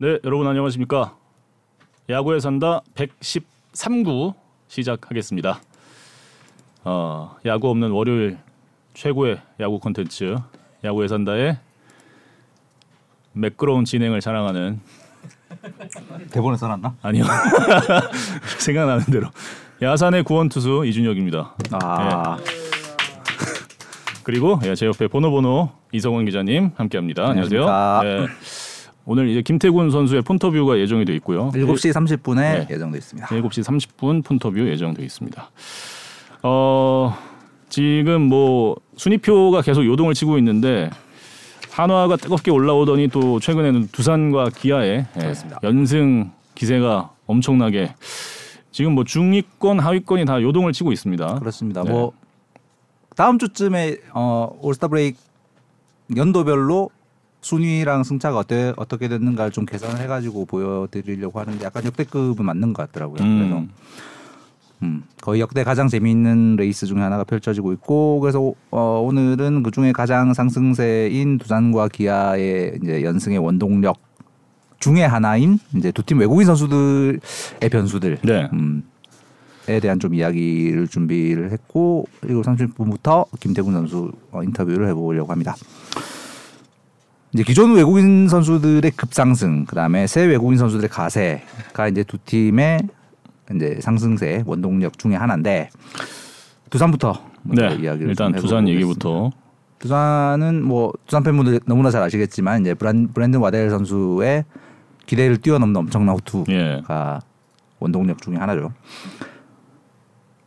네, 0.00 0.16
여러분 0.22 0.46
안녕하십니까? 0.46 1.16
야구에 2.08 2.38
산다 2.38 2.82
113구 2.94 4.32
시작하겠습니다. 4.68 5.60
어, 6.84 7.36
야구 7.44 7.68
없는 7.70 7.90
월요일 7.90 8.38
최고의 8.94 9.40
야구 9.58 9.80
콘텐츠 9.80 10.36
야구에 10.84 11.08
산다의 11.08 11.58
매끄러운 13.32 13.84
진행을 13.84 14.20
자랑하는 14.20 14.78
대본에 16.30 16.56
써놨나? 16.56 16.94
아니요 17.02 17.24
생각나는 18.60 19.04
대로 19.06 19.26
야산의 19.82 20.22
구원 20.22 20.48
투수 20.48 20.84
이준혁입니다. 20.86 21.56
아, 21.72 22.36
그리고 24.22 24.60
예, 24.62 24.76
제 24.76 24.86
옆에 24.86 25.08
보노보노 25.08 25.72
이성원 25.90 26.24
기자님 26.24 26.70
함께합니다. 26.76 27.30
안녕하세요. 27.30 27.62
예, 28.04 28.26
오늘 29.10 29.30
이제 29.30 29.40
김태군 29.40 29.90
선수의 29.90 30.20
폰터뷰가 30.20 30.78
예정이 30.78 31.06
돼 31.06 31.14
있고요. 31.14 31.50
7시 31.52 31.94
30분에 31.94 32.36
네. 32.36 32.66
예정돼 32.70 32.98
있습니다. 32.98 33.26
7시 33.26 33.64
30분 33.64 34.22
폰터뷰 34.22 34.68
예정돼 34.68 35.02
있습니다. 35.02 35.50
어 36.42 37.16
지금 37.70 38.20
뭐 38.20 38.76
순위표가 38.96 39.62
계속 39.62 39.86
요동을 39.86 40.12
치고 40.12 40.36
있는데 40.36 40.90
한화가 41.70 42.16
뜨겁게 42.16 42.50
올라오더니 42.50 43.08
또 43.08 43.40
최근에는 43.40 43.88
두산과 43.92 44.50
기아의 44.50 45.06
예. 45.22 45.32
연승 45.62 46.30
기세가 46.54 47.10
엄청나게 47.24 47.94
지금 48.70 48.92
뭐 48.92 49.04
중위권 49.04 49.78
하위권이 49.78 50.26
다 50.26 50.42
요동을 50.42 50.74
치고 50.74 50.92
있습니다. 50.92 51.38
그렇습니다. 51.38 51.82
네. 51.82 51.90
뭐 51.90 52.12
다음 53.16 53.38
주쯤에 53.38 53.96
어, 54.12 54.54
올스타 54.60 54.88
브레이크 54.88 55.18
연도별로 56.14 56.90
순위랑 57.40 58.04
승차가 58.04 58.38
어때 58.38 58.72
어떻게 58.76 59.08
됐는가를 59.08 59.52
좀 59.52 59.64
계산을 59.64 60.00
해가지고 60.02 60.44
보여드리려고 60.46 61.40
하는데 61.40 61.64
약간 61.64 61.84
역대급은 61.84 62.44
맞는 62.44 62.72
것 62.72 62.86
같더라고요. 62.86 63.18
그래서 63.18 63.58
음, 63.58 63.70
음, 64.82 65.02
거의 65.22 65.40
역대 65.40 65.64
가장 65.64 65.88
재미있는 65.88 66.56
레이스 66.56 66.86
중에 66.86 67.00
하나가 67.00 67.24
펼쳐지고 67.24 67.72
있고 67.74 68.20
그래서 68.20 68.52
어, 68.70 69.00
오늘은 69.04 69.62
그 69.62 69.70
중에 69.70 69.92
가장 69.92 70.34
상승세인 70.34 71.38
두산과 71.38 71.88
기아의 71.88 72.78
이제 72.82 73.02
연승의 73.02 73.38
원동력 73.38 73.98
중에 74.80 75.02
하나인 75.04 75.58
이제 75.76 75.90
두 75.90 76.02
팀 76.02 76.18
외국인 76.20 76.46
선수들의 76.46 77.20
변수들 77.70 78.18
네. 78.22 78.48
음, 78.52 78.84
에 79.68 79.80
대한 79.80 80.00
좀 80.00 80.14
이야기를 80.14 80.88
준비를 80.88 81.50
했고 81.52 82.06
그리고 82.20 82.42
30분부터 82.42 83.26
김태군 83.40 83.74
선수 83.74 84.12
어, 84.30 84.42
인터뷰를 84.42 84.88
해보려고 84.88 85.30
합니다. 85.32 85.54
이제 87.32 87.42
기존 87.42 87.74
외국인 87.74 88.28
선수들의 88.28 88.90
급상승, 88.92 89.66
그다음에 89.66 90.06
새 90.06 90.24
외국인 90.24 90.58
선수들의 90.58 90.88
가세가 90.88 91.88
이제 91.88 92.02
두 92.04 92.18
팀의 92.18 92.80
이제 93.54 93.78
상승세 93.80 94.42
원동력 94.46 94.98
중에 94.98 95.14
하나인데 95.14 95.70
두산부터 96.70 97.20
네. 97.42 97.76
이야기를 97.80 98.10
일단 98.10 98.32
좀 98.32 98.42
두산. 98.42 98.68
얘기부터 98.68 99.30
두산은 99.78 100.62
뭐 100.64 100.92
두산 101.06 101.22
팬분들 101.22 101.60
너무나 101.66 101.90
잘 101.90 102.02
아시겠지만 102.02 102.62
이제 102.62 102.74
브랜든 102.74 103.40
와델 103.40 103.70
선수의 103.70 104.44
기대를 105.06 105.38
뛰어넘는 105.38 105.76
엄청난 105.76 106.14
호투가 106.14 106.52
예. 106.52 106.82
원동력 107.78 108.20
중에 108.20 108.36
하나죠. 108.36 108.72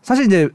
사실 0.02 0.26
이제 0.26 0.50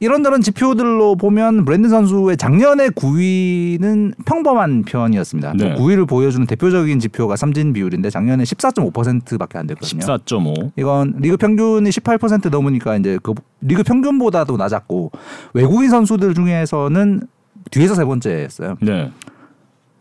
이런저런 0.00 0.40
지표들로 0.40 1.16
보면 1.16 1.64
브랜든 1.64 1.90
선수의 1.90 2.36
작년의 2.36 2.90
9위는 2.90 4.14
평범한 4.24 4.82
편이었습니다. 4.84 5.54
네. 5.54 5.74
9위를 5.74 6.08
보여주는 6.08 6.46
대표적인 6.46 6.98
지표가 7.00 7.36
삼진 7.36 7.72
비율인데 7.72 8.10
작년에 8.10 8.44
14.5%밖에 8.44 9.58
안 9.58 9.66
됐거든요. 9.66 10.00
14.5. 10.00 10.72
이건 10.76 11.14
리그 11.18 11.36
평균이 11.36 11.90
18% 11.90 12.50
넘으니까 12.50 12.96
이제 12.96 13.18
그 13.22 13.34
리그 13.60 13.82
평균보다도 13.82 14.56
낮았고 14.56 15.10
외국인 15.54 15.90
선수들 15.90 16.34
중에서는 16.34 17.22
뒤에서 17.70 17.94
세 17.94 18.04
번째였어요. 18.04 18.76
네. 18.80 19.10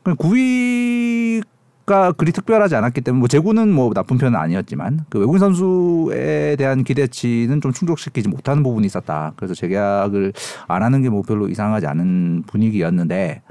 9위 0.04 1.44
가 1.86 2.12
그리 2.12 2.32
특별하지 2.32 2.76
않았기 2.76 3.02
때문에 3.02 3.20
뭐 3.20 3.28
제구는 3.28 3.72
뭐 3.72 3.94
나쁜 3.94 4.18
편은 4.18 4.38
아니었지만 4.40 5.02
그 5.10 5.20
외국인 5.20 5.40
선수에 5.40 6.56
대한 6.58 6.84
기대치는 6.84 7.62
좀 7.62 7.72
충족시키지 7.72 8.28
못하는 8.28 8.64
부분이 8.64 8.88
있었다. 8.88 9.34
그래서 9.36 9.54
재계약을 9.54 10.34
안 10.68 10.82
하는 10.84 11.02
게 11.04 11.10
뭐 11.10 11.22
별로 11.22 11.48
이상하지 11.48 11.86
않은 11.86 12.44
분위기였는데 12.48 13.42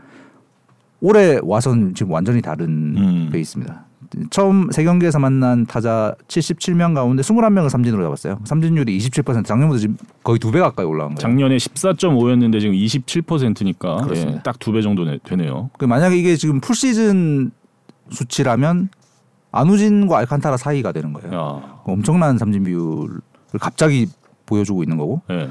올해 1.00 1.38
와선 1.42 1.94
지금 1.94 2.12
완전히 2.12 2.42
다른 2.42 2.66
음. 2.96 3.28
베이스입니다. 3.32 3.84
처음 4.30 4.70
세 4.70 4.84
경기에서 4.84 5.18
만난 5.18 5.66
타자 5.66 6.14
77명 6.28 6.94
가운데 6.94 7.22
21명을 7.22 7.68
삼진으로 7.68 8.02
잡았어요. 8.04 8.40
삼진율이 8.44 8.96
27% 8.98 9.44
작년보다 9.44 9.78
지금 9.80 9.96
거의 10.24 10.38
두 10.38 10.50
배 10.50 10.58
가까이 10.60 10.84
올라간 10.86 11.14
거예요. 11.14 11.18
작년에 11.18 11.56
14.5였는데 11.56 12.60
지금 12.60 12.74
27%니까 12.74 13.98
예, 14.00 14.04
그렇습니다. 14.04 14.42
딱두 14.42 14.72
배 14.72 14.82
정도 14.82 15.04
네- 15.04 15.18
되네요. 15.24 15.70
그 15.78 15.84
만약에 15.84 16.16
이게 16.16 16.36
지금 16.36 16.60
풀 16.60 16.74
시즌 16.76 17.50
수치라면 18.10 18.88
안우진과 19.52 20.18
알칸타라 20.18 20.56
사이가 20.56 20.92
되는 20.92 21.12
거예요. 21.12 21.32
야. 21.32 21.80
엄청난 21.84 22.38
삼진 22.38 22.64
비율을 22.64 23.20
갑자기 23.60 24.08
보여주고 24.46 24.82
있는 24.82 24.96
거고 24.96 25.22
예. 25.30 25.48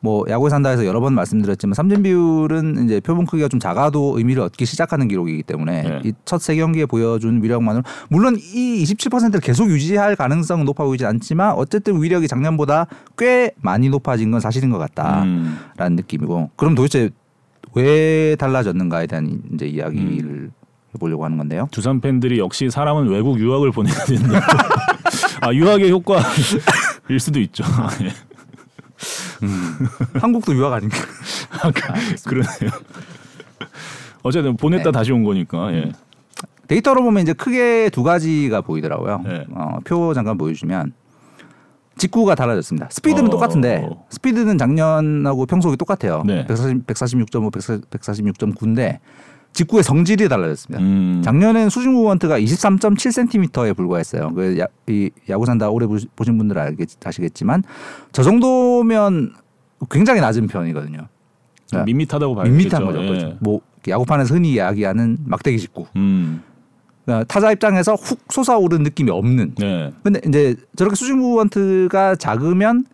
뭐 0.00 0.24
야구에 0.28 0.50
산다에서 0.50 0.84
여러 0.86 1.00
번 1.00 1.14
말씀드렸지만 1.14 1.74
삼진 1.74 2.02
비율은 2.02 2.84
이제 2.84 3.00
표본 3.00 3.26
크기가 3.26 3.48
좀 3.48 3.58
작아도 3.58 4.18
의미를 4.18 4.42
얻기 4.42 4.66
시작하는 4.66 5.08
기록이기 5.08 5.42
때문에 5.42 5.82
네. 5.82 6.00
이첫 6.04 6.40
세 6.40 6.54
경기에 6.54 6.86
보여준 6.86 7.42
위력만으로 7.42 7.82
물론 8.08 8.36
이 8.38 8.84
27%를 8.84 9.40
계속 9.40 9.68
유지할 9.70 10.14
가능성은 10.16 10.64
높아 10.66 10.84
보이진 10.84 11.06
않지만 11.06 11.54
어쨌든 11.54 12.00
위력이 12.00 12.28
작년보다 12.28 12.86
꽤 13.18 13.52
많이 13.62 13.88
높아진 13.88 14.30
건 14.30 14.40
사실인 14.40 14.70
것 14.70 14.78
같다라는 14.78 15.26
음. 15.26 15.96
느낌이고 15.96 16.50
그럼 16.56 16.74
도대체 16.74 17.10
왜 17.74 18.36
달라졌는가에 18.36 19.06
대한 19.06 19.42
이제 19.54 19.66
이야기를 19.66 20.30
음. 20.30 20.52
해보려고 20.96 21.24
하는 21.24 21.36
건데요. 21.38 21.68
두산 21.70 22.00
팬들이 22.00 22.38
역시 22.38 22.70
사람은 22.70 23.08
외국 23.08 23.38
유학을 23.38 23.70
보내야 23.70 23.94
된다. 24.04 24.40
아 25.40 25.52
유학의 25.52 25.90
효과일 25.90 27.20
수도 27.20 27.40
있죠. 27.40 27.64
예. 28.02 28.12
한국도 30.18 30.54
유학 30.54 30.72
아닌가? 30.72 30.96
그러네요. 32.26 32.70
어쨌든 34.22 34.56
보냈다 34.56 34.84
네. 34.84 34.92
다시 34.92 35.12
온 35.12 35.22
거니까. 35.22 35.72
예. 35.72 35.92
데이터로 36.66 37.02
보면 37.02 37.22
이제 37.22 37.32
크게 37.32 37.90
두 37.90 38.02
가지가 38.02 38.62
보이더라고요. 38.62 39.22
네. 39.24 39.44
어, 39.54 39.78
표 39.84 40.12
잠깐 40.14 40.36
보여주면 40.36 40.92
직구가 41.96 42.34
달라졌습니다. 42.34 42.88
스피드는 42.90 43.28
어. 43.28 43.30
똑같은데 43.30 43.88
스피드는 44.10 44.58
작년하고 44.58 45.46
평소가 45.46 45.76
똑같아요. 45.76 46.22
네. 46.26 46.44
140, 46.46 46.86
146.5, 46.86 47.50
146.9인데 47.52 48.98
직구의 49.56 49.82
성질이 49.82 50.28
달라졌습니다. 50.28 50.84
음. 50.84 51.22
작년엔 51.24 51.70
수직 51.70 51.90
무브먼트가 51.90 52.38
23.7cm에 52.38 53.74
불과했어요. 53.74 54.32
그 54.34 54.58
야, 54.58 54.66
이 54.86 55.10
야구 55.30 55.46
산다 55.46 55.70
오래 55.70 55.86
보신 55.86 56.38
분들은 56.38 56.60
알겠, 56.60 56.88
아시겠지만 57.02 57.62
저 58.12 58.22
정도면 58.22 59.32
굉장히 59.90 60.20
낮은 60.20 60.46
편이거든요. 60.46 61.08
좀 61.66 61.84
밋밋하다고 61.86 62.34
봐요. 62.34 62.44
밋밋한 62.44 62.84
거죠. 62.84 62.98
그렇죠. 62.98 63.38
뭐 63.40 63.60
야구판에서 63.88 64.34
흔히 64.34 64.52
이야기하는 64.52 65.18
막대기 65.24 65.58
직구. 65.58 65.86
음. 65.96 66.42
그러니까 67.06 67.24
타자 67.24 67.50
입장에서 67.50 67.94
훅 67.94 68.18
솟아오르는 68.28 68.82
느낌이 68.82 69.10
없는. 69.10 69.54
네. 69.56 69.92
근데 70.02 70.20
이제 70.26 70.56
저렇게 70.76 70.96
수직 70.96 71.16
무브먼트가 71.16 72.16
작으면 72.16 72.84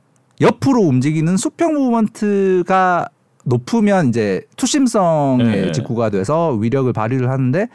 옆으로 0.40 0.80
움직이는 0.80 1.36
수평 1.36 1.74
무브먼트가 1.74 3.08
높으면 3.44 4.08
이제 4.08 4.46
투심성의 4.56 5.46
네. 5.46 5.72
직구가 5.72 6.10
돼서 6.10 6.52
위력을 6.52 6.92
발휘를 6.92 7.30
하는데 7.30 7.68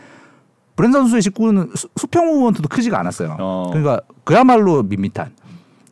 브랜 0.75 0.91
선수의 0.91 1.21
직구는 1.21 1.71
수, 1.75 1.89
수평 1.95 2.27
무브먼트도 2.27 2.69
크지가 2.69 2.99
않았어요. 2.99 3.37
어. 3.39 3.69
그러니까 3.71 4.01
그야말로 4.23 4.83
밋밋한. 4.83 5.31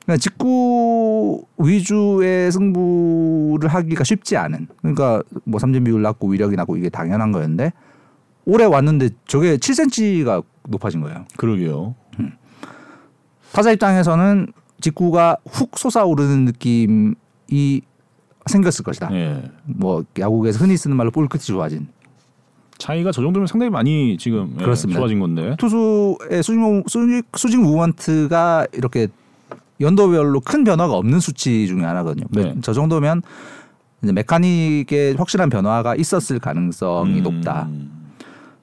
그러니까 0.05 0.21
직구 0.21 1.43
위주의 1.57 2.51
승부를 2.51 3.67
하기가 3.69 4.03
쉽지 4.03 4.37
않은. 4.37 4.67
그러니까 4.77 5.23
뭐 5.43 5.59
삼진 5.59 5.83
비율 5.83 6.01
낮고 6.03 6.27
위력이 6.27 6.55
낮고 6.55 6.77
이게 6.77 6.89
당연한 6.89 7.31
거였는데 7.31 7.73
올해 8.45 8.65
왔는데 8.65 9.09
저게 9.27 9.57
7cm가 9.57 10.43
높아진 10.67 11.01
거예요. 11.01 11.25
그러게요. 11.37 11.95
타자 13.51 13.71
입장에서는 13.71 14.51
직구가 14.81 15.37
훅 15.49 15.77
솟아오르는 15.77 16.45
느낌이 16.45 17.81
생겼을 18.45 18.83
것이다. 18.83 19.09
예. 19.13 19.41
뭐 19.65 20.03
야구에서 20.19 20.59
흔히 20.59 20.77
쓰는 20.77 20.95
말로 20.95 21.11
볼 21.11 21.27
끝이 21.27 21.41
좋아진. 21.43 21.87
차이가 22.77 23.11
저 23.11 23.21
정도면 23.21 23.47
상당히 23.47 23.69
많이 23.69 24.17
지금 24.17 24.53
예, 24.59 24.63
그렇습니다. 24.63 24.99
좋아진 24.99 25.19
건데. 25.19 25.55
투수의 25.57 26.43
수직, 26.43 26.59
무- 26.59 26.83
수직, 26.87 27.25
수직 27.35 27.61
무브먼트가 27.61 28.67
이렇게 28.73 29.07
연도별로 29.79 30.41
큰 30.41 30.63
변화가 30.63 30.93
없는 30.93 31.19
수치 31.19 31.67
중에 31.67 31.81
하나거든요. 31.83 32.25
네. 32.31 32.55
저 32.61 32.73
정도면 32.73 33.21
이제 34.03 34.11
메카닉의 34.11 35.15
확실한 35.15 35.49
변화가 35.49 35.95
있었을 35.95 36.39
가능성이 36.39 37.19
음. 37.19 37.23
높다. 37.23 37.67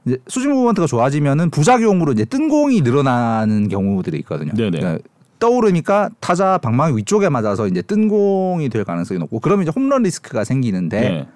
이제 0.06 0.18
수직 0.28 0.50
무브먼트가 0.50 0.86
좋아지면은 0.86 1.50
부작용으로 1.50 2.12
이제 2.12 2.24
뜬 2.24 2.48
공이 2.48 2.82
늘어나는 2.82 3.68
경우들이 3.68 4.18
있거든요. 4.20 4.52
네네. 4.52 4.78
그러니까 4.78 5.08
떠오르니까 5.46 6.08
타자 6.20 6.56
방망이 6.58 6.96
위쪽에 6.96 7.28
맞아서 7.28 7.66
이제 7.66 7.82
뜬 7.82 8.06
공이 8.06 8.68
될 8.68 8.84
가능성이 8.84 9.18
높고 9.18 9.40
그러면 9.40 9.64
이제 9.64 9.72
홈런 9.74 10.04
리스크가 10.04 10.44
생기는데 10.44 11.00
네. 11.00 11.28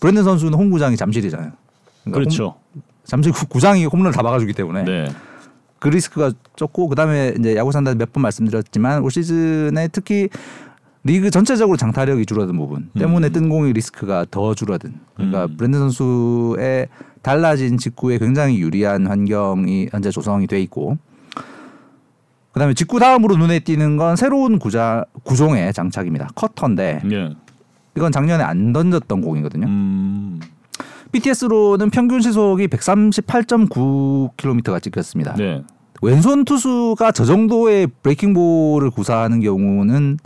브랜든 0.00 0.24
선수는 0.24 0.54
홈구장이 0.58 0.96
잠실이잖아요. 0.96 1.52
그러니까 2.02 2.18
그렇죠. 2.18 2.56
홈- 2.74 2.82
잠실 3.04 3.32
구- 3.32 3.46
구장이 3.46 3.84
홈런을 3.86 4.10
다 4.12 4.22
막아주기 4.24 4.54
때문에 4.54 4.82
네. 4.84 5.08
그 5.78 5.86
리스크가 5.88 6.32
적고 6.56 6.88
그다음에 6.88 7.34
이제 7.38 7.54
야구 7.54 7.70
산다 7.70 7.94
몇 7.94 8.12
번 8.12 8.22
말씀드렸지만 8.22 9.02
올 9.02 9.10
시즌에 9.12 9.86
특히 9.92 10.28
리그 11.04 11.30
전체적으로 11.30 11.76
장타력이 11.76 12.26
줄어든 12.26 12.56
부분 12.58 12.90
때문에 12.98 13.28
음. 13.28 13.32
뜬공의 13.32 13.72
리스크가 13.72 14.26
더 14.32 14.52
줄어든 14.54 14.94
그러니까 15.14 15.44
음. 15.44 15.56
브랜드 15.56 15.78
선수의 15.78 16.88
달라진 17.22 17.78
직구에 17.78 18.18
굉장히 18.18 18.58
유리한 18.58 19.06
환경이 19.06 19.90
현재 19.92 20.10
조성이 20.10 20.48
돼 20.48 20.60
있고 20.62 20.98
그다음에 22.58 22.74
직구 22.74 22.98
다음으로 22.98 23.36
눈에 23.36 23.60
띄는 23.60 23.96
건 23.96 24.16
새로운 24.16 24.58
구자 24.58 25.04
구종의 25.22 25.72
장착입니다 25.72 26.30
커터인데 26.34 27.00
예. 27.10 27.34
이건 27.96 28.12
작년에 28.12 28.42
안 28.42 28.72
던졌던 28.72 29.20
공이거든요 29.20 29.66
음. 29.66 30.40
BTS로는 31.12 31.90
평균 31.90 32.20
시속이 32.20 32.66
138.9km가 32.68 34.82
찍혔습니다. 34.82 35.34
네. 35.34 35.62
왼손 36.02 36.44
투수가 36.44 37.12
저 37.12 37.24
정도의 37.24 37.88
브레이킹 38.02 38.34
볼을 38.34 38.90
구사하는 38.90 39.40
경우는 39.40 40.18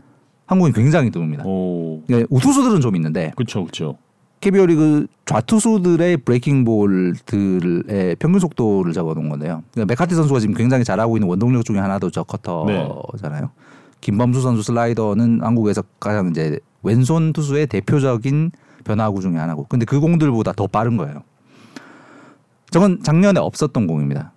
한국이 0.46 0.72
굉장히 0.72 1.10
드뭅니다. 1.10 1.46
오. 1.46 2.02
예, 2.10 2.26
우투수들은 2.28 2.80
좀 2.80 2.96
있는데 2.96 3.32
그렇죠. 3.36 3.62
그렇죠. 3.62 3.96
KBO 4.42 4.66
리그 4.66 5.06
좌투수들의 5.24 6.16
브레이킹 6.18 6.64
볼들의 6.64 8.16
평균 8.16 8.40
속도를 8.40 8.92
적어놓은 8.92 9.28
건데요. 9.28 9.62
그러니까 9.70 9.92
메카티 9.92 10.16
선수가 10.16 10.40
지금 10.40 10.54
굉장히 10.56 10.82
잘하고 10.82 11.16
있는 11.16 11.28
원동력 11.28 11.64
중에 11.64 11.78
하나도 11.78 12.10
저 12.10 12.24
커터잖아요. 12.24 13.50
김범수 14.00 14.40
선수 14.40 14.64
슬라이더는 14.64 15.42
한국에서 15.42 15.84
가장 16.00 16.30
이제 16.30 16.58
왼손 16.82 17.32
투수의 17.32 17.68
대표적인 17.68 18.50
변화구 18.82 19.20
중에 19.20 19.36
하나고, 19.36 19.66
근데 19.68 19.86
그 19.86 20.00
공들보다 20.00 20.54
더 20.54 20.66
빠른 20.66 20.96
거예요. 20.96 21.22
저건 22.70 23.00
작년에 23.00 23.38
없었던 23.38 23.86
공입니다. 23.86 24.32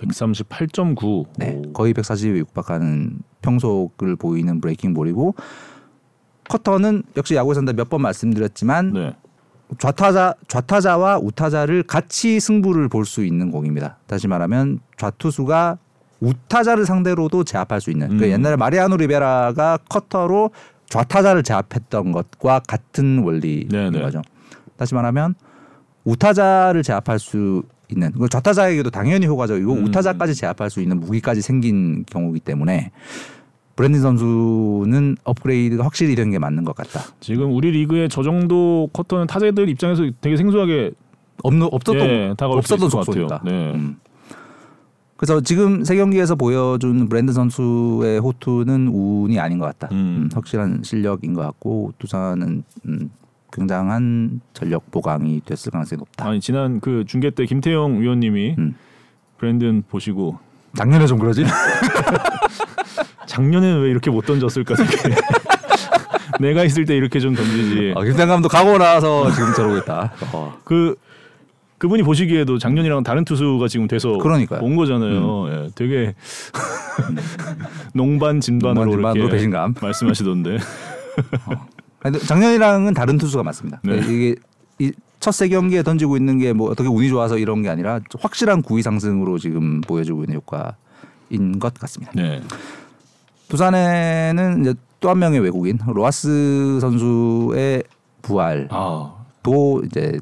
138.9. 0.00 1.26
네, 1.38 1.56
오. 1.56 1.72
거의 1.72 1.92
140에 1.92 2.36
육박하는 2.36 3.18
평속을 3.42 4.14
보이는 4.14 4.60
breaking 4.60 4.94
ball이고 4.94 5.34
커터는 6.48 7.02
역시 7.16 7.34
야구에서 7.34 7.62
몇 7.62 7.88
번 7.88 8.02
말씀드렸지만 8.02 8.92
네. 8.92 9.14
좌타자 9.78 10.34
좌타자와 10.48 11.18
우타자를 11.18 11.82
같이 11.82 12.38
승부를 12.40 12.88
볼 12.88 13.04
수 13.04 13.24
있는 13.24 13.50
공입니다. 13.50 13.98
다시 14.06 14.28
말하면 14.28 14.78
좌투수가 14.96 15.78
우타자를 16.20 16.86
상대로도 16.86 17.44
제압할 17.44 17.80
수 17.80 17.90
있는. 17.90 18.16
그 18.18 18.24
음. 18.24 18.30
옛날에 18.30 18.56
마리아노 18.56 18.96
리베라가 18.96 19.78
커터로 19.88 20.50
좌타자를 20.88 21.42
제압했던 21.42 22.12
것과 22.12 22.60
같은 22.66 23.22
원리인 23.24 23.68
네네. 23.68 24.00
거죠. 24.00 24.22
다시 24.76 24.94
말하면 24.94 25.34
우타자를 26.04 26.82
제압할 26.82 27.18
수 27.18 27.62
있는 27.88 28.12
그 28.12 28.28
좌타자에게도 28.28 28.90
당연히 28.90 29.26
효과적이고 29.26 29.72
음. 29.72 29.84
우타자까지 29.86 30.34
제압할 30.36 30.70
수 30.70 30.80
있는 30.80 31.00
무기까지 31.00 31.42
생긴 31.42 32.04
경우이기 32.04 32.40
때문에 32.40 32.92
브랜든 33.76 34.00
선수는 34.00 35.16
업그레이드가 35.24 35.84
확실히 35.84 36.14
된 36.14 36.30
게 36.30 36.38
맞는 36.38 36.64
것 36.64 36.74
같다. 36.74 37.00
지금 37.20 37.52
우리 37.54 37.70
리그에 37.70 38.08
저 38.08 38.22
정도 38.22 38.88
커터는 38.92 39.26
타자들 39.26 39.68
입장에서 39.68 40.04
되게 40.20 40.36
생소하게 40.36 40.92
없는 41.44 41.68
없었던 41.70 42.00
예, 42.08 42.34
없었던. 42.38 43.26
같아요. 43.28 43.40
네. 43.44 43.72
음. 43.74 43.96
그래서 45.16 45.40
지금 45.40 45.84
세 45.84 45.96
경기에서 45.96 46.34
보여준 46.34 47.08
브랜드 47.08 47.32
선수의 47.32 48.18
호투는 48.20 48.88
운이 48.88 49.38
아닌 49.38 49.58
것 49.58 49.66
같다. 49.66 49.88
음. 49.92 49.96
음, 49.96 50.28
확실한 50.34 50.80
실력인 50.82 51.32
것 51.34 51.42
같고 51.42 51.92
두산은 51.98 52.64
음, 52.86 53.10
굉장한 53.52 54.40
전력 54.52 54.90
보강이 54.90 55.40
됐을 55.44 55.70
가능성이 55.70 55.98
높다. 56.00 56.26
아니 56.26 56.40
지난 56.40 56.80
그 56.80 57.04
중계 57.06 57.30
때 57.30 57.46
김태형 57.46 58.00
위원님이 58.00 58.56
음. 58.58 58.74
브랜든 59.38 59.84
보시고 59.88 60.38
작년에 60.76 61.06
좀 61.06 61.18
그러지? 61.18 61.44
작년에는 63.26 63.82
왜 63.82 63.90
이렇게 63.90 64.10
못 64.10 64.24
던졌을까 64.26 64.74
생각해. 64.76 65.14
내가 66.40 66.64
있을 66.64 66.84
때 66.84 66.96
이렇게 66.96 67.18
좀 67.20 67.34
던지지. 67.34 67.94
아, 67.96 68.02
김태형 68.04 68.28
감독 68.28 68.48
가고 68.48 68.78
나서 68.78 69.30
지금 69.32 69.54
저러고 69.54 69.78
있다. 69.78 70.12
어. 70.32 70.58
그 70.64 70.96
그분이 71.78 72.02
보시기에도 72.02 72.58
작년이랑 72.58 73.02
다른 73.02 73.24
투수가 73.24 73.68
지금 73.68 73.86
돼서 73.86 74.16
그러니까요. 74.18 74.60
온 74.62 74.76
거잖아요. 74.76 75.46
예, 75.50 75.68
되게 75.74 76.14
농반 77.94 78.40
진반으로 78.40 78.84
농반 78.86 79.14
진반으로. 79.14 79.74
말씀하시던데. 79.80 80.58
아니, 82.02 82.18
작년이랑은 82.18 82.94
다른 82.94 83.18
투수가 83.18 83.42
맞습니다. 83.42 83.80
네. 83.82 83.96
이게 83.98 84.34
첫세 85.20 85.48
경기에 85.48 85.82
던지고 85.82 86.16
있는 86.16 86.38
게 86.38 86.52
뭐 86.52 86.70
어떻게 86.70 86.88
운이 86.88 87.08
좋아서 87.08 87.36
이런 87.38 87.62
게 87.62 87.68
아니라 87.68 88.00
확실한 88.20 88.62
구위 88.62 88.82
상승으로 88.82 89.38
지금 89.38 89.80
보여주고 89.80 90.22
있는 90.24 90.36
효과인 90.36 91.58
것 91.58 91.74
같습니다. 91.74 92.12
네. 92.14 92.42
두산에는 93.48 94.60
이제 94.60 94.74
또 95.00 95.10
한 95.10 95.18
명의 95.18 95.40
외국인 95.40 95.78
로하스 95.86 96.78
선수의 96.80 97.84
부활도 98.22 98.74
아 98.74 99.14
이제 99.84 100.18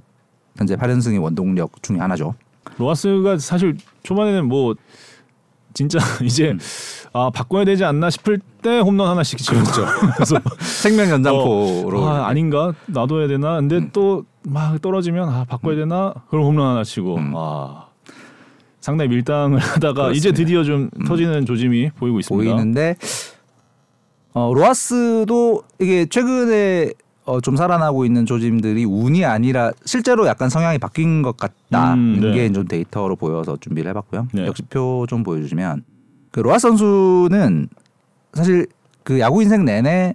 현재 0.57 0.77
8연승의 0.77 1.23
원동력 1.23 1.83
중에 1.83 1.99
하나죠. 1.99 2.35
로하스가 2.79 3.39
사실 3.39 3.77
초반에는 4.03 4.47
뭐 4.47 4.75
진짜 5.73 5.99
이제 6.23 6.51
음. 6.51 6.59
아 7.13 7.31
바꿔야 7.31 7.65
되지 7.65 7.85
않나 7.85 8.11
싶을 8.11 8.41
때 8.63 8.81
홈런 8.81 9.09
하나씩 9.09 9.39
지었죠. 9.39 9.87
그래서 10.17 10.37
생명 10.61 11.11
연장포로 11.11 12.03
어, 12.03 12.09
아, 12.09 12.27
아닌가 12.29 12.73
놔둬야 12.87 13.29
되나? 13.29 13.57
근데 13.57 13.77
음. 13.79 13.91
또막 13.93 14.83
떨어지면 14.83 15.29
아 15.29 15.45
바꿔야 15.45 15.77
되나? 15.77 16.15
그럼 16.29 16.47
홈런 16.47 16.71
하나 16.71 16.85
치고 16.85 17.17
음. 17.17 17.33
아 17.37 17.87
상당히 18.85 19.09
밀당을 19.09 19.59
하다가 19.65 19.93
그렇습니다. 19.95 20.09
음. 20.09 20.15
이제 20.15 20.33
드디어 20.33 20.63
좀 20.63 20.91
터지는 21.07 21.47
조짐이 21.47 21.91
보이고 21.97 22.21
있습니다. 22.21 22.51
보이는데 22.55 22.97
어, 24.35 24.53
로하스도 24.55 25.63
이게 25.81 26.05
최근에 26.07 26.91
어, 27.25 27.41
좀 27.41 27.57
살아나고 27.57 28.05
있는 28.05 28.27
조짐들이 28.27 28.85
운이 28.85 29.25
아니라 29.25 29.73
실제로 29.87 30.27
약간 30.27 30.51
성향이 30.51 30.77
바뀐 30.79 31.23
것 31.23 31.39
같다는 31.39 32.17
음, 32.17 32.21
네. 32.21 32.33
게좀 32.35 32.69
데이터로 32.69 33.17
보여서 33.17 33.57
준비를 33.59 33.89
해봤고요. 33.91 34.29
네. 34.35 34.45
역시 34.47 34.63
표 34.65 35.07
좀 35.09 35.23
보여주시면 35.23 35.83
그 36.31 36.41
로하스 36.41 36.69
선수는 36.69 37.69
사실 38.35 38.67
그 39.03 39.19
야구 39.21 39.43
인생 39.43 39.65
내내 39.65 40.13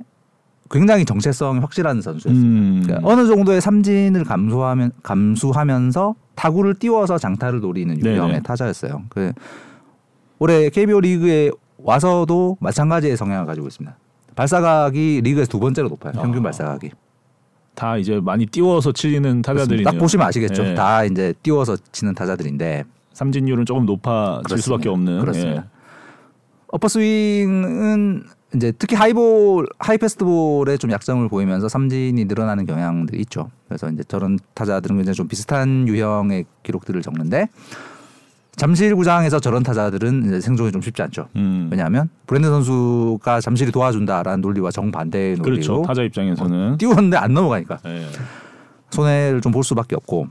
굉장히 0.70 1.05
정체성이 1.05 1.60
확실한 1.62 2.03
선수였어요. 2.03 2.39
음. 2.43 2.82
그러니까 2.86 3.10
어느 3.10 3.25
정도의 3.25 3.62
삼진을 3.62 4.25
감수하면 4.25 4.91
감수하면서 5.01 6.13
타구를 6.39 6.75
띄워서 6.75 7.17
장타를 7.17 7.60
노리는 7.60 7.93
네네. 8.00 8.15
유형의 8.15 8.43
타자였어요. 8.43 9.03
그 9.10 9.34
올해 10.39 10.69
KBO 10.69 11.01
리그에 11.01 11.51
와서도 11.77 12.55
마찬가지의 12.62 13.17
성향을 13.17 13.46
가지고 13.46 13.67
있습니다. 13.67 13.98
발사각이 14.36 15.19
리그에서 15.22 15.50
두 15.50 15.60
번째로 15.60 15.89
높아요. 15.89 16.13
평균 16.13 16.39
아. 16.39 16.43
발사각이. 16.43 16.91
다 17.75 17.98
이제 17.98 18.22
많이 18.22 18.46
띄워서 18.46 18.93
치는 18.93 19.41
타자들이네요. 19.41 19.84
딱 19.84 19.98
보시면 19.98 20.27
아시겠죠. 20.27 20.65
예. 20.65 20.75
다 20.75 21.03
이제 21.03 21.34
띄워서 21.43 21.75
치는 21.91 22.15
타자들인데 22.15 22.86
삼진율은 23.12 23.65
조금 23.65 23.86
높아질 23.86 24.43
그렇습니다. 24.43 24.63
수밖에 24.63 24.88
없는. 24.89 25.19
그렇습니다. 25.19 25.62
예. 25.62 25.65
upper 26.67 26.88
swing은 26.88 28.24
이제 28.56 28.72
특히 28.77 28.96
high 28.96 29.31
ball 29.31 29.67
high 29.77 29.98
fastball에 29.98 30.77
좀 30.77 30.91
약점을 30.91 31.27
보이면서 31.29 31.70
삼진이 31.70 32.25
늘어나는 32.25 32.65
경향들이 32.65 33.20
있죠. 33.22 33.50
그래서 33.68 33.89
이제 33.89 34.03
저런 34.08 34.39
타자들은 34.56 34.96
굉장히 34.98 35.15
좀 35.15 35.27
비슷한 35.27 35.88
유형의 35.88 36.46
기록들을 36.63 37.01
적는데 37.01 37.48
잠실 38.56 38.96
구장에서 38.96 39.39
저런 39.39 39.63
타자들은 39.63 40.25
이제 40.25 40.41
생존이 40.41 40.72
좀 40.72 40.82
쉽지 40.82 41.01
않죠. 41.03 41.27
음. 41.36 41.70
왜냐하면 41.72 42.10
브랜든 42.25 42.48
선수가 42.50 43.39
잠실이 43.41 43.72
도와준다라는 43.72 44.41
논리와 44.41 44.72
정반대의 44.72 45.36
논리로 45.38 45.44
그렇죠. 45.56 45.82
타자 45.84 46.01
입장에서는. 46.01 46.77
띄웠는데 46.77 47.18
안 47.18 47.34
넘어가니까 47.34 47.79
예. 47.86 48.08
손해를 48.89 49.41
좀 49.41 49.51
볼 49.53 49.63
수밖에 49.63 49.96
없고 49.96 50.27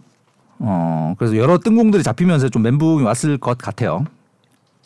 어 0.58 1.14
그래서 1.18 1.36
여러 1.36 1.56
뜬공들이 1.58 2.02
잡히면서 2.02 2.48
좀 2.48 2.62
멘붕이 2.62 3.04
왔을 3.04 3.38
것 3.38 3.56
같아요. 3.56 4.04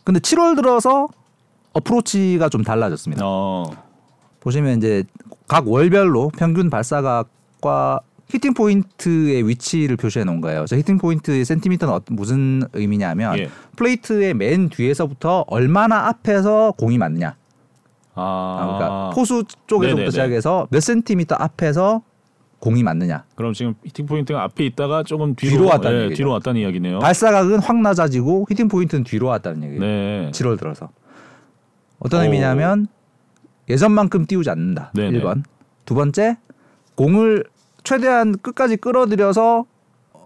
근데 0.05 0.21
7월 0.21 0.55
들어서 0.55 1.09
approach가 1.73 2.49
좀 2.49 2.63
달라졌습니다. 2.63 3.23
어. 3.25 3.71
보시면 4.41 4.79
이제 4.79 5.05
각 5.49 5.69
월별로 5.69 6.31
평균 6.37 6.69
발사각과 6.71 8.01
hitting 8.29 8.55
point의 8.55 9.47
위치를 9.47 9.97
표시해 9.97 10.25
놓은 10.25 10.41
거예요. 10.41 10.65
저 10.67 10.77
hitting 10.77 10.99
point의 10.99 11.45
센티미터는 11.45 11.93
어떤- 11.95 12.17
무슨 12.17 12.63
의미냐면 12.73 13.39
예. 13.39 13.51
플레이트의 13.77 14.35
맨 14.35 14.69
뒤에서부터 14.71 15.45
얼마나 15.49 16.07
앞에서 16.09 16.73
공이 16.79 16.97
맞느냐. 16.99 17.37
아. 18.15 18.23
아, 18.61 18.65
그러니까 18.79 19.11
포수 19.15 19.45
쪽에서부터 19.67 19.97
네네네. 19.97 20.11
시작해서 20.11 20.67
몇 20.71 20.81
센티미터 20.81 21.35
앞에서 21.39 22.03
공이 22.59 22.83
맞느냐. 22.83 23.25
그럼 23.35 23.53
지금 23.55 23.75
hitting 23.85 24.07
point가 24.07 24.43
앞에 24.45 24.65
있다가 24.67 25.03
조금 25.03 25.35
뒤로, 25.35 25.51
뒤로 25.57 25.67
왔다는 25.67 25.99
예, 25.99 26.05
얘기죠. 26.05 26.17
뒤로 26.19 26.31
왔다는 26.31 26.61
이야기네요. 26.61 27.01
발사각은 27.01 27.59
확 27.59 27.77
낮아지고 27.81 28.47
hitting 28.51 28.69
point는 28.69 29.05
뒤로 29.05 29.27
왔다는 29.27 29.63
얘기예요. 29.65 29.81
네. 29.81 30.31
7월 30.33 30.59
들어서 30.59 30.89
어떤 32.05 32.21
오. 32.21 32.23
의미냐면 32.25 32.87
예전만큼 33.69 34.27
띄우지 34.27 34.51
않는다. 34.51 34.91
네네. 34.95 35.21
1번. 35.21 35.43
두 35.85 35.95
번째 35.95 36.37
공을 36.95 37.45
최대한 37.85 38.37
끝까지 38.39 38.77
끌어들여서 38.77 39.65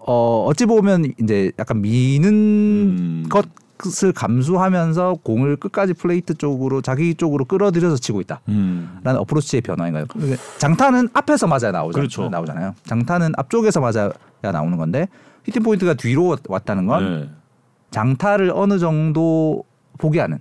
어 0.09 0.45
어찌 0.47 0.67
보면 0.67 1.13
이제 1.21 1.53
약간 1.59 1.83
미는 1.83 2.29
음. 2.33 3.29
것을 3.79 4.13
감수하면서 4.13 5.19
공을 5.23 5.57
끝까지 5.57 5.95
플레이트 5.95 6.35
쪽으로 6.35 6.81
자기 6.81 7.15
쪽으로 7.15 7.45
끌어들여서 7.45 7.97
치고 7.97 8.21
있다. 8.23 8.41
음. 8.49 8.99
라는 9.03 9.21
approach의 9.21 9.63
변화인가요? 9.63 10.07
그러니까 10.09 10.41
장타는 10.59 11.09
앞에서 11.13 11.47
맞아야 11.47 11.73
나오잖아요. 11.73 11.93
그렇죠. 11.93 12.29
나오잖아요. 12.29 12.75
장타는 12.85 13.33
앞쪽에서 13.37 13.81
맞아야 13.81 14.11
나오는 14.43 14.77
건데 14.77 15.09
히팅 15.45 15.63
포인트가 15.63 15.95
뒤로 15.95 16.37
왔다는 16.49 16.87
건 16.87 17.21
네. 17.21 17.31
장타를 17.91 18.53
어느 18.55 18.79
정도 18.79 19.65
포기하는 19.99 20.39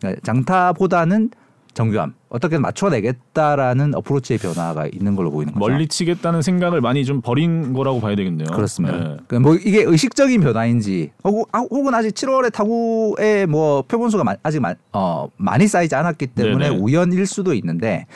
그러니까 0.00 0.20
장타보다는 0.24 1.30
정교함 1.74 2.14
어떻게 2.30 2.56
맞춰내겠다라는 2.58 3.94
어프로치의 3.96 4.38
변화가 4.38 4.86
있는 4.86 5.14
걸로 5.14 5.30
보이는 5.30 5.52
거죠. 5.52 5.60
멀리 5.60 5.86
치겠다는 5.86 6.40
생각을 6.40 6.80
많이 6.80 7.04
좀 7.04 7.20
버린 7.20 7.74
거라고 7.74 8.00
봐야 8.00 8.16
되겠네요. 8.16 8.46
그렇습니다. 8.48 8.96
네. 8.96 9.04
그러니까 9.26 9.40
뭐 9.40 9.56
이게 9.56 9.82
의식적인 9.82 10.40
변화인지 10.40 11.12
혹은, 11.22 11.44
아, 11.52 11.58
혹은 11.58 11.94
아직 11.94 12.14
7월에 12.14 12.50
타구의 12.50 13.46
뭐 13.46 13.82
표본수가 13.82 14.24
마- 14.24 14.36
아직 14.42 14.60
마, 14.60 14.74
어, 14.94 15.28
많이 15.36 15.66
쌓이지 15.68 15.94
않았기 15.94 16.28
때문에 16.28 16.70
네네. 16.70 16.80
우연일 16.80 17.26
수도 17.26 17.52
있는데 17.52 18.06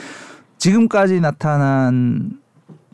지금까지 0.57 1.21
나타난 1.21 2.39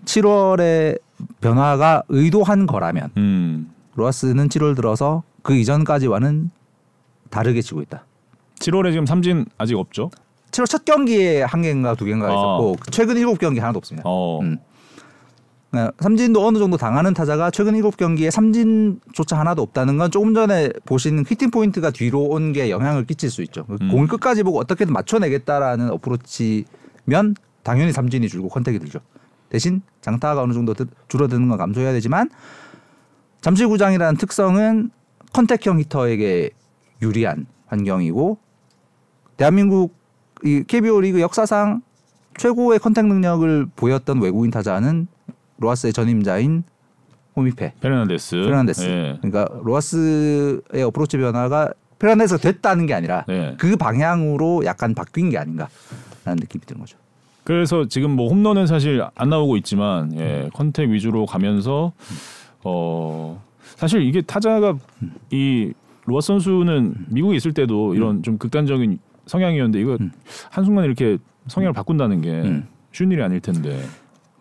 7월의 0.05 0.99
변화가 1.41 2.03
의도한 2.09 2.67
거라면 2.67 3.11
음. 3.17 3.71
로하스는 3.95 4.49
7월 4.49 4.75
들어서 4.75 5.23
그 5.43 5.55
이전까지와는 5.55 6.51
다르게 7.31 7.63
치고 7.63 7.83
있다. 7.83 8.05
7월에 8.61 8.91
지금 8.93 9.07
삼진 9.07 9.47
아직 9.59 9.77
없죠? 9.77 10.11
7월 10.51 10.67
첫 10.67 10.85
경기에 10.85 11.43
한 11.43 11.63
개인가 11.63 11.95
두 11.95 12.05
개인가 12.05 12.27
아. 12.27 12.31
있었고 12.31 12.77
최근 12.91 13.17
7경기 13.17 13.59
하나도 13.61 13.79
없습니다. 13.79 14.03
어. 14.09 14.41
음. 14.41 14.59
네, 15.73 15.91
삼진도 15.99 16.47
어느 16.47 16.59
정도 16.59 16.77
당하는 16.79 17.13
타자가 17.13 17.51
최근 17.51 17.75
7경기에 17.75 18.31
삼진조차 18.31 19.39
하나도 19.39 19.61
없다는 19.63 19.99
건 19.99 20.11
조금 20.11 20.33
전에 20.33 20.71
보신 20.87 21.25
히팅 21.29 21.51
포인트가 21.51 21.91
뒤로 21.91 22.23
온 22.23 22.53
게 22.53 22.71
영향을 22.71 23.05
끼칠 23.05 23.29
수 23.31 23.43
있죠. 23.43 23.67
음. 23.69 23.89
공을 23.91 24.07
끝까지 24.07 24.43
보고 24.43 24.59
어떻게든 24.59 24.93
맞춰내겠다라는 24.95 25.91
어프로치면 25.91 27.35
당연히 27.63 27.93
삼진이 27.93 28.29
줄고 28.29 28.49
contact이 28.49 28.79
늘죠. 28.79 29.01
대신 29.51 29.83
장타가 30.01 30.41
어느 30.43 30.53
정도 30.55 30.73
드- 30.73 30.87
줄어드는 31.09 31.49
건 31.49 31.59
감수해야 31.59 31.93
되지만 31.93 32.31
잠실구장이라는 33.43 34.17
특성은 34.17 34.91
contact형 35.33 35.79
hitter에게 35.81 36.51
유리한 37.03 37.47
환경이고 37.67 38.39
대한민국 39.37 39.95
이 40.45 40.65
KBO 40.67 41.01
리그 41.01 41.21
역사상 41.21 41.83
최고의 42.37 42.79
contact 42.79 43.07
능력을 43.07 43.67
보였던 43.77 44.21
외국인 44.21 44.51
타자는 44.51 45.07
로하스의 45.59 45.93
전임자인 45.93 46.65
호미페 47.35 47.75
페르난데스. 47.81 48.37
페르난데스. 48.37 48.83
예. 48.85 49.19
그러니까 49.21 49.49
로하스의 49.63 50.83
approach 50.87 51.19
변화가 51.19 51.73
페르난데스가 51.99 52.41
됐다는 52.41 52.87
게 52.87 52.95
아니라 52.95 53.25
네. 53.27 53.55
그 53.59 53.77
방향으로 53.77 54.65
약간 54.65 54.95
바뀐 54.95 55.31
게 55.31 55.39
아닌가라는 55.39 56.37
느낌이 56.41 56.65
드는 56.67 56.81
거죠. 56.81 56.99
그래서 57.45 57.87
지금 57.87 58.11
뭐 58.11 58.29
홈런은 58.29 58.67
사실 58.67 59.03
안 59.15 59.29
나오고 59.31 59.57
있지만 59.59 60.13
예, 60.19 60.51
contact 60.53 60.91
위주로 60.91 61.27
가면서 61.27 61.93
어 62.65 63.43
사실 63.77 64.03
이게 64.03 64.21
타자가 64.21 64.77
이 65.31 65.73
로하스 66.07 66.21
선수는 66.21 67.07
미국에 67.09 67.37
있을 67.37 67.53
때도 67.53 67.95
이런 67.95 68.23
좀 68.23 68.39
극단적인 68.39 68.99
성향이었는데 69.27 69.81
이거 69.81 69.97
음. 70.01 70.13
한순간 70.51 70.85
이렇게 70.85 71.19
성향을 71.49 71.73
바꾼다는 71.73 72.21
게 72.23 72.31
음. 72.31 72.69
쉬운 72.93 73.13
일이 73.13 73.23
아닐 73.23 73.41
텐데. 73.41 73.83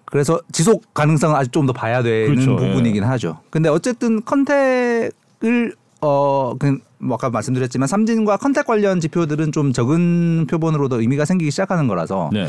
그래서 0.05 0.39
지속 0.51 0.93
가능성은 0.93 1.35
아직 1.35 1.51
좀 1.51 1.65
더 1.65 1.73
봐야 1.73 2.01
되는 2.03 2.27
그렇죠. 2.35 2.55
부분이긴 2.55 3.03
하죠. 3.03 3.39
근데 3.49 3.69
어쨌든 3.69 4.23
contact을 4.24 5.75
어 6.01 6.53
그 6.59 6.79
뭐 6.97 7.15
아까 7.15 7.29
말씀드렸지만 7.29 7.87
삼진과 7.87 8.37
contact 8.38 8.65
관련 8.65 8.99
지표들은 8.99 9.51
좀 9.51 9.73
적은 9.73 10.47
표본으로도 10.49 11.01
의미가 11.01 11.25
생기기 11.25 11.51
시작하는 11.51 11.87
거라서 11.87 12.29
네. 12.33 12.47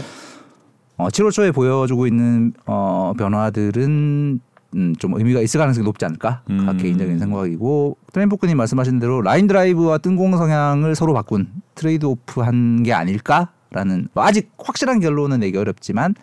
어, 0.97 1.09
7월 1.09 1.31
초에 1.33 1.51
보여주고 1.51 2.07
있는 2.07 2.55
어, 2.65 3.13
변화들은 3.19 4.41
음, 4.77 4.95
좀 4.97 5.15
의미가 5.15 5.41
있을 5.41 5.59
가능성이 5.59 5.85
높지 5.85 6.05
않을까 6.05 6.43
음. 6.51 6.77
개인적인 6.77 7.19
생각이고 7.19 7.97
트레인포크님 8.13 8.57
말씀하신 8.57 8.99
대로 8.99 9.23
라인 9.23 9.47
드라이브와 9.47 9.99
뜬공 9.99 10.37
성향을 10.37 10.95
서로 10.95 11.15
바꾼 11.15 11.49
trade-off한 11.75 12.83
게 12.83 12.93
아닐까라는 12.93 14.09
뭐 14.13 14.25
아직 14.25 14.53
확실한 14.59 15.01
결론은 15.01 15.41
내기 15.41 15.57
어렵지만 15.57 16.15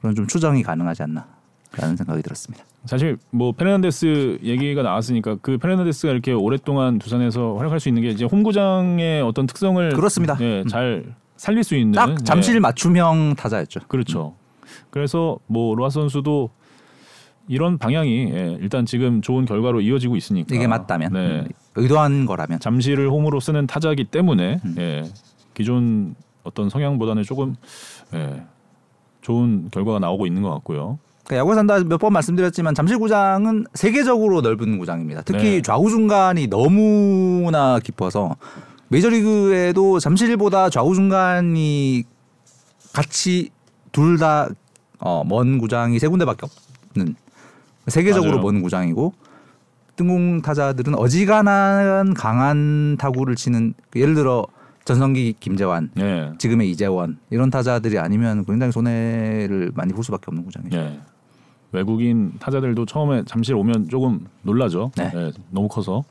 그런 0.00 0.14
좀 0.14 0.26
추정이 0.26 0.62
가능하지 0.62 1.02
않나라는 1.02 1.96
생각이 1.96 2.22
들었습니다. 2.22 2.64
사실 2.84 3.16
뭐 3.30 3.52
페르난데스 3.52 4.40
얘기가 4.42 4.82
나왔으니까 4.82 5.38
그 5.40 5.56
페르난데스가 5.56 6.12
이렇게 6.12 6.32
오랫동안 6.32 6.98
두산에서 6.98 7.54
활약할 7.56 7.80
수 7.80 7.88
있는 7.88 8.02
게 8.02 8.10
이제 8.10 8.26
홈구장의 8.26 9.22
어떤 9.22 9.46
특성을 9.46 9.94
그렇습니다. 9.94 10.36
예, 10.40 10.64
잘 10.68 11.14
살릴 11.36 11.64
수 11.64 11.74
있는 11.74 11.92
딱 11.92 12.22
잠실 12.22 12.56
예, 12.56 12.60
맞춤형 12.60 13.36
타자였죠. 13.36 13.80
그렇죠. 13.88 14.34
그래서 14.90 15.38
뭐 15.46 15.74
로아 15.74 15.88
선수도 15.88 16.50
이런 17.48 17.78
방향이 17.78 18.30
예, 18.32 18.58
일단 18.60 18.86
지금 18.86 19.20
좋은 19.20 19.44
결과로 19.44 19.80
이어지고 19.80 20.16
있으니까 20.16 20.54
이게 20.54 20.66
맞다면 20.66 21.12
네. 21.12 21.18
음, 21.40 21.48
의도한 21.76 22.24
거라면 22.26 22.58
잠실을 22.60 23.10
홈으로 23.10 23.40
쓰는 23.40 23.66
타자이기 23.66 24.04
때문에 24.04 24.60
음. 24.64 24.74
예, 24.78 25.04
기존 25.52 26.14
어떤 26.42 26.70
성향보다는 26.70 27.22
조금 27.22 27.54
예, 28.14 28.42
좋은 29.20 29.68
결과가 29.70 29.98
나오고 29.98 30.26
있는 30.26 30.42
것 30.42 30.50
같고요. 30.50 30.98
그러니까 31.24 31.40
야구 31.40 31.54
산다 31.54 31.78
몇 31.84 31.98
번 31.98 32.12
말씀드렸지만 32.12 32.74
잠실구장은 32.74 33.66
세계적으로 33.74 34.40
넓은 34.42 34.78
구장입니다. 34.78 35.22
특히 35.22 35.42
네. 35.42 35.62
좌우 35.62 35.88
중간이 35.88 36.48
너무나 36.48 37.78
깊어서 37.78 38.36
메이저리그에도 38.88 39.98
잠실보다 40.00 40.68
좌우 40.70 40.94
중간이 40.94 42.04
같이 42.92 43.50
둘다 43.92 44.48
어, 45.00 45.24
먼 45.26 45.58
구장이 45.58 45.98
세 45.98 46.08
군데밖에 46.08 46.46
없는 46.94 47.16
세계적으로 47.88 48.32
맞아요. 48.38 48.42
먼 48.42 48.62
구장이고 48.62 49.12
뜬공 49.96 50.42
타자들은 50.42 50.94
어지간한 50.96 52.14
강한 52.14 52.96
타구를 52.98 53.36
치는 53.36 53.74
그 53.90 54.00
예를 54.00 54.14
들어 54.14 54.46
전성기 54.84 55.36
김재환 55.40 55.90
예. 55.98 56.32
지금의 56.38 56.70
이재원 56.70 57.18
이런 57.30 57.48
타자들이 57.50 57.98
아니면 57.98 58.44
굉장히 58.44 58.72
손해를 58.72 59.72
많이 59.74 59.92
볼 59.92 60.04
수밖에 60.04 60.24
없는 60.28 60.44
구장이죠. 60.44 60.76
예. 60.76 61.00
외국인 61.72 62.32
타자들도 62.38 62.86
처음에 62.86 63.22
잠실 63.24 63.54
오면 63.54 63.88
조금 63.88 64.26
놀라죠. 64.42 64.90
네. 64.96 65.10
예, 65.14 65.32
너무 65.50 65.68
커서. 65.68 66.04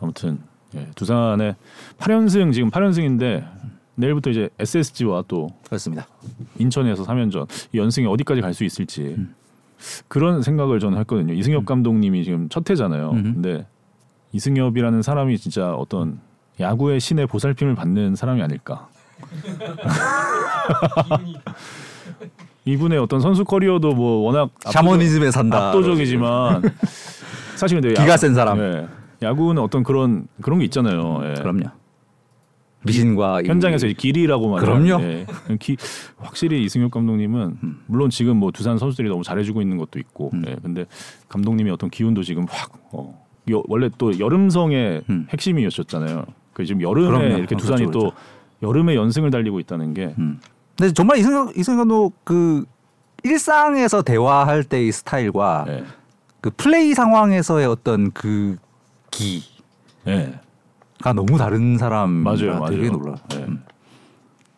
아무튼 0.00 0.38
예, 0.74 0.86
두산의 0.94 1.56
8연승 1.98 2.52
지금 2.52 2.70
8연승인데 2.70 3.44
내일부터 3.96 4.30
이제 4.30 4.48
SSG와 4.58 5.24
또 5.26 5.48
그렇습니다. 5.66 6.06
인천에서 6.58 7.04
3연전 7.04 7.48
이 7.72 7.78
연승이 7.78 8.06
어디까지 8.06 8.40
갈 8.40 8.54
수 8.54 8.64
있을지 8.64 9.14
음. 9.18 9.34
그런 10.08 10.42
생각을 10.42 10.80
저는 10.80 10.98
했거든요. 10.98 11.34
이승엽 11.34 11.66
감독님이 11.66 12.24
지금 12.24 12.48
첫 12.48 12.68
해잖아요. 12.68 13.10
음흠. 13.10 13.22
근데 13.34 13.66
이승엽이라는 14.32 15.02
사람이 15.02 15.38
진짜 15.38 15.72
어떤 15.72 16.20
야구의 16.60 17.00
신의 17.00 17.26
보살핌을 17.26 17.74
받는 17.74 18.16
사람이 18.16 18.42
아닐까. 18.42 18.88
이분의 22.64 22.98
어떤 22.98 23.20
선수 23.20 23.44
커리어도 23.44 23.94
뭐 23.94 24.24
워낙 24.24 24.50
샤머니즘에 24.60 25.30
산다. 25.30 25.68
압도적이지만 25.68 26.62
사실 27.56 27.80
근데 27.80 27.94
기가 27.94 28.16
센 28.16 28.34
사람. 28.34 28.58
예, 28.58 28.86
야구는 29.22 29.62
어떤 29.62 29.82
그런 29.82 30.28
그런 30.42 30.58
게 30.58 30.66
있잖아요. 30.66 31.20
예. 31.24 31.34
그럼요. 31.40 31.70
미신과 32.82 33.42
이- 33.42 33.48
현장에서 33.48 33.86
이 33.86 33.94
길이라고 33.94 34.48
말해요. 34.50 34.78
그럼요. 34.86 35.02
예. 35.04 35.26
기, 35.58 35.76
확실히 36.18 36.62
이승엽 36.64 36.90
감독님은 36.90 37.56
물론 37.86 38.08
지금 38.10 38.36
뭐 38.36 38.50
두산 38.52 38.78
선수들이 38.78 39.08
너무 39.08 39.22
잘해주고 39.24 39.60
있는 39.62 39.76
것도 39.78 39.98
있고, 39.98 40.30
음. 40.34 40.44
예. 40.46 40.56
근데 40.62 40.86
감독님이 41.28 41.70
어떤 41.70 41.90
기운도 41.90 42.22
지금 42.22 42.46
확 42.48 42.72
어, 42.92 43.24
여- 43.50 43.62
원래 43.66 43.90
또 43.98 44.18
여름성의 44.18 45.02
음. 45.10 45.26
핵심이었잖아요. 45.30 46.24
그 46.52 46.64
지금 46.64 46.80
여름에 46.82 47.06
그럼요. 47.08 47.36
이렇게 47.38 47.54
어, 47.54 47.58
두산이 47.58 47.86
그렇죠, 47.86 47.98
또 47.98 48.12
여름에 48.62 48.94
연승을 48.94 49.30
달리고 49.30 49.60
있다는 49.60 49.94
게 49.94 50.14
음. 50.18 50.40
근데 50.76 50.92
정말 50.92 51.18
이승엽 51.18 51.56
이승엽도 51.56 52.12
그 52.24 52.64
일상에서 53.24 54.02
대화할 54.02 54.62
때의 54.64 54.92
스타일과 54.92 55.64
예. 55.68 55.84
그 56.40 56.50
플레이 56.56 56.94
상황에서의 56.94 57.66
어떤 57.66 58.12
그 58.12 58.56
기 59.10 59.42
가 61.02 61.10
예. 61.10 61.14
너무 61.14 61.38
다른 61.38 61.78
사람 61.78 62.10
맞아요, 62.10 62.64
되게 62.68 62.88
맞아요. 62.88 62.90
놀라. 62.92 63.14
예. 63.34 63.36
음. 63.38 63.62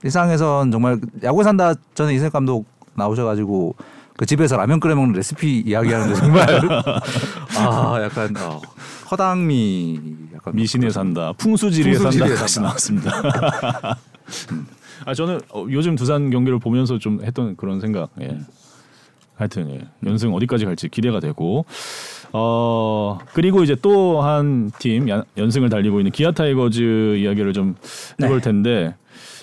일상에선 0.02 0.70
정말 0.70 0.98
야구 1.22 1.42
산다 1.42 1.74
전에 1.94 2.14
이승엽 2.14 2.32
감독 2.32 2.66
나오셔가지고 2.94 3.74
그 4.16 4.26
집에서 4.26 4.56
라면 4.56 4.80
끓여 4.80 4.94
먹는 4.96 5.14
레시피 5.14 5.60
이야기하는데 5.60 6.14
정말 6.14 6.46
아 7.58 7.98
약간 8.02 8.34
어, 8.38 8.60
허당미 9.10 10.00
약간 10.34 10.54
미신에 10.54 10.90
산다, 10.90 11.32
풍수지리에 11.38 11.94
풍수지리에 11.98 12.28
산다 12.28 12.40
다시 12.42 12.54
산다. 12.54 12.68
나왔습니다. 12.68 13.10
아 15.06 15.14
저는 15.14 15.40
어, 15.50 15.66
요즘 15.70 15.96
두산 15.96 16.30
경기를 16.30 16.58
보면서 16.58 16.98
좀 16.98 17.22
했던 17.24 17.56
그런 17.56 17.80
생각. 17.80 18.10
예. 18.20 18.38
하여튼 19.40 19.70
예. 19.70 19.80
연승 20.08 20.32
어디까지 20.34 20.64
갈지 20.66 20.88
기대가 20.88 21.18
되고 21.18 21.64
어 22.32 23.18
그리고 23.32 23.62
이제 23.64 23.74
또 23.74 24.20
한 24.22 24.70
팀 24.78 25.08
연승을 25.36 25.68
달리고 25.70 25.98
있는 26.00 26.12
기아 26.12 26.30
타이거즈 26.30 27.16
이야기를 27.16 27.52
좀 27.52 27.74
해볼 28.22 28.36
네. 28.40 28.44
텐데 28.44 28.94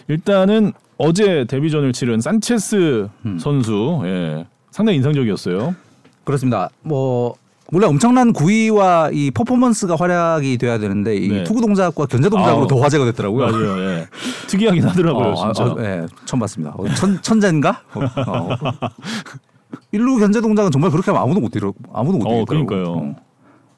일단은 0.07 0.71
어제 0.97 1.45
데뷔전을 1.45 1.93
치른 1.93 2.21
산체스 2.21 3.09
음. 3.25 3.39
선수 3.39 4.01
예. 4.05 4.45
상당히 4.71 4.97
인상적이었어요. 4.97 5.75
그렇습니다. 6.23 6.69
뭐 6.83 7.35
물론 7.71 7.89
엄청난 7.89 8.31
구위와 8.31 9.09
이 9.11 9.31
퍼포먼스가 9.31 9.95
활약이 9.97 10.57
돼야 10.57 10.77
되는데 10.77 11.15
이 11.17 11.27
네. 11.27 11.43
투구 11.43 11.59
동작과 11.61 12.05
견제 12.05 12.29
동작으로 12.29 12.61
아우. 12.61 12.67
더 12.67 12.79
화제가 12.79 13.03
됐더라고요. 13.05 13.45
맞아요. 13.47 13.79
예. 13.89 14.07
특이하긴 14.47 14.83
하더라고요, 14.87 15.29
어, 15.31 15.51
진짜. 15.53 15.63
아, 15.63 15.75
아, 15.77 15.83
예, 15.83 16.05
처음 16.25 16.39
봤습니다. 16.39 16.73
어, 16.77 16.87
천 16.95 17.21
천재인가? 17.21 17.81
어, 17.93 17.99
어. 18.31 18.49
일루 19.91 20.17
견제 20.17 20.41
동작은 20.41 20.71
정말 20.71 20.91
그렇게 20.91 21.11
하면 21.11 21.23
아무도 21.23 21.39
못 21.39 21.51
뛰어 21.51 21.73
아무도 21.93 22.17
못 22.17 22.27
어. 22.27 22.45
그러니까요. 22.45 22.83
어. 22.85 23.15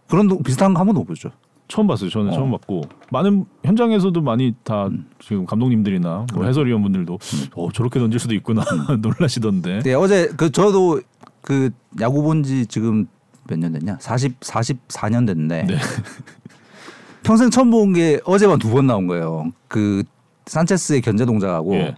그런 0.07 0.27
동- 0.27 0.41
비슷한 0.43 0.73
거 0.73 0.79
한 0.79 0.87
번도 0.87 1.01
못 1.01 1.05
보죠. 1.05 1.29
처음 1.67 1.85
봤어요. 1.85 2.09
저는 2.09 2.31
어. 2.31 2.33
처음 2.35 2.49
봤고 2.51 2.81
많은 3.11 3.45
현장에서도 3.63 4.19
많이 4.21 4.55
다 4.63 4.87
음. 4.87 5.05
지금 5.19 5.45
감독님들이나 5.45 6.25
뭐 6.33 6.45
해설위원분들도 6.45 7.19
어 7.55 7.71
저렇게 7.71 7.99
던질 7.99 8.19
수도 8.19 8.33
있구나 8.33 8.63
음. 8.89 9.01
놀라시던데. 9.01 9.79
네, 9.83 9.93
어제 9.93 10.29
그 10.35 10.51
저도 10.51 10.99
그 11.41 11.69
야구 12.01 12.23
본지 12.23 12.65
지금 12.65 13.05
몇 13.47 13.57
년 13.59 13.71
됐냐? 13.73 13.97
40 13.99 14.39
44년 14.39 15.25
됐는데 15.27 15.63
네. 15.67 15.75
평생 17.23 17.49
처음 17.49 17.69
본 17.71 17.93
게 17.93 18.19
어제만 18.25 18.57
두 18.59 18.69
번 18.71 18.87
나온 18.87 19.05
거예요. 19.07 19.51
그 19.67 20.03
산체스의 20.47 21.01
견제 21.01 21.25
동작하고 21.25 21.75
예. 21.75 21.95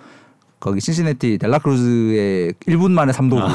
거기 0.59 0.79
신시내티 0.81 1.37
델라크루즈의 1.37 2.53
1분 2.67 2.91
만에 2.91 3.11
3도루. 3.13 3.41
어. 3.41 3.47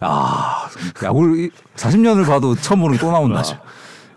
아, 0.00 0.66
야구를 1.02 1.50
40년을 1.76 2.26
봐도 2.26 2.54
처음 2.54 2.80
보는 2.80 2.96
게 2.96 3.00
또 3.04 3.12
나온다. 3.12 3.36
맞아. 3.36 3.60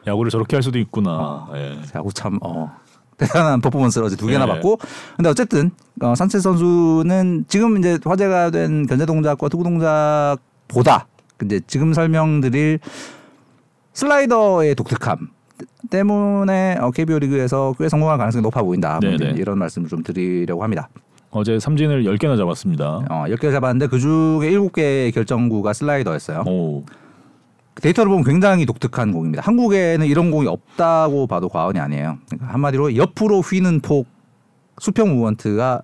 야구를 0.07 0.31
저렇게 0.31 0.55
할 0.55 0.63
수도 0.63 0.79
있구나. 0.79 1.11
어. 1.11 1.51
예. 1.55 1.77
야구 1.95 2.11
참 2.13 2.37
어. 2.41 2.71
대단한 3.17 3.61
퍼포먼스를 3.61 4.07
어제 4.07 4.15
두 4.15 4.27
개나 4.27 4.45
네. 4.45 4.53
받고 4.53 4.79
근데 5.15 5.29
어쨌든 5.29 5.71
어, 6.01 6.15
산체스 6.15 6.41
선수는 6.41 7.45
지금 7.47 7.77
이제 7.77 7.97
화제가 8.03 8.49
된 8.49 8.85
견제 8.87 9.05
동작과 9.05 9.47
투구 9.49 9.63
동작보다 9.63 11.07
이제 11.43 11.61
지금 11.67 11.93
설명드릴 11.93 12.79
슬라이더의 13.93 14.75
독특함 14.75 15.29
때문에 15.89 16.77
어, 16.81 16.91
KBO 16.91 17.19
리그에서 17.19 17.73
꽤 17.77 17.87
성공할 17.87 18.17
가능성이 18.17 18.41
높아 18.41 18.61
보인다. 18.63 18.99
뭐. 19.01 19.11
이런 19.11 19.57
말씀을 19.59 19.87
좀 19.87 20.01
드리려고 20.03 20.63
합니다. 20.63 20.89
어제 21.33 21.59
삼진을 21.59 22.03
10개나 22.03 22.37
잡았습니다. 22.37 23.05
어, 23.09 23.25
10개 23.27 23.51
잡았는데 23.51 23.87
그 23.87 23.99
중에 23.99 24.51
7개의 24.51 25.13
결정구가 25.13 25.73
슬라이더였어요. 25.73 26.43
오. 26.47 26.83
데이터를 27.75 28.09
보면 28.09 28.23
굉장히 28.23 28.67
독특한 28.67 29.11
공입니다. 29.11 29.41
한국에는 29.43 30.05
이런 30.05 30.29
공이 30.29 30.47
없다고 30.47 31.25
봐도 31.25 31.49
과언이 31.49 31.79
아니에요. 31.79 32.19
그러니까 32.29 32.53
한마디로 32.53 32.95
옆으로 32.95 33.41
휘는 33.41 33.81
폭 33.81 34.07
수평 34.79 35.15
movement가 35.15 35.81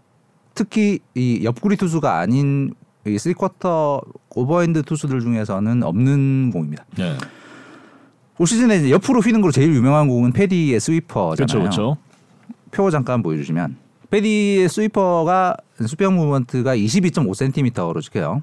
특히 0.53 1.00
이 1.15 1.41
옆구리 1.44 1.77
투수가 1.77 2.20
아닌 2.20 2.74
이 3.08 3.18
쓰리쿼터 3.18 4.01
오버핸드 4.36 4.84
투수들 4.84 5.20
중에서는 5.20 5.82
없는 5.82 6.51
공입니다. 6.51 6.86
네. 6.96 7.18
올 8.38 8.46
시즌에 8.46 8.91
옆으로 8.91 9.22
휘는 9.22 9.41
걸로 9.41 9.51
제일 9.51 9.74
유명한 9.74 10.08
공은 10.08 10.32
페디의 10.32 10.80
sweeper잖아요. 10.80 11.36
그렇죠. 11.36 11.60
그렇죠. 11.60 11.97
표 12.71 12.91
잠깐 12.91 13.24
보여주시면 13.24 13.76
페디의 14.10 14.69
sweeper가 14.69 15.56
수평 15.86 16.15
movement가 16.15 16.76
22.5cm로 16.76 18.02
찍혀요. 18.02 18.41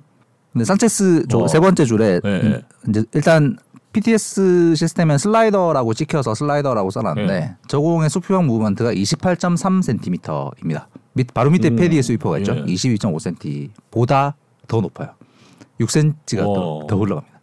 근데 0.53 0.65
산체스 0.65 1.27
와. 1.35 1.49
세 1.49 1.61
번째 1.61 1.85
줄에 1.85 2.21
네, 2.23 2.41
음, 2.41 2.51
네. 2.51 2.63
이제 2.89 3.05
일단 3.13 3.59
PTS 3.93 4.75
시스템엔 4.77 5.19
슬라이더라고 5.19 5.95
찍혀서 5.95 6.35
슬라이더라고 6.35 6.91
써놨는데 6.91 7.41
네. 7.41 7.57
저 7.67 7.79
공의 7.81 8.09
수평 8.11 8.47
movement가 8.47 8.93
28.3cm입니다. 8.93 10.87
밑 11.15 11.33
바로 11.33 11.51
밑에 11.51 11.69
오. 11.71 11.77
페디의 11.77 12.03
sweeper가 12.03 12.39
있죠. 12.39 12.57
예. 12.57 12.65
22.5cm보다 12.65 14.35
더 14.69 14.81
높아요. 14.81 15.11
6cm가 15.81 16.39
더, 16.39 16.51
와. 16.79 16.87
더 16.87 16.97
흘러갑니다. 16.97 17.41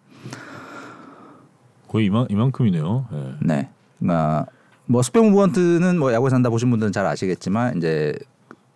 거의 1.88 2.06
이만 2.08 2.28
이만큼이네요. 2.30 3.06
예. 3.14 3.34
네. 3.42 3.70
그러니까 4.00 4.46
뭐 4.86 5.02
수평 5.02 5.32
무브먼트는 5.32 5.98
뭐 5.98 6.14
야구에 6.14 6.30
산다 6.30 6.50
보신 6.50 6.70
분들은 6.70 6.92
잘 6.92 7.06
아시겠지만 7.06 7.78
이제 7.78 8.14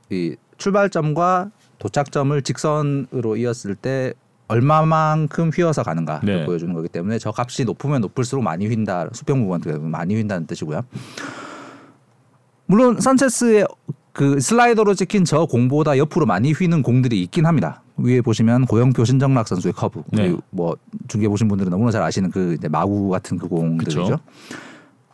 이 0.09 0.35
출발점과 0.57 1.51
도착점을 1.79 2.41
직선으로 2.41 3.37
이었을 3.37 3.75
때 3.75 4.13
얼마만큼 4.47 5.49
휘어서 5.49 5.83
가는가를 5.83 6.39
네. 6.39 6.45
보여주는 6.45 6.73
거기 6.73 6.87
때문에 6.87 7.19
저 7.19 7.33
값이 7.35 7.65
높으면 7.65 8.01
높을수록 8.01 8.43
많이 8.43 8.67
휜다. 8.67 9.13
수평 9.13 9.39
무브먼트가 9.39 9.79
많이 9.79 10.15
휜다는 10.15 10.47
뜻이고요. 10.47 10.81
물론 12.65 12.99
산체스의 12.99 13.67
그 14.13 14.39
슬라이더로 14.39 14.95
찍힌 14.95 15.25
저 15.25 15.45
공보다 15.45 15.97
옆으로 15.97 16.25
많이 16.25 16.51
휘는 16.51 16.81
공들이 16.81 17.21
있긴 17.23 17.45
합니다. 17.45 17.83
위에 17.97 18.21
보시면 18.21 18.65
고영표 18.65 19.05
신정락 19.05 19.47
선수의 19.47 19.73
커브, 19.73 20.03
네. 20.11 20.35
뭐 20.49 20.75
중계 21.07 21.27
보신 21.27 21.47
분들은 21.47 21.69
너무나 21.69 21.91
잘 21.91 22.01
아시는 22.01 22.31
그 22.31 22.55
이제 22.57 22.67
마구 22.67 23.09
같은 23.09 23.37
그 23.37 23.47
공들이죠. 23.47 24.03
그쵸. 24.03 24.19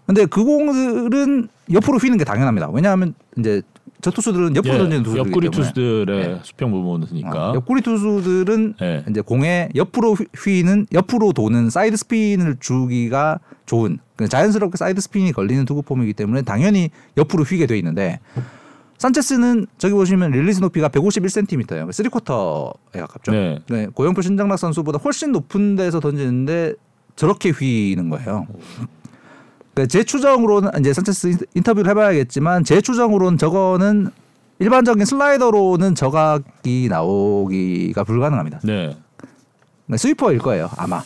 근데 0.06 0.26
그 0.26 0.44
공들은 0.44 1.48
옆으로 1.72 1.98
휘는 1.98 2.18
게 2.18 2.24
당연합니다. 2.26 2.70
왜냐하면 2.72 3.14
이제 3.38 3.62
저 4.02 4.12
투수들은 4.12 4.56
옆으로 4.58 4.74
예, 4.74 4.78
던지는 4.80 5.04
투수들이기 5.04 5.30
옆구리 5.30 5.50
투수들의 5.50 6.28
네. 6.28 6.40
수평 6.44 6.72
부분이니까. 6.72 7.52
어, 7.52 7.56
옆구리 7.56 7.82
투수들은 7.82 8.74
예. 8.82 9.06
이제 9.10 9.22
공에 9.22 9.70
옆으로 9.76 10.16
휘- 10.16 10.26
휘는 10.36 10.88
옆으로 10.92 11.32
도는 11.32 11.70
사이드 11.70 11.96
스핀을 11.96 12.58
주기가 12.60 13.40
좋은 13.66 14.00
그 14.18 14.28
자연스럽게 14.28 14.76
사이드 14.78 15.00
스핀이 15.00 15.32
걸리는 15.32 15.64
투구 15.64 15.84
폼이기 15.84 16.14
때문에 16.14 16.42
당연히 16.42 16.90
옆으로 17.16 17.44
휘게 17.46 17.66
돼 17.66 17.78
있는데 17.78 18.20
산체스는 18.98 19.68
저기 19.78 19.94
보시면 19.94 20.32
릴리즈 20.32 20.60
높이가 20.60 20.90
151cm예요. 20.90 21.92
쓰리쿼터에 21.92 23.00
가깝죠. 23.00 23.32
네. 23.32 23.60
네, 23.70 23.88
고영표 23.94 24.22
신장락 24.22 24.60
선수보다 24.60 25.00
훨씬 25.00 25.32
높은 25.32 25.76
데서 25.78 26.02
던지는데 26.02 26.74
저렇게 27.16 27.50
휘는 27.52 28.10
거예요. 28.10 28.48
그러니까 29.74 29.92
제 29.92 30.04
추정으로는 30.04 30.72
이제 30.80 30.94
산체스 30.94 31.38
인터뷰를 31.56 31.90
해봐야겠지만 31.92 32.64
제 32.64 32.80
추정으로는 32.82 33.38
저거는 33.38 34.10
일반적인 34.60 35.04
슬라이더로는 35.06 35.96
저각이 35.96 36.88
나오기가 36.90 38.04
불가능합니다. 38.04 38.60
네. 38.64 38.96
그러니까 39.86 39.98
스위퍼일 39.98 40.40
거예요 40.40 40.70
아마. 40.78 41.02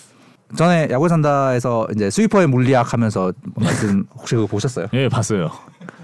전에 0.56 0.88
야구 0.92 1.10
산다에서 1.10 1.88
이제 1.94 2.10
스위퍼의 2.10 2.48
물리학 2.48 2.94
하면서 2.94 3.34
말씀 3.56 4.06
혹시 4.16 4.36
그거 4.36 4.48
보셨어요? 4.48 4.88
예, 4.94 5.10
봤어요. 5.10 5.52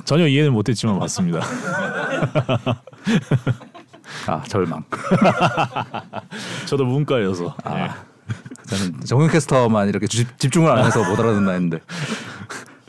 전혀 0.03 0.27
이해는 0.27 0.51
못했지만 0.51 0.99
봤습니다. 0.99 1.39
아 4.27 4.43
절망. 4.47 4.83
저도 6.67 6.83
문과여서. 6.85 7.45
예. 7.45 7.69
아, 7.69 7.95
저는 8.67 9.01
정윤 9.05 9.29
캐스터만 9.29 9.89
이렇게 9.89 10.07
집, 10.07 10.37
집중을 10.39 10.71
안 10.71 10.85
해서 10.85 11.03
못 11.03 11.19
알아듣나 11.19 11.51
했는데 11.51 11.79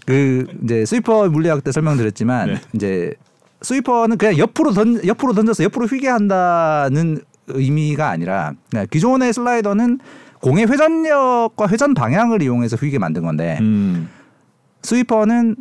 그 0.07 0.47
이제 0.63 0.85
스위퍼 0.85 1.29
물리학 1.29 1.65
때 1.65 1.73
설명드렸지만 1.73 2.55
네. 2.55 2.61
이제 2.75 3.15
스위퍼는 3.63 4.19
그냥 4.19 4.39
옆으로 4.39 4.73
던 4.73 5.07
옆으로 5.07 5.33
던져서 5.33 5.65
옆으로 5.65 5.87
휘게 5.87 6.09
한다는 6.09 7.21
의미가 7.49 8.09
아니라 8.09 8.53
기존의 8.91 9.33
슬라이더는 9.33 9.99
공의 10.41 10.67
회전력과 10.67 11.69
회전 11.69 11.95
방향을 11.95 12.43
이용해서 12.43 12.77
휘게 12.77 12.99
만든 12.99 13.23
건데 13.23 13.59
음. 13.61 14.11
스위퍼는 14.83 15.57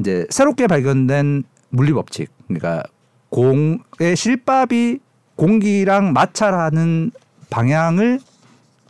이제 0.00 0.26
새롭게 0.30 0.66
발견된 0.66 1.44
물리 1.68 1.92
법칙 1.92 2.30
그러니까 2.48 2.82
공의 3.28 4.16
실밥이 4.16 4.98
공기랑 5.36 6.12
마찰하는 6.12 7.10
방향을 7.50 8.20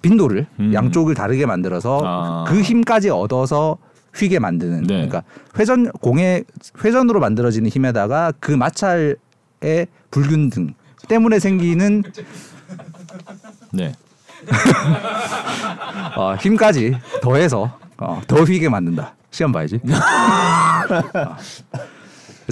빈도를 0.02 0.46
음. 0.60 0.74
양쪽을 0.74 1.14
다르게 1.14 1.46
만들어서 1.46 2.00
아. 2.04 2.44
그 2.46 2.60
힘까지 2.60 3.10
얻어서 3.10 3.78
휘게 4.14 4.38
만드는 4.38 4.82
네. 4.82 4.94
그러니까 4.94 5.22
회전 5.58 5.90
공의 5.92 6.44
회전으로 6.84 7.18
만들어지는 7.20 7.70
힘에다가 7.70 8.32
그 8.40 8.52
마찰의 8.52 9.16
불균등 10.10 10.74
때문에 11.08 11.38
생기는 11.38 12.02
네. 13.72 13.94
어, 16.16 16.34
힘까지 16.34 16.98
더해서 17.22 17.78
어, 17.96 18.20
더 18.26 18.42
휘게 18.42 18.68
만든다. 18.68 19.14
시험 19.30 19.52
봐야지. 19.52 19.80
어. 19.86 21.36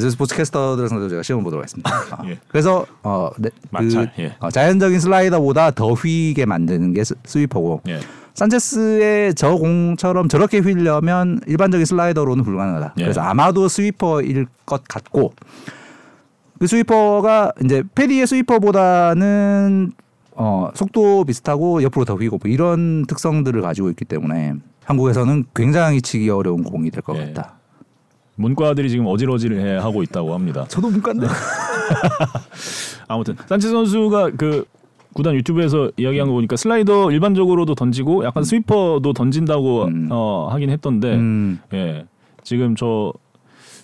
그래서 0.00 0.10
스포츠캐스터들 0.10 0.88
상대로 0.88 1.08
제가 1.08 1.22
시험 1.22 1.42
보도록 1.44 1.62
하겠습니다. 1.62 1.90
어. 2.18 2.26
예. 2.28 2.38
그래서 2.48 2.86
어, 3.02 3.30
네, 3.38 3.50
그 3.76 4.06
예. 4.18 4.36
어, 4.40 4.50
자연적인 4.50 4.98
슬라이더보다 5.00 5.70
더 5.72 5.92
휘게 5.92 6.46
만드는 6.46 6.92
게 6.94 7.04
스- 7.04 7.14
스위퍼고 7.24 7.82
예. 7.88 8.00
산체스의 8.34 9.34
저 9.34 9.54
공처럼 9.56 10.28
저렇게 10.28 10.58
휘려면 10.58 11.40
일반적인 11.46 11.84
슬라이더로는 11.84 12.44
불가능하다. 12.44 12.94
예. 12.98 13.02
그래서 13.02 13.20
아마도 13.20 13.68
스위퍼일 13.68 14.46
것 14.66 14.82
같고 14.88 15.32
그 16.58 16.66
스위퍼가 16.66 17.52
이제 17.64 17.82
페디의 17.94 18.26
스위퍼보다는 18.26 19.92
어, 20.36 20.70
속도 20.74 21.24
비슷하고 21.24 21.82
옆으로 21.82 22.04
더 22.04 22.14
휘고 22.14 22.38
뭐 22.42 22.50
이런 22.50 23.04
특성들을 23.06 23.60
가지고 23.62 23.90
있기 23.90 24.04
때문에 24.06 24.54
한국에서는 24.84 25.44
굉장히 25.54 26.00
치기 26.00 26.30
어려운 26.30 26.62
공이 26.64 26.90
될것 26.90 27.16
예. 27.16 27.26
같다. 27.32 27.59
문과들이 28.40 28.88
지금 28.88 29.06
어질어질해 29.06 29.76
하고 29.76 30.02
있다고 30.02 30.34
합니다. 30.34 30.64
저도 30.68 30.88
문과인데. 30.88 31.26
아무튼 33.08 33.36
산체스 33.46 33.72
선수가 33.72 34.30
그 34.36 34.64
구단 35.12 35.34
유튜브에서 35.34 35.90
이야기한 35.96 36.28
거 36.28 36.34
보니까 36.34 36.56
슬라이더 36.56 37.10
일반적으로도 37.10 37.74
던지고 37.74 38.24
약간 38.24 38.44
스위퍼도 38.44 39.12
던진다고 39.12 39.84
음. 39.84 40.08
어, 40.10 40.48
하긴 40.52 40.70
했던데 40.70 41.14
음. 41.14 41.58
예 41.74 42.04
지금 42.44 42.76
저 42.76 43.12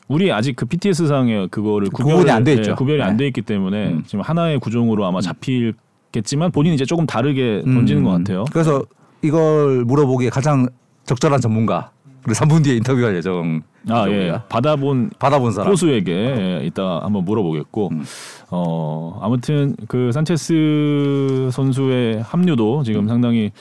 우리 0.09 0.31
아직 0.31 0.55
그 0.55 0.67
BTS 0.67 1.09
상에 1.09 1.49
그거를 1.49 1.89
구별을, 1.91 2.31
안돼 2.31 2.55
있죠. 2.55 2.71
예, 2.71 2.75
구별이 2.75 3.03
안 3.03 3.17
네. 3.17 3.25
돼 3.25 3.27
있기 3.27 3.43
때문에 3.43 3.89
음. 3.89 4.05
지금 4.07 4.21
하나의 4.21 4.61
구종으로 4.61 5.05
아마 5.05 5.21
잡힐겠지만 5.21 6.53
본인이 6.53 6.77
이제 6.77 6.85
조금 6.85 7.07
다르게 7.07 7.63
던지는 7.65 8.05
것 8.05 8.15
음. 8.15 8.19
같아요. 8.19 8.45
그래서 8.53 8.85
이걸 9.23 9.85
물어보기에 9.85 10.31
가장 10.31 10.69
적절한 11.07 11.41
전문가 11.41 11.91
그리고 12.27 12.45
3분 12.45 12.65
뒤에 12.65 12.75
인터뷰할 12.79 13.15
예정. 13.15 13.63
아 13.89 14.09
예, 14.09 14.37
받아본 14.49 15.11
받아본 15.21 15.53
사람. 15.53 15.71
포수에게 15.71 16.13
예, 16.13 16.67
이따 16.67 16.99
한번 17.05 17.25
물어보겠고 17.25 17.91
음. 17.93 18.05
어 18.51 19.21
아무튼 19.23 19.77
그 19.87 20.11
산체스 20.11 21.51
선수의 21.53 22.23
합류도 22.23 22.83
지금 22.83 23.03
음. 23.03 23.09
상당히 23.09 23.53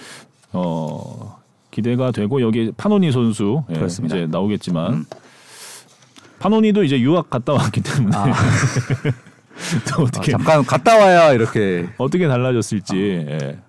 어 0.51 1.38
기대가 1.69 2.10
되고 2.10 2.41
여기 2.41 2.71
파노니 2.75 3.12
선수 3.12 3.63
예, 3.69 3.75
그렇습니다. 3.75 4.15
이제 4.15 4.25
나오겠지만 4.25 4.93
음. 4.93 5.06
파노니도 6.39 6.84
이제 6.84 6.99
유학 6.99 7.30
갔다 7.30 7.54
왔기 7.54 7.82
때문에 7.82 8.17
아. 8.17 8.25
또 9.93 10.01
아, 10.01 10.06
어떻게 10.06 10.32
잠깐 10.32 10.65
갔다 10.65 10.97
와야 10.97 11.34
이렇게 11.34 11.88
어떻게 11.99 12.28
달라졌을지 12.28 12.95
아. 13.30 13.32
예, 13.32 13.60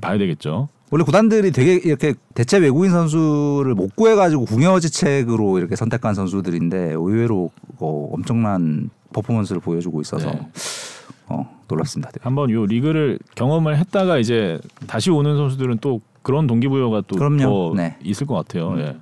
봐야 0.00 0.16
되겠죠. 0.16 0.68
원래 0.94 1.02
구단들이 1.02 1.50
되게 1.50 1.74
이렇게 1.74 2.14
대체 2.34 2.56
외국인 2.58 2.92
선수를 2.92 3.74
못 3.74 3.96
구해가지고 3.96 4.44
궁여지책으로 4.44 5.58
이렇게 5.58 5.74
선택한 5.74 6.14
선수들인데 6.14 6.92
의외로 6.92 7.50
어, 7.80 8.10
엄청난 8.12 8.90
퍼포먼스를 9.12 9.60
보여주고 9.60 10.00
있어서 10.02 10.30
네. 10.30 10.48
어, 11.26 11.50
놀랍습니다. 11.66 12.12
되게. 12.12 12.22
한번 12.22 12.48
요 12.50 12.64
리그를 12.64 13.18
경험을 13.34 13.76
했다가 13.76 14.18
이제 14.18 14.60
다시 14.86 15.10
오는 15.10 15.36
선수들은 15.36 15.78
또 15.80 16.00
그런 16.22 16.46
동기부여가 16.46 17.02
또 17.08 17.16
그럼요. 17.16 17.42
더 17.42 17.74
네. 17.74 17.96
있을 18.00 18.28
것 18.28 18.36
같아요. 18.36 18.68
음. 18.68 18.78
예. 18.78 18.96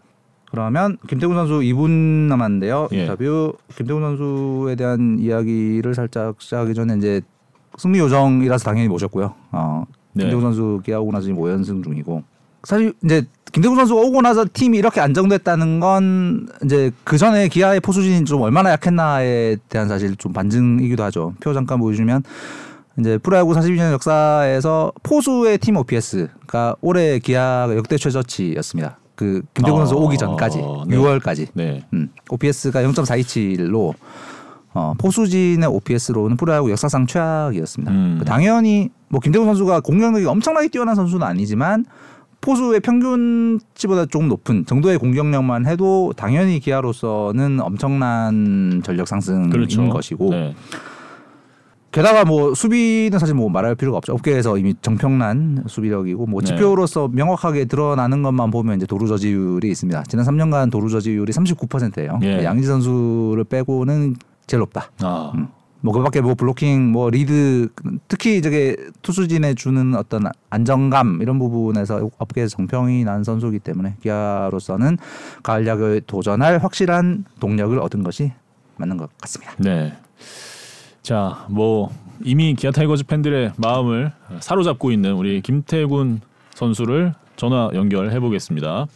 그러면 0.50 0.96
김태훈 1.08 1.34
선수 1.34 1.60
2분 1.60 1.90
남았는데요. 1.90 2.88
예. 2.94 3.02
인터뷰 3.02 3.52
김태훈 3.76 4.00
선수에 4.00 4.76
대한 4.76 5.18
이야기를 5.18 5.94
살짝 5.94 6.40
시작하기 6.40 6.72
전에 6.72 6.96
이제 6.96 7.20
승리 7.76 7.98
요정이라서 7.98 8.64
당연히 8.64 8.88
모셨고요. 8.88 9.34
어, 9.52 9.84
네. 10.12 10.24
김태훈 10.24 10.42
선수 10.42 10.80
기아오고 10.84 11.12
나서 11.12 11.24
지금 11.24 11.38
5연승 11.38 11.84
중이고 11.84 12.22
사실 12.64 12.92
이제 13.04 13.26
김태훈 13.52 13.76
선수가 13.76 14.00
오고 14.00 14.22
나서 14.22 14.46
팀이 14.50 14.78
이렇게 14.78 15.00
안정됐다는 15.00 15.80
건 15.80 16.48
이제 16.64 16.90
그 17.04 17.18
전에 17.18 17.48
기아의 17.48 17.80
포수진이 17.80 18.24
좀 18.24 18.40
얼마나 18.40 18.70
약했나에 18.72 19.56
대한 19.68 19.88
사실 19.88 20.16
좀 20.16 20.32
반증이기도 20.32 21.02
하죠. 21.04 21.34
표 21.40 21.52
잠깐 21.52 21.78
보여주면 21.78 22.22
이제 22.98 23.18
프로야구 23.18 23.52
42년 23.52 23.92
역사에서 23.92 24.92
포수의 25.02 25.58
팀 25.58 25.76
OPS가 25.76 26.76
올해 26.80 27.18
기아가 27.18 27.74
역대 27.76 27.96
최저치였습니다. 27.96 28.98
그 29.14 29.42
김태훈 29.54 29.78
선수 29.80 29.96
어, 29.96 30.00
오기 30.00 30.16
전까지 30.16 30.58
네. 30.58 30.96
6월까지 30.96 31.48
네. 31.54 31.84
음, 31.92 32.08
OPS가 32.30 32.82
0.427로 32.82 33.94
어, 34.74 34.94
포수진의 34.98 35.68
OPS로는 35.68 36.36
프로야구 36.36 36.70
역사상 36.70 37.06
최악이었습니다. 37.06 37.92
음. 37.92 38.16
그 38.18 38.24
당연히 38.24 38.90
뭐 39.08 39.20
김대훈 39.20 39.46
선수가 39.46 39.80
공격력이 39.80 40.24
엄청나게 40.26 40.68
뛰어난 40.68 40.94
선수는 40.94 41.26
아니지만 41.26 41.84
포수의 42.40 42.80
평균치보다 42.80 44.06
조금 44.06 44.28
높은 44.28 44.66
정도의 44.66 44.98
공격력만 44.98 45.66
해도 45.66 46.12
당연히 46.16 46.58
기아로서는 46.58 47.60
엄청난 47.60 48.82
전력 48.84 49.06
상승인 49.06 49.48
그렇죠. 49.50 49.88
것이고 49.88 50.30
네. 50.30 50.54
게다가 51.92 52.24
뭐 52.24 52.54
수비는 52.54 53.18
사실 53.18 53.34
뭐 53.34 53.50
말할 53.50 53.74
필요가 53.74 53.98
없죠. 53.98 54.14
업계에서 54.14 54.56
이미 54.56 54.74
정평난 54.80 55.64
수비력이고 55.68 56.26
뭐 56.26 56.40
네. 56.40 56.46
지표로서 56.46 57.08
명확하게 57.08 57.66
드러나는 57.66 58.22
것만 58.22 58.50
보면 58.50 58.78
이제 58.78 58.86
도루 58.86 59.06
저지율이 59.06 59.68
있습니다. 59.70 60.02
지난 60.08 60.24
3년간 60.24 60.70
도루 60.72 60.88
저지율이 60.88 61.32
39%예요. 61.32 62.18
예. 62.22 62.44
양지 62.44 62.66
선수를 62.66 63.44
빼고는 63.44 64.16
제일 64.46 64.60
높다. 64.60 64.90
아. 65.02 65.32
음. 65.34 65.48
뭐 65.82 65.92
그밖에 65.92 66.20
뭐 66.20 66.34
블로킹 66.34 66.92
뭐 66.92 67.10
리드 67.10 67.68
특히 68.06 68.40
저게 68.40 68.76
투수진에 69.02 69.54
주는 69.54 69.96
어떤 69.96 70.26
안정감 70.48 71.20
이런 71.20 71.40
부분에서 71.40 72.08
업계에서 72.18 72.56
정평이 72.56 73.04
난 73.04 73.24
선수이기 73.24 73.58
때문에 73.58 73.96
기아로서는 74.00 74.96
가을 75.42 75.66
야구에 75.66 76.00
도전할 76.06 76.58
확실한 76.58 77.24
동력을 77.40 77.76
얻은 77.78 78.04
것이 78.04 78.32
맞는 78.76 78.96
것 78.96 79.10
같습니다. 79.18 79.54
네. 79.58 79.92
자, 81.02 81.46
뭐 81.50 81.90
이미 82.24 82.54
기아 82.54 82.70
타이거즈 82.70 83.04
팬들의 83.06 83.54
마음을 83.56 84.12
사로잡고 84.38 84.92
있는 84.92 85.14
우리 85.14 85.40
김태군 85.40 86.20
선수를 86.54 87.14
전화 87.34 87.68
연결해 87.74 88.20
보겠습니다. 88.20 88.86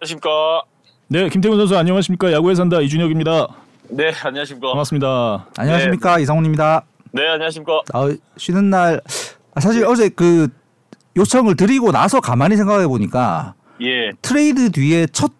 안녕하십니까. 0.00 0.62
네, 1.08 1.28
김태군 1.28 1.58
선수 1.58 1.76
안녕하십니까? 1.76 2.32
야구에 2.32 2.54
산다 2.54 2.80
이준혁입니다. 2.80 3.48
네, 3.90 4.12
안녕하십니까. 4.24 4.68
반갑습니다. 4.68 5.46
안녕하십니까 5.58 6.18
이상훈입니다. 6.20 6.82
네, 7.12 7.28
안녕하십니까. 7.28 7.82
아, 7.92 8.08
쉬는 8.38 8.70
날 8.70 9.02
아, 9.54 9.60
사실 9.60 9.84
어제 9.84 10.08
그 10.08 10.48
요청을 11.16 11.56
드리고 11.56 11.92
나서 11.92 12.20
가만히 12.20 12.56
생각해 12.56 12.86
보니까 12.86 13.54
예, 13.82 14.12
트레이드 14.22 14.70
뒤에 14.70 15.06
첫 15.12 15.32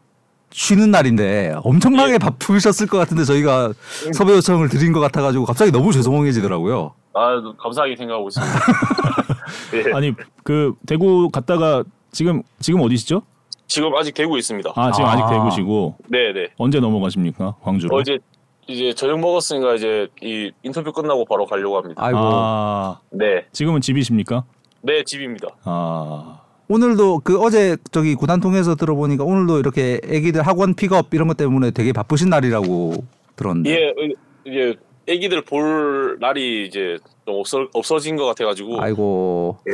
쉬는 0.51 0.91
날인데 0.91 1.55
엄청나게 1.63 2.15
예. 2.15 2.19
바쁘셨을 2.19 2.87
것 2.89 2.99
같은데 2.99 3.25
저희가 3.25 3.73
섭외 4.13 4.35
요청을 4.35 4.69
드린 4.69 4.93
것 4.93 5.01
같아가지고 5.01 5.47
갑자기 5.47 5.71
너무 5.71 5.93
죄송해지더라고요. 5.93 6.93
아 7.15 7.41
감사하게 7.59 7.97
생각하고 7.97 8.29
있습니다. 8.29 8.53
예, 9.89 9.93
아니 9.95 10.13
그 10.43 10.75
대구 10.87 11.31
갔다가 11.31 11.85
지금 12.13 12.43
지금 12.59 12.81
어디시죠? 12.81 13.23
지금 13.71 13.95
아직 13.95 14.13
대구 14.15 14.37
있습니다. 14.37 14.73
아 14.75 14.91
지금 14.91 15.09
아. 15.09 15.13
아. 15.13 15.17
직 15.17 15.33
대구시고 15.33 15.95
네, 16.09 16.33
네. 16.33 16.49
언제 16.59 16.81
넘어가십니까? 16.81 17.55
광주로? 17.63 17.97
어제 17.97 18.19
이제 18.67 18.93
저녁 18.93 19.21
먹었으니까 19.21 19.75
이제 19.77 20.09
이 20.21 20.51
인터뷰 20.65 20.93
끝나고 20.93 21.25
바로 21.25 21.47
가려고 21.47 21.79
합니다. 21.79 22.05
아이고 22.05 22.19
아 22.21 22.99
네, 23.11 23.47
지금은 23.53 23.81
집이십니까? 23.81 24.45
네 24.83 25.05
집입니다. 25.05 25.49
아 25.63 26.41
오늘도 26.69 27.21
그 27.23 27.41
어제 27.41 27.77
저기 27.93 28.17
구단 28.17 28.41
통해서 28.41 28.75
들어보니까 28.75 29.23
오늘도 29.23 29.61
이렇게 29.61 30.01
애기들 30.05 30.43
학원 30.43 30.75
픽업 30.75 31.15
이런 31.15 31.29
것 31.29 31.37
때문에 31.37 31.71
되게 31.71 31.93
바쁘신 31.93 32.29
날이라고 32.29 32.95
들었는데. 33.37 33.71
예, 33.71 33.89
어, 33.89 34.15
이제 34.47 34.75
아기들 35.09 35.45
볼 35.45 36.19
날이 36.21 36.67
이제 36.67 36.99
좀 37.31 37.39
없어 37.39 37.69
없어진 37.73 38.17
것 38.17 38.27
같아가지고 38.27 38.83
아이고 38.83 39.59
예. 39.69 39.73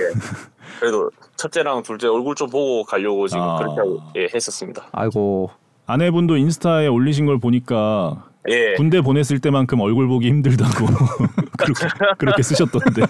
그래도 0.79 1.11
첫째랑 1.37 1.83
둘째 1.83 2.09
얼굴 2.09 2.35
좀 2.35 2.51
보고 2.51 2.85
가려고 2.85 3.27
지금 3.27 3.43
아. 3.43 3.57
그렇게 3.57 3.81
하고 3.81 4.01
예, 4.17 4.29
했었습니다. 4.33 4.87
아이고 4.93 5.51
아내분도 5.87 6.37
인스타에 6.37 6.87
올리신 6.89 7.27
걸 7.27 7.39
보니까 7.39 8.27
예, 8.49 8.75
군대 8.75 9.01
보냈을 9.01 9.39
때만큼 9.41 9.81
얼굴 9.81 10.07
보기 10.07 10.29
힘들다고 10.29 10.87
그렇게, 11.59 11.89
그렇게 12.19 12.43
쓰셨던데. 12.43 13.03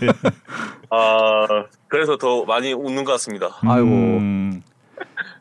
아 0.90 1.46
그래서 1.88 2.16
더 2.16 2.44
많이 2.44 2.72
웃는 2.72 3.04
것 3.04 3.12
같습니다. 3.12 3.48
아이고. 3.62 3.88
음, 3.88 4.62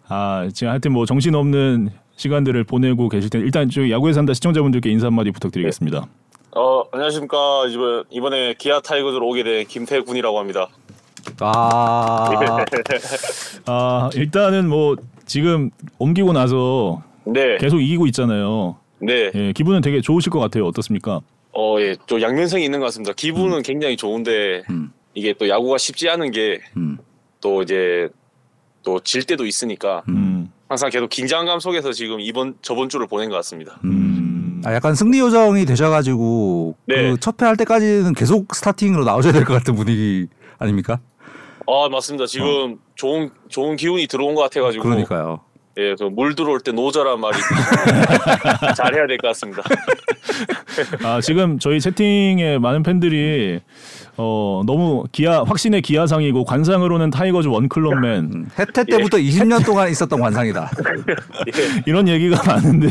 아 0.08 0.50
지금 0.54 0.72
하여튼 0.72 0.92
뭐 0.92 1.06
정신 1.06 1.36
없는 1.36 1.90
시간들을 2.18 2.64
보내고 2.64 3.10
계실 3.10 3.30
텐데 3.30 3.46
일단 3.46 3.70
저희 3.70 3.92
야구에 3.92 4.14
산다 4.14 4.34
시청자분들께 4.34 4.90
인사 4.90 5.08
한마디 5.08 5.32
부탁드리겠습니다. 5.32 6.08
어 6.56 6.84
안녕하십니까 6.92 7.66
이번 7.70 8.06
이번에 8.10 8.54
기아 8.58 8.80
타이거즈로 8.80 9.28
오게 9.28 9.44
된 9.44 9.68
김태군이라고 9.68 10.40
합니다. 10.40 10.70
아 11.42 12.30
아 13.68 14.10
일단은 14.16 14.70
뭐 14.70 14.96
지금 15.26 15.70
옮기고 16.00 16.32
나서 16.32 17.04
네, 17.26 17.58
계속 17.58 17.82
이기고 17.82 18.06
있잖아요. 18.08 18.78
네, 19.00 19.32
예, 19.36 19.52
기분은 19.52 19.82
되게 19.82 20.00
좋으실 20.00 20.32
것 20.32 20.40
같아요. 20.40 20.66
어떻습니까? 20.66 21.20
어, 21.52 21.78
예, 21.80 21.96
좀 22.06 22.22
양면성이 22.22 22.64
있는 22.66 22.80
것 22.80 22.86
같습니다. 22.86 23.12
기분은 23.14 23.62
굉장히 23.64 23.98
좋은데 23.98 24.64
음. 24.70 24.92
이게 25.14 25.34
또 25.34 25.50
야구가 25.50 25.78
쉽지 25.78 26.10
않은 26.10 26.32
게또 26.32 26.60
음. 26.78 26.98
이제 27.64 28.08
또 28.84 29.00
질 29.00 29.24
때도 29.24 29.46
있으니까 29.46 30.04
음, 30.10 30.52
항상 30.70 30.90
계속 30.90 31.10
긴장감 31.10 31.60
속에서 31.60 31.92
지금 31.92 32.22
이번 32.22 32.56
저번 32.62 32.88
주를 32.88 33.08
보낸 33.08 33.30
것 33.30 33.36
같습니다. 33.38 33.80
음. 33.84 34.25
아, 34.66 34.74
약간 34.74 34.96
승리 34.96 35.20
요정이 35.20 35.66
되셔가지고 35.66 36.76
네. 36.88 37.12
그첫회할 37.12 37.56
때까지는 37.58 38.14
계속 38.14 38.54
스타팅으로 38.56 39.04
나오셔야 39.06 39.32
될 39.34 39.46
것 39.46 39.54
같은 39.54 39.76
분위기 39.76 40.28
아닙니까? 40.58 41.00
아 41.68 41.90
맞습니다. 41.90 42.26
지금 42.26 42.78
좋은 42.96 43.30
좋은 43.50 43.76
기운이 43.76 44.08
들어온 44.08 44.36
것 44.36 44.42
같아가지고 44.44 44.84
그러니까요. 44.84 45.42
예, 45.78 45.94
그물 45.96 46.36
들어올 46.36 46.62
때 46.62 46.72
노자란 46.72 47.20
말이 47.20 47.38
잘해야 48.78 49.08
될 49.08 49.18
것 49.18 49.28
같습니다. 49.30 49.62
아 51.04 51.20
지금 51.22 51.60
저희 51.60 51.80
채팅에 51.80 52.58
많은 52.60 52.82
팬들이 52.84 53.60
어 54.18 54.62
너무 54.66 55.04
기아 55.12 55.44
확신의 55.44 55.82
기아상이고 55.82 56.46
관상으로는 56.46 57.10
타이거즈 57.10 57.48
원클럽맨 57.50 58.24
음, 58.34 58.50
해태 58.58 58.86
때부터 58.86 59.18
20년 59.18 59.66
동안 59.66 59.90
있었던 59.90 60.20
관상이다. 60.20 60.72
예. 61.48 61.84
이런 61.86 62.08
얘기가 62.08 62.42
많은데 62.48 62.88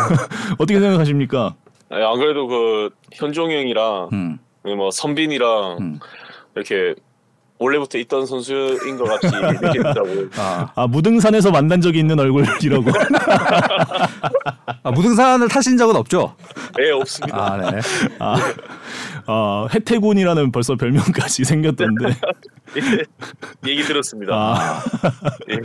어떻게 0.58 0.78
생각하십니까? 0.80 1.54
예, 1.94 2.02
안 2.02 2.18
그래도 2.18 2.46
그 2.46 2.90
현종 3.14 3.50
형이랑 3.50 4.10
음. 4.12 4.38
뭐 4.64 4.90
선빈이랑 4.90 5.78
음. 5.80 5.98
이렇게 6.54 6.94
원래부터 7.58 7.98
있던 7.98 8.26
선수인 8.26 8.96
것 8.96 9.04
같이 9.04 9.26
느껴지더라고요. 9.26 10.28
아, 10.36 10.70
아 10.74 10.86
무등산에서 10.86 11.50
만난 11.50 11.80
적이 11.80 12.00
있는 12.00 12.18
얼굴이라고. 12.18 12.84
아, 14.82 14.90
무등산을 14.90 15.48
타신 15.48 15.76
적은 15.76 15.96
없죠? 15.96 16.36
예, 16.80 16.90
없습니다. 16.90 17.36
아, 17.36 17.70
네. 17.70 17.80
아, 18.20 18.36
아 19.26 19.66
해태군이라는 19.74 20.52
벌써 20.52 20.76
별명까지 20.76 21.44
생겼던데. 21.44 22.06
예, 23.66 23.70
얘기 23.70 23.82
들었습니다. 23.82 24.32
아, 24.34 24.80
예. 25.50 25.56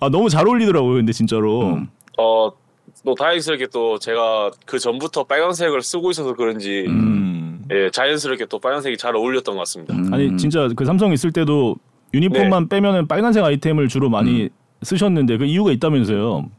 아 0.00 0.08
너무 0.08 0.28
잘 0.28 0.46
어울리더라고요. 0.46 0.94
근데 0.94 1.12
진짜로. 1.12 1.74
음. 1.74 1.88
어, 2.18 2.50
또 3.08 3.14
다행스럽게 3.14 3.68
또 3.68 3.98
제가 3.98 4.50
그 4.66 4.78
전부터 4.78 5.24
빨간색을 5.24 5.80
쓰고 5.80 6.10
있어서 6.10 6.34
그런지 6.34 6.84
음. 6.88 7.64
예, 7.72 7.90
자연스럽게 7.90 8.44
또 8.50 8.58
빨간색이 8.58 8.98
잘 8.98 9.16
어울렸던 9.16 9.54
것 9.54 9.60
같습니다. 9.60 9.94
음. 9.94 10.12
아니 10.12 10.36
진짜 10.36 10.68
그 10.76 10.84
삼성 10.84 11.10
있을 11.14 11.32
때도 11.32 11.76
유니폼만 12.12 12.68
빼면은 12.68 13.08
빨간색 13.08 13.42
아이템을 13.42 13.88
주로 13.88 14.10
많이 14.10 14.50
쓰셨는데 14.82 15.38
그 15.38 15.46
이유가 15.46 15.72
있다면서요. 15.72 16.50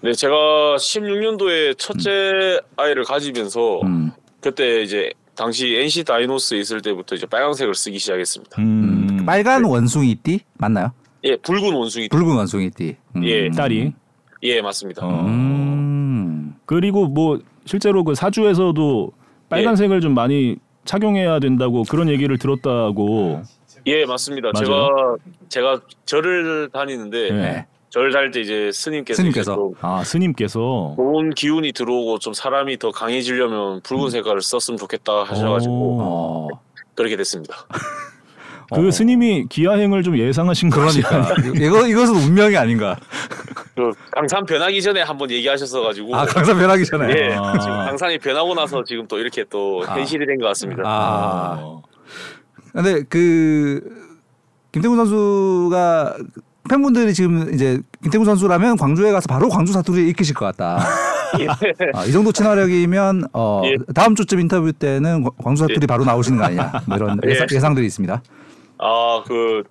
네, 0.00 0.14
제가 0.14 0.76
16년도에 0.78 1.76
첫째 1.76 2.58
아이를 2.78 3.04
가지면서 3.04 3.82
음. 3.82 4.10
그때 4.40 4.80
이제 4.80 5.12
당시 5.36 5.76
NC 5.76 6.04
다이노스에 6.04 6.60
있을 6.60 6.80
때부터 6.80 7.14
이제 7.14 7.26
빨간색을 7.26 7.74
쓰기 7.74 7.98
시작했습니다. 7.98 8.62
음. 8.62 9.22
빨간 9.26 9.64
원숭이띠 9.64 10.40
맞나요? 10.56 10.92
예, 11.24 11.36
붉은 11.36 11.74
원숭이. 11.74 12.08
붉은 12.08 12.36
원숭이띠. 12.36 12.96
음. 13.16 13.24
예. 13.24 13.50
딸이. 13.50 13.92
예, 14.42 14.62
맞습니다. 14.62 15.02
어. 15.04 15.69
음. 16.70 16.80
그리고 16.80 17.06
뭐 17.06 17.38
실제로 17.64 18.04
그 18.04 18.14
사주에서도 18.14 19.12
빨간색을 19.48 20.00
좀 20.00 20.14
많이 20.14 20.56
착용해야 20.84 21.40
된다고 21.40 21.82
그런 21.82 22.08
얘기를 22.08 22.38
들었다고. 22.38 23.42
예, 23.86 24.04
맞습니다. 24.06 24.50
맞아요. 24.54 24.66
제가 24.66 25.16
제가 25.48 25.80
절을 26.04 26.70
다니는데 26.72 27.30
네. 27.32 27.66
절 27.88 28.12
다닐 28.12 28.30
때 28.30 28.40
이제 28.40 28.70
스님께서, 28.72 29.16
스님께서. 29.16 29.72
아 29.80 30.04
스님께서. 30.04 30.94
좋은 30.96 31.30
기운이 31.30 31.72
들어오고 31.72 32.20
좀 32.20 32.32
사람이 32.32 32.78
더 32.78 32.92
강해지려면 32.92 33.80
붉은 33.82 34.10
색깔을 34.10 34.42
썼으면 34.42 34.78
좋겠다 34.78 35.24
하셔가지고 35.24 35.74
오. 35.74 35.98
어. 36.00 36.48
그렇게 36.94 37.16
됐습니다. 37.16 37.56
그 38.72 38.88
어. 38.88 38.90
스님이 38.90 39.46
기아행을 39.48 40.02
좀 40.02 40.16
예상하신 40.16 40.70
거지. 40.70 41.02
그러니까 41.02 41.34
이거 41.56 41.86
이것은 41.86 42.14
운명이 42.14 42.56
아닌가. 42.56 42.96
그 43.74 43.90
강산 44.12 44.44
변하기 44.44 44.80
전에 44.82 45.02
한번 45.02 45.30
얘기하셨어 45.30 45.80
가지고 45.82 46.14
아 46.14 46.24
강사 46.24 46.54
변하기 46.54 46.84
전에. 46.84 47.12
예, 47.16 47.34
아. 47.34 47.58
지금 47.58 47.74
강산이 47.76 48.18
변하고 48.18 48.54
나서 48.54 48.84
지금 48.84 49.06
또 49.08 49.18
이렇게 49.18 49.44
또 49.50 49.82
아. 49.86 49.94
현실이 49.96 50.26
된 50.26 50.38
것 50.38 50.46
같습니다. 50.48 50.82
아. 50.84 51.56
어. 51.60 51.82
근데 52.72 53.02
그 53.08 53.80
김태훈 54.72 54.96
선수가 54.96 56.16
팬분들이 56.68 57.12
지금 57.14 57.52
이제 57.52 57.80
김태훈 58.02 58.24
선수라면 58.24 58.76
광주에 58.76 59.10
가서 59.10 59.26
바로 59.28 59.48
광주 59.48 59.72
사투리를 59.72 60.08
익히실 60.10 60.34
것 60.34 60.44
같다. 60.46 60.84
예. 61.40 61.46
아, 61.94 62.04
이 62.04 62.12
정도 62.12 62.30
친화력이면 62.32 63.24
어, 63.32 63.62
예. 63.64 63.76
다음 63.94 64.14
주쯤 64.14 64.40
인터뷰 64.40 64.72
때는 64.72 65.22
광- 65.22 65.32
광주 65.42 65.60
사투리 65.66 65.86
바로 65.86 66.04
나오시는 66.04 66.38
거 66.38 66.44
아니냐 66.44 66.72
뭐 66.86 66.96
이런 66.96 67.18
예. 67.26 67.30
예상, 67.30 67.46
예상들이 67.52 67.86
있습니다. 67.86 68.22
아, 68.80 69.22
그, 69.26 69.62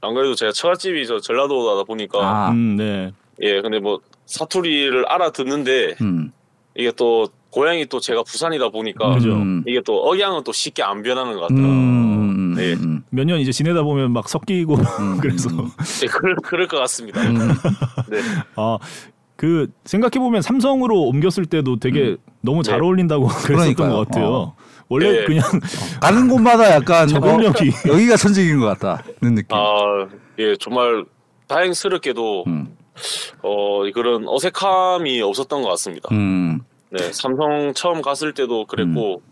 안 0.00 0.14
그래도 0.14 0.34
제가 0.34 0.52
처갓집이 0.52 1.06
저 1.06 1.20
전라도다 1.20 1.84
보니까, 1.84 2.18
아, 2.20 2.50
음, 2.50 2.76
네. 2.76 3.12
예, 3.42 3.60
근데 3.60 3.78
뭐, 3.78 4.00
사투리를 4.24 5.06
알아듣는데, 5.06 5.96
음, 6.00 6.32
이게 6.74 6.90
또, 6.92 7.28
고향이 7.50 7.86
또 7.86 8.00
제가 8.00 8.22
부산이다 8.22 8.68
보니까, 8.68 9.14
그죠. 9.14 9.32
음, 9.32 9.62
이게 9.66 9.80
또 9.80 10.02
억양은 10.02 10.44
또 10.44 10.52
쉽게 10.52 10.82
안 10.82 11.02
변하는 11.02 11.34
것 11.34 11.50
음, 11.50 11.56
같더라고요. 11.56 11.72
음, 11.72 12.54
네. 12.54 12.72
음, 12.74 13.02
몇년 13.10 13.38
이제 13.40 13.52
지내다 13.52 13.82
보면 13.82 14.12
막 14.12 14.28
섞이고 14.28 14.76
그래서 15.20 15.48
예, 16.02 16.06
그럴, 16.06 16.36
그럴 16.36 16.68
것 16.68 16.78
같습니다. 16.78 17.20
음. 17.22 17.36
네. 18.10 18.18
아그 18.56 19.70
생각해 19.84 20.18
보면 20.18 20.42
삼성으로 20.42 21.02
옮겼을 21.02 21.46
때도 21.46 21.78
되게 21.78 22.16
너무 22.46 22.62
잘 22.62 22.80
네. 22.80 22.86
어울린다고 22.86 23.26
그랬었던 23.44 23.74
그러니까요. 23.74 23.90
것 23.90 24.08
같아요. 24.08 24.26
어. 24.32 24.56
원래 24.88 25.10
네. 25.12 25.24
그냥 25.24 25.42
가는 26.00 26.28
곳마다 26.28 26.70
약간 26.72 27.08
적응력이. 27.08 27.68
어, 27.68 27.92
여기가 27.92 28.16
천직인 28.16 28.60
것 28.60 28.78
같다는 28.78 29.34
느낌. 29.34 29.48
아, 29.56 30.06
예, 30.38 30.54
정말, 30.60 31.04
다행스럽게도, 31.48 32.44
음, 32.46 32.76
어, 33.42 33.82
그런 33.92 34.26
어색함이 34.28 35.20
없었던 35.22 35.62
것 35.62 35.68
같습니다. 35.70 36.08
음, 36.12 36.60
네, 36.90 37.12
삼성 37.12 37.72
처음 37.74 38.00
갔을 38.00 38.32
때도 38.32 38.66
그랬고, 38.66 39.22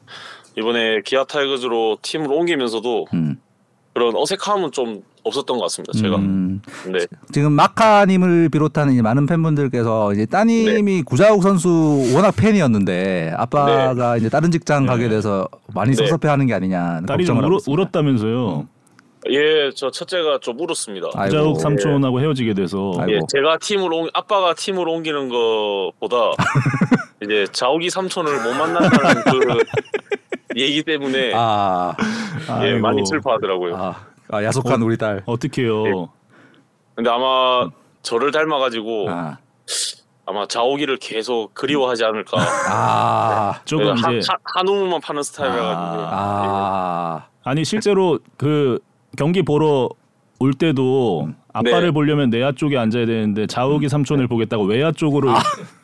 이번에 0.58 1.00
기아 1.04 1.24
타이거즈로 1.24 1.98
팀으로 2.02 2.36
옮기면서도 2.36 3.06
음. 3.14 3.36
그런 3.94 4.14
어색함은 4.16 4.72
좀 4.72 5.02
없었던 5.22 5.56
것 5.56 5.62
같습니다. 5.64 5.92
제가. 5.92 6.16
음. 6.16 6.60
네. 6.86 6.98
지금 7.32 7.52
마카님을 7.52 8.48
비롯한 8.50 8.92
이제 8.92 9.00
많은 9.00 9.24
팬분들께서 9.26 10.12
이제 10.12 10.26
따님이 10.26 11.02
구자욱 11.02 11.42
선수 11.42 12.12
워낙 12.14 12.34
팬이었는데 12.36 13.32
아빠가 13.36 14.16
이제 14.16 14.28
다른 14.28 14.50
직장 14.50 14.84
가게 14.84 15.08
돼서 15.08 15.48
많이 15.74 15.90
네. 15.92 15.96
섭섭해하는 15.96 16.46
게 16.46 16.54
아니냐 16.54 17.02
딸이 17.06 17.24
좀 17.24 17.36
걱정을 17.36 17.44
하고 17.44 17.56
있습니다. 17.56 17.82
울었 17.82 17.92
다면서요. 17.92 18.66
예, 19.30 19.70
저 19.74 19.90
첫째가 19.90 20.38
좀 20.42 20.60
울었습니다. 20.60 21.08
아이고. 21.14 21.30
구자욱 21.30 21.60
삼촌하고 21.60 22.20
헤어지게 22.20 22.52
돼서 22.52 22.92
아이고. 22.98 23.12
예, 23.12 23.20
제가 23.32 23.56
팀으로 23.58 23.96
옮, 24.00 24.08
아빠가 24.12 24.52
팀으로 24.54 24.92
옮기는 24.92 25.28
것보다 25.30 26.16
이제 27.22 27.46
자욱이 27.52 27.88
삼촌을 27.88 28.42
못 28.42 28.52
만난다는 28.52 29.22
그 29.24 29.62
얘기 30.56 30.82
때문에 30.82 31.32
아, 31.34 31.94
예. 32.62 32.74
많이 32.78 33.04
슬퍼하더라고요. 33.04 33.76
아, 33.76 33.96
아, 34.30 34.44
야속한 34.44 34.82
우리 34.82 34.96
딸. 34.96 35.22
어떻게요? 35.26 36.08
근데 36.94 37.10
아마 37.10 37.68
저를 38.02 38.30
닮아가지고 38.30 39.06
아, 39.10 39.38
아마 40.26 40.46
자욱이를 40.46 40.98
계속 40.98 41.52
그리워하지 41.54 42.04
않을까. 42.04 42.38
아, 42.68 43.60
조금 43.64 43.88
한, 43.88 44.16
이제 44.16 44.26
한, 44.28 44.38
한우만 44.44 45.00
파는 45.00 45.22
스타일이라가지고. 45.22 46.06
아, 46.10 47.26
아니 47.42 47.64
실제로 47.64 48.18
그 48.36 48.78
경기 49.16 49.42
보러 49.42 49.88
올 50.38 50.52
때도 50.52 51.30
아빠를 51.52 51.88
네. 51.88 51.90
보려면 51.90 52.30
내야 52.30 52.52
쪽에 52.52 52.76
앉아야 52.76 53.06
되는데 53.06 53.46
자욱이 53.46 53.88
삼촌을 53.88 54.26
보겠다고 54.26 54.64
외야 54.64 54.92
쪽으로 54.92 55.32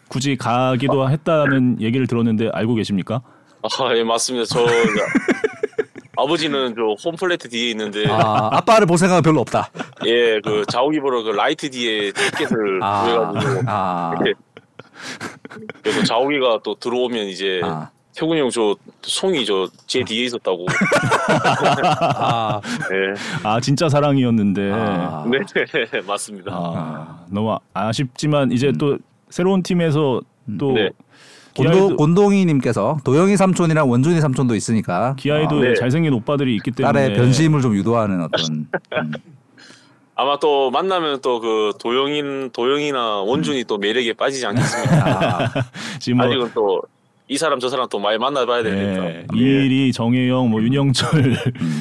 굳이 0.09 0.37
가기도 0.37 1.09
했다는 1.09 1.81
얘기를 1.81 2.07
들었는데 2.07 2.51
알고 2.53 2.75
계십니까? 2.75 3.23
아, 3.63 3.97
예, 3.97 4.03
맞습니다. 4.05 4.47
저 4.47 4.63
이제 4.65 4.71
아버지는 6.17 6.75
저 6.75 6.95
홈플레이트 7.11 7.49
뒤에 7.49 7.71
있는데 7.71 8.07
아, 8.09 8.51
아빠를 8.53 8.87
볼 8.87 8.99
생각은 8.99 9.23
별로 9.23 9.41
없다. 9.41 9.71
예, 10.07 10.41
그 10.41 10.65
자욱이 10.71 11.01
보러 11.01 11.23
그 11.23 11.31
라이트 11.31 11.71
뒤에 11.71 12.13
티켓을 12.13 12.81
아, 12.83 13.03
구해가지고 13.33 13.63
아, 13.67 14.15
이렇게 14.21 14.39
그래서 15.83 16.03
자욱이가 16.05 16.61
또 16.63 16.75
들어오면 16.75 17.27
이제 17.27 17.61
아, 17.65 17.91
태군이 18.15 18.41
형 18.41 18.51
저 18.51 18.77
송이 19.03 19.47
저 19.47 19.69
제 19.87 20.05
뒤에 20.05 20.25
있었다고. 20.27 20.67
아, 22.17 22.61
예. 22.93 23.15
아 23.43 23.61
진짜 23.61 23.89
사랑이었는데 23.89 24.71
아. 24.73 25.25
네, 25.27 25.39
맞습니다. 26.07 26.53
아, 26.53 27.25
너무 27.31 27.57
아쉽지만 27.73 28.53
이제 28.53 28.73
또 28.79 28.99
새로운 29.31 29.63
팀에서 29.63 30.21
또 30.59 30.73
네. 30.73 30.91
곤도, 31.63 31.97
곤동이님께서 31.97 32.99
도영이 33.05 33.37
삼촌이랑 33.37 33.91
원준이 33.91 34.21
삼촌도 34.21 34.55
있으니까 34.55 35.15
기아에도 35.19 35.57
아, 35.57 35.61
네. 35.61 35.75
잘생긴 35.75 36.13
오빠들이 36.15 36.55
있기 36.57 36.71
때문에 36.73 36.93
딸의 36.93 37.17
변심을 37.17 37.61
좀 37.61 37.75
유도하는 37.75 38.23
어떤 38.23 38.55
음. 38.55 38.67
아마 40.15 40.39
또 40.39 40.71
만나면 40.71 41.21
또 41.23 41.41
그 41.41 41.73
도영인 41.81 42.51
도영이나 42.53 43.21
원준이 43.23 43.65
또 43.65 43.79
매력에 43.79 44.13
빠지지 44.13 44.45
않겠습니까? 44.47 44.95
아, 45.57 45.65
지금 45.99 46.19
뭐 46.19 46.27
아직은 46.27 46.51
또 46.55 46.83
이 47.31 47.39
사람 47.39 47.61
저 47.61 47.69
사람 47.69 47.89
또 47.89 48.01
많이 48.01 48.19
만나봐야 48.19 48.65
되니까. 48.65 49.05
네, 49.05 49.27
이일이 49.33 49.93
정혜영 49.93 50.51
뭐 50.51 50.61
윤영철 50.61 51.37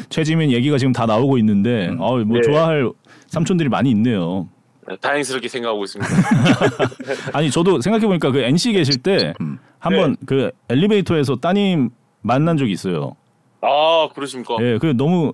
최지민 0.10 0.52
얘기가 0.52 0.78
지금 0.78 0.94
다 0.94 1.08
나오고 1.08 1.39
있는데 1.39 1.88
어, 1.98 2.18
뭐 2.18 2.38
네. 2.38 2.42
좋아할 2.44 2.88
삼촌들이 3.30 3.68
많이 3.68 3.89
있네요. 3.89 4.48
다행스럽게 4.97 5.47
생각하고 5.47 5.84
있습니다. 5.84 6.12
아니 7.34 7.52
저도 7.52 7.82
생각해 7.82 8.08
보니까 8.08 8.32
그 8.32 8.39
NC 8.39 8.73
계실 8.73 8.97
때 9.02 9.34
음. 9.41 9.60
한번 9.80 10.15
그 10.25 10.52
엘리베이터에서 10.69 11.36
따님 11.36 11.89
만난 12.21 12.58
적이 12.58 12.71
있어요. 12.71 13.15
아 13.62 14.10
그러십니까? 14.13 14.58
예, 14.62 14.78
그 14.78 14.95
너무 14.97 15.32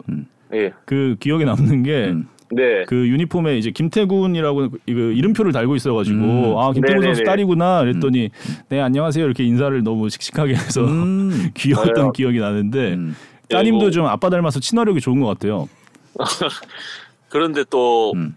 예. 0.53 0.73
그 0.85 1.15
기억에 1.19 1.45
남는 1.45 1.83
게. 1.83 2.05
음. 2.05 2.27
네. 2.51 2.85
그 2.85 3.07
유니폼에 3.07 3.57
이제 3.57 3.71
김태군이라고 3.71 4.69
그 4.69 4.79
이름표를 4.85 5.51
달고 5.51 5.75
있어가지고 5.75 6.17
음. 6.19 6.57
아 6.57 6.71
김태군 6.73 6.99
네네네. 6.99 7.15
선수 7.15 7.23
딸이구나 7.23 7.79
그랬더니 7.81 8.29
네 8.69 8.79
안녕하세요 8.81 9.25
이렇게 9.25 9.43
인사를 9.43 9.83
너무 9.83 10.09
씩씩하게 10.09 10.53
해서 10.53 10.85
음. 10.85 11.49
귀여웠던 11.57 11.93
맞아요. 11.95 12.11
기억이 12.11 12.37
나는데 12.37 12.93
음. 12.93 13.15
따님도 13.49 13.85
네, 13.85 13.91
좀 13.91 14.05
아빠 14.05 14.29
닮아서 14.29 14.59
친화력이 14.59 15.01
좋은 15.01 15.19
것 15.21 15.27
같아요. 15.27 15.67
그런데 17.29 17.63
또 17.69 18.13
음. 18.15 18.35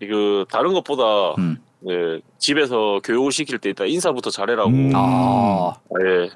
그 0.00 0.44
다른 0.50 0.72
것보다 0.72 1.34
음. 1.38 1.58
네, 1.80 2.20
집에서 2.38 3.00
교육을 3.04 3.32
시킬 3.32 3.58
때 3.58 3.70
일단 3.70 3.88
인사부터 3.88 4.30
잘해라고. 4.30 4.70
음. 4.70 4.92
아 4.94 5.72
예. 6.04 6.28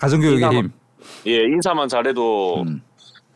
가정교육의 0.00 0.40
인사만- 0.40 0.54
힘. 0.54 0.72
예, 1.26 1.36
인사만 1.40 1.88
잘해도 1.88 2.62
음. 2.66 2.82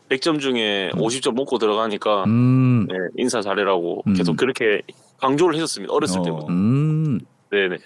100점 0.09 0.39
중에 0.39 0.89
50점 0.95 1.33
먹고 1.35 1.57
들어가니까 1.59 2.23
음. 2.25 2.87
네, 2.89 2.95
인사 3.17 3.41
잘해라고 3.41 4.03
음. 4.07 4.13
계속 4.13 4.35
그렇게 4.37 4.81
강조를 5.21 5.55
해줬습니다. 5.55 5.93
어렸을 5.93 6.19
어. 6.19 6.23
때부터. 6.23 6.47
음. 6.47 7.19
네네. 7.51 7.77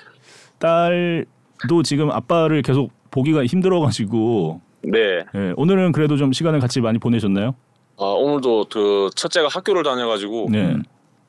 딸도 0.59 1.83
지금 1.83 2.11
아빠를 2.11 2.61
계속 2.61 2.91
보기가 3.11 3.45
힘들어가지고 3.45 4.61
네. 4.83 4.99
예, 5.35 5.53
오늘은 5.57 5.91
그래도 5.91 6.17
좀 6.17 6.31
시간을 6.33 6.59
같이 6.59 6.81
많이 6.81 6.97
보내셨나요? 6.99 7.55
아, 7.97 8.05
오늘도 8.05 8.65
그 8.71 9.09
첫째가 9.15 9.49
학교를 9.51 9.83
다녀가지고 9.83 10.47
네. 10.49 10.75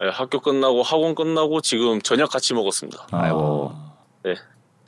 예, 0.02 0.08
학교 0.08 0.40
끝나고 0.40 0.82
학원 0.82 1.14
끝나고 1.14 1.60
지금 1.60 2.00
저녁 2.02 2.30
같이 2.30 2.52
먹었습니다. 2.54 3.06
아이고. 3.12 3.72
네. 4.24 4.34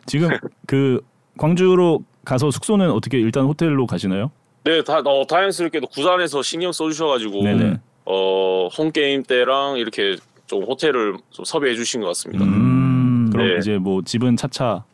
지금 0.07 0.29
그 0.66 1.01
광주로 1.38 2.03
가서 2.25 2.51
숙소는 2.51 2.90
어떻게 2.90 3.19
일단 3.19 3.45
호텔로 3.45 3.87
가시나요? 3.87 4.31
네, 4.64 4.83
다 4.83 4.99
어, 4.99 5.27
다행스럽게도 5.27 5.87
구단에서 5.88 6.42
신경 6.42 6.73
써주셔가지고 6.73 7.42
네네. 7.45 7.79
어, 8.07 8.69
홈 8.77 8.90
게임 8.90 9.23
때랑 9.23 9.77
이렇게 9.79 10.16
좀 10.47 10.64
호텔을 10.64 11.16
좀 11.31 11.45
섭외해 11.45 11.75
주신 11.77 12.01
것 12.01 12.09
같습니다. 12.09 12.45
음. 12.45 13.31
그럼 13.33 13.47
네. 13.49 13.57
이제 13.59 13.79
뭐 13.79 14.03
집은 14.03 14.37
차차. 14.37 14.85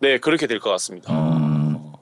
네, 0.00 0.18
그렇게 0.18 0.46
될 0.46 0.60
것 0.60 0.70
같습니다. 0.70 1.08
어. 1.10 1.92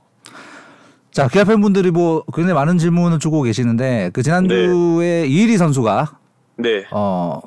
자, 1.12 1.29
기아 1.29 1.45
팬분들이 1.45 1.93
뭐 1.93 2.25
굉장히 2.35 2.55
많은 2.55 2.79
질문을 2.79 3.21
주고 3.21 3.43
계시는데 3.43 4.11
그 4.12 4.23
지난주에 4.25 5.27
이일이 5.27 5.57
선수가 5.57 6.19
네, 6.57 6.85
어 6.93 7.40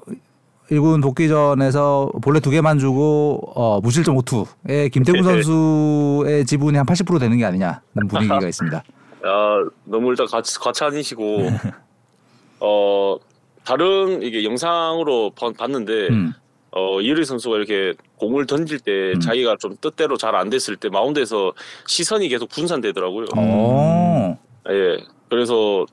1군 0.70 1.02
복귀전에서 1.02 2.12
본래 2.22 2.40
두 2.42 2.50
개만 2.50 2.78
주고 2.80 3.40
어 3.56 3.80
무실점 3.82 4.18
5투에 4.18 4.92
김태군 4.92 5.22
네. 5.22 5.42
선수의 5.44 6.46
지분이 6.46 6.76
한 6.78 6.86
80% 6.86 7.20
되는 7.20 7.38
게 7.38 7.46
아니냐는 7.46 7.80
분위기가 8.10 8.46
있습니다. 8.48 8.84
아, 9.24 9.66
너무 9.86 10.10
일단 10.10 10.28
과, 10.28 10.42
과찬이시고 10.42 11.38
어 12.60 13.18
다른 13.64 14.22
이게 14.22 14.44
영상으로 14.44 15.32
봐- 15.32 15.52
봤는데 15.58 16.08
음. 16.10 16.34
어 16.72 17.00
이유리 17.02 17.24
선수가 17.26 17.56
이렇게 17.58 17.94
공을 18.18 18.46
던질 18.46 18.80
때 18.80 19.14
음. 19.16 19.20
자기가 19.20 19.56
좀 19.60 19.76
뜻대로 19.80 20.18
잘 20.18 20.36
안 20.36 20.50
됐을 20.50 20.76
때 20.76 20.90
마운드에서 20.90 21.54
시선이 21.86 22.28
계속 22.30 22.50
분산되더라고요. 22.50 23.28
어. 23.38 24.38
예, 24.70 24.98
그래서 25.30 25.86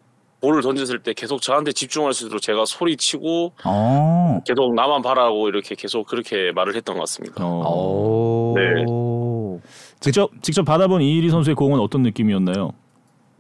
볼을 0.44 0.61
던졌을 0.61 0.98
때 0.98 1.14
계속 1.14 1.40
저한테 1.40 1.72
집중할 1.72 2.12
수 2.12 2.26
있도록 2.26 2.42
제가 2.42 2.66
소리치고 2.66 3.52
어. 3.64 4.40
계속 4.46 4.74
나만 4.74 5.00
바라고 5.00 5.48
이렇게 5.48 5.74
계속 5.74 6.07
그렇게 6.07 6.52
말을 6.52 6.76
했던 6.76 6.96
것 6.96 7.00
같습니다. 7.00 7.42
어. 7.42 7.62
오. 7.66 8.54
네. 8.54 8.85
직접 10.00 10.30
직접 10.42 10.64
받아본 10.64 11.00
이일이 11.00 11.30
선수의 11.30 11.57
공은 11.57 11.80
어떤 11.80 12.02
느낌이었나요? 12.02 12.72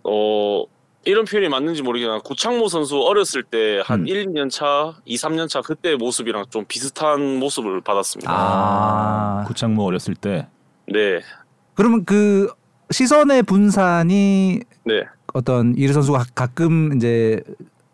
어 0.04 0.64
이런 1.04 1.26
표현이 1.26 1.50
맞는지 1.50 1.82
모르겠지만 1.82 2.22
구창모 2.22 2.68
선수 2.68 3.02
어렸을 3.02 3.42
때한 3.42 4.00
음. 4.00 4.06
1, 4.08 4.26
2년 4.28 4.50
차, 4.50 4.94
2, 5.04 5.16
3년 5.16 5.46
차 5.50 5.60
그때 5.60 5.96
모습이랑 5.96 6.46
좀 6.48 6.64
비슷한 6.66 7.38
모습을 7.38 7.82
받았습니다. 7.82 8.32
아. 8.32 9.44
구창모 9.46 9.84
어렸을 9.84 10.14
때. 10.14 10.46
네, 10.90 11.20
그러면 11.74 12.06
그 12.06 12.50
시선의 12.90 13.42
분산이 13.42 14.60
네, 14.84 15.02
어떤 15.34 15.74
이르 15.76 15.92
선수가 15.92 16.18
가- 16.18 16.24
가끔 16.34 16.96
이제 16.96 17.40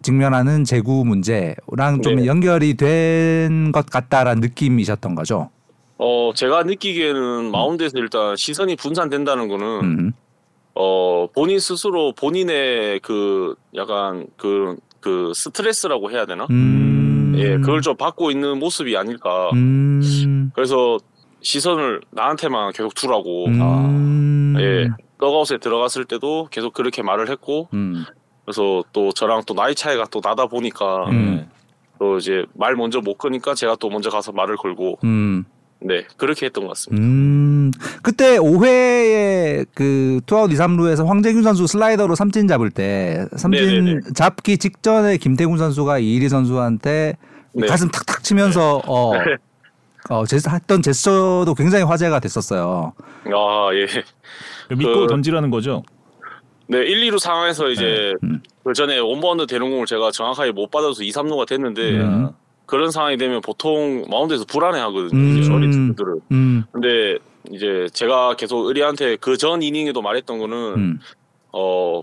직면하는 0.03 0.64
재구 0.64 1.05
문제랑 1.05 2.03
좀 2.03 2.16
네. 2.16 2.26
연결이 2.26 2.74
된 2.74 3.72
것 3.72 3.87
같다라는 3.87 4.40
느낌이셨던 4.40 5.14
거죠. 5.14 5.50
어 5.98 6.33
제가 6.35 6.62
느끼기에는 6.62 7.50
마운드에서 7.50 7.98
일단 7.98 8.37
시선이 8.37 8.76
분산된다는 8.76 9.48
거는 9.48 9.66
음. 9.83 10.12
어 10.74 11.26
본인 11.35 11.59
스스로 11.59 12.12
본인의 12.14 13.00
그 13.00 13.55
약간 13.74 14.26
그그 14.37 15.33
스트레스라고 15.35 16.11
해야 16.11 16.24
되나? 16.26 16.46
음. 16.50 17.35
예, 17.37 17.57
그걸 17.59 17.81
좀 17.83 17.96
받고 17.96 18.31
있는 18.31 18.59
모습이 18.59 18.96
아닐까. 18.96 19.50
음. 19.55 20.50
그래서 20.55 20.98
시선을 21.42 22.00
나한테만 22.11 22.72
계속 22.72 22.94
두라고. 22.94 23.46
음. 23.46 24.55
예, 24.59 24.88
떡아웃에 25.20 25.59
들어갔을 25.59 26.04
때도 26.04 26.48
계속 26.50 26.72
그렇게 26.72 27.02
말을 27.02 27.30
했고, 27.30 27.68
음. 27.74 28.04
그래서 28.44 28.83
또 28.92 29.12
저랑 29.12 29.42
또 29.46 29.54
나이 29.54 29.74
차이가 29.74 30.06
또 30.11 30.20
나다 30.22 30.46
보니까 30.46 31.09
음. 31.11 31.48
또 31.98 32.18
이제 32.18 32.44
말 32.54 32.74
먼저 32.74 33.00
못 33.00 33.18
거니까 33.18 33.54
제가 33.54 33.76
또 33.78 33.88
먼저 33.90 34.11
가서 34.11 34.33
말을 34.33 34.56
걸고, 34.56 34.98
음. 35.04 35.44
네 35.83 36.04
그렇게 36.16 36.46
했던 36.46 36.64
것 36.64 36.70
같습니다. 36.70 37.02
음. 37.02 37.70
그때 38.02 38.38
5회에 38.38 39.66
그 39.74 40.20
투아웃 40.26 40.52
2, 40.52 40.54
3루에서 40.54 41.06
황재균 41.06 41.42
선수 41.42 41.66
슬라이더로 41.66 42.14
삼진 42.14 42.48
잡을 42.48 42.70
때 42.70 43.26
삼진 43.37 43.85
네네네. 43.85 44.00
잡기 44.14 44.59
직전에 44.59 45.16
김태군 45.16 45.56
선수가 45.56 45.98
이의리 45.98 46.29
선수한테 46.28 47.16
네. 47.54 47.66
가슴 47.66 47.88
탁탁 47.88 48.22
치면서 48.22 48.83
어, 48.87 49.12
어 50.11 50.26
제스, 50.26 50.48
했던 50.50 50.83
제스처도 50.83 51.54
굉장히 51.54 51.85
화제가 51.85 52.20
됐었어요. 52.20 52.92
아 53.26 53.70
예, 53.72 53.87
믿고 54.76 55.00
그- 55.00 55.06
던지라는 55.09 55.50
거죠. 55.50 55.83
네 56.66 56.78
1, 56.78 57.11
2루 57.11 57.18
상황에서 57.18 57.68
이제 57.68 58.14
음. 58.22 58.40
그 58.62 58.72
전에 58.72 58.98
원바운드 58.98 59.46
되는 59.46 59.68
공을 59.70 59.87
제가 59.87 60.12
정확하게 60.12 60.52
못 60.52 60.70
받아서 60.70 61.02
2, 61.02 61.11
3루가 61.11 61.46
됐는데 61.48 61.98
음. 61.98 62.28
그런 62.66 62.92
상황이 62.92 63.16
되면 63.16 63.40
보통 63.40 64.04
마운드에서 64.09 64.44
불안해하거든요. 64.44 65.11
음. 65.18 65.52
어린 65.52 65.72
친구들은. 65.72 66.20
음. 66.30 66.64
근데 66.70 67.18
이제 67.50 67.88
제가 67.92 68.37
계속 68.37 68.66
의리한테 68.66 69.16
그 69.16 69.37
전 69.37 69.62
이닝에도 69.62 70.00
말했던 70.00 70.38
거는 70.38 70.56
음. 70.76 71.00
어 71.52 72.02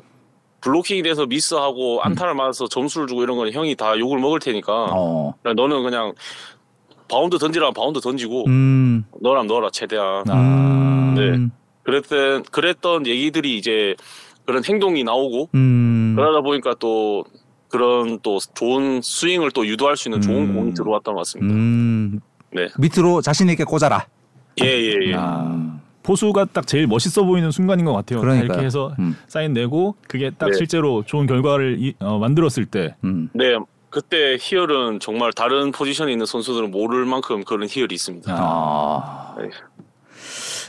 블로킹이 0.59 1.01
돼서 1.03 1.25
미스하고 1.25 2.01
안타를 2.01 2.33
맞아서 2.33 2.67
점수를 2.67 3.07
주고 3.07 3.23
이런 3.23 3.37
건 3.37 3.49
형이 3.53 3.75
다 3.75 3.97
욕을 3.97 4.19
먹을 4.19 4.39
테니까 4.39 4.87
어. 4.91 5.33
너는 5.43 5.83
그냥 5.83 6.13
바운드 7.09 7.37
던지라면 7.37 7.73
바운드 7.73 8.01
던지고 8.01 8.43
음. 8.47 9.05
넣으라면 9.21 9.47
넣어라 9.47 9.69
최대한 9.71 10.23
아. 10.29 11.13
음. 11.17 11.51
그랬던 11.87 12.43
그랬던 12.51 13.07
얘기들이 13.07 13.57
이제 13.57 13.95
그런 14.45 14.63
행동이 14.63 15.03
나오고 15.05 15.49
음. 15.55 16.13
그러다 16.17 16.41
보니까 16.41 16.75
또 16.79 17.23
그런 17.69 18.19
또 18.21 18.39
좋은 18.55 19.01
스윙을 19.01 19.51
또 19.51 19.65
유도할 19.65 19.95
수 19.95 20.09
있는 20.09 20.19
좋은 20.21 20.49
음. 20.49 20.53
공이 20.55 20.73
들어왔던 20.73 21.13
것 21.15 21.19
같습니다. 21.21 21.53
음. 21.53 22.19
네. 22.51 22.67
밑으로 22.77 23.21
자신 23.21 23.47
있게 23.49 23.63
꽂아라. 23.63 24.05
예예 24.61 24.95
예. 25.11 25.13
아. 25.15 25.79
포수가 26.03 26.45
딱 26.53 26.67
제일 26.67 26.87
멋있어 26.87 27.23
보이는 27.23 27.51
순간인 27.51 27.85
것 27.85 27.93
같아요. 27.93 28.19
그러니까요. 28.19 28.45
이렇게 28.45 28.65
해서 28.65 28.93
음. 28.99 29.15
사인 29.27 29.53
내고 29.53 29.95
그게 30.07 30.29
딱 30.37 30.47
네. 30.49 30.57
실제로 30.57 31.03
좋은 31.03 31.25
결과를 31.25 31.77
이- 31.79 31.95
어, 31.99 32.17
만들었을 32.19 32.65
때 32.65 32.95
음. 33.05 33.29
네. 33.33 33.55
그때 33.89 34.37
희열은 34.39 34.99
정말 34.99 35.31
다른 35.31 35.71
포지션에 35.71 36.11
있는 36.11 36.25
선수들은 36.25 36.71
모를 36.71 37.05
만큼 37.05 37.43
그런 37.45 37.67
희열이 37.69 37.95
있습니다. 37.95 38.33
아. 38.37 39.35
네. 39.39 39.49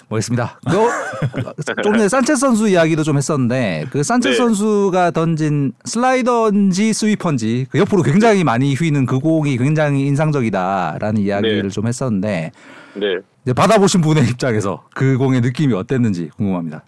뭐겠습니다. 0.09 0.59
그, 0.65 1.83
좀 1.83 1.93
전에 1.95 2.09
산체스 2.09 2.41
선수 2.41 2.69
이야기도 2.69 3.03
좀 3.03 3.17
했었는데 3.17 3.87
그 3.91 4.03
산체스 4.03 4.33
네. 4.33 4.37
선수가 4.39 5.11
던진 5.11 5.73
슬라이더인지 5.85 6.93
스위퍼인지 6.93 7.67
그 7.71 7.79
옆으로 7.79 8.03
굉장히 8.03 8.43
많이 8.45 8.75
휘는 8.75 9.07
그 9.07 9.19
공이 9.19 9.57
굉장히 9.59 10.07
인상적이다라는 10.07 11.21
이야기를 11.21 11.63
네. 11.65 11.69
좀 11.69 11.87
했었는데 11.87 12.53
네. 12.95 13.53
받아보신 13.55 14.01
분의 14.01 14.25
입장에서 14.31 14.85
그 14.95 15.19
공의 15.19 15.41
느낌이 15.41 15.75
어땠는지 15.75 16.31
궁금합니다. 16.37 16.85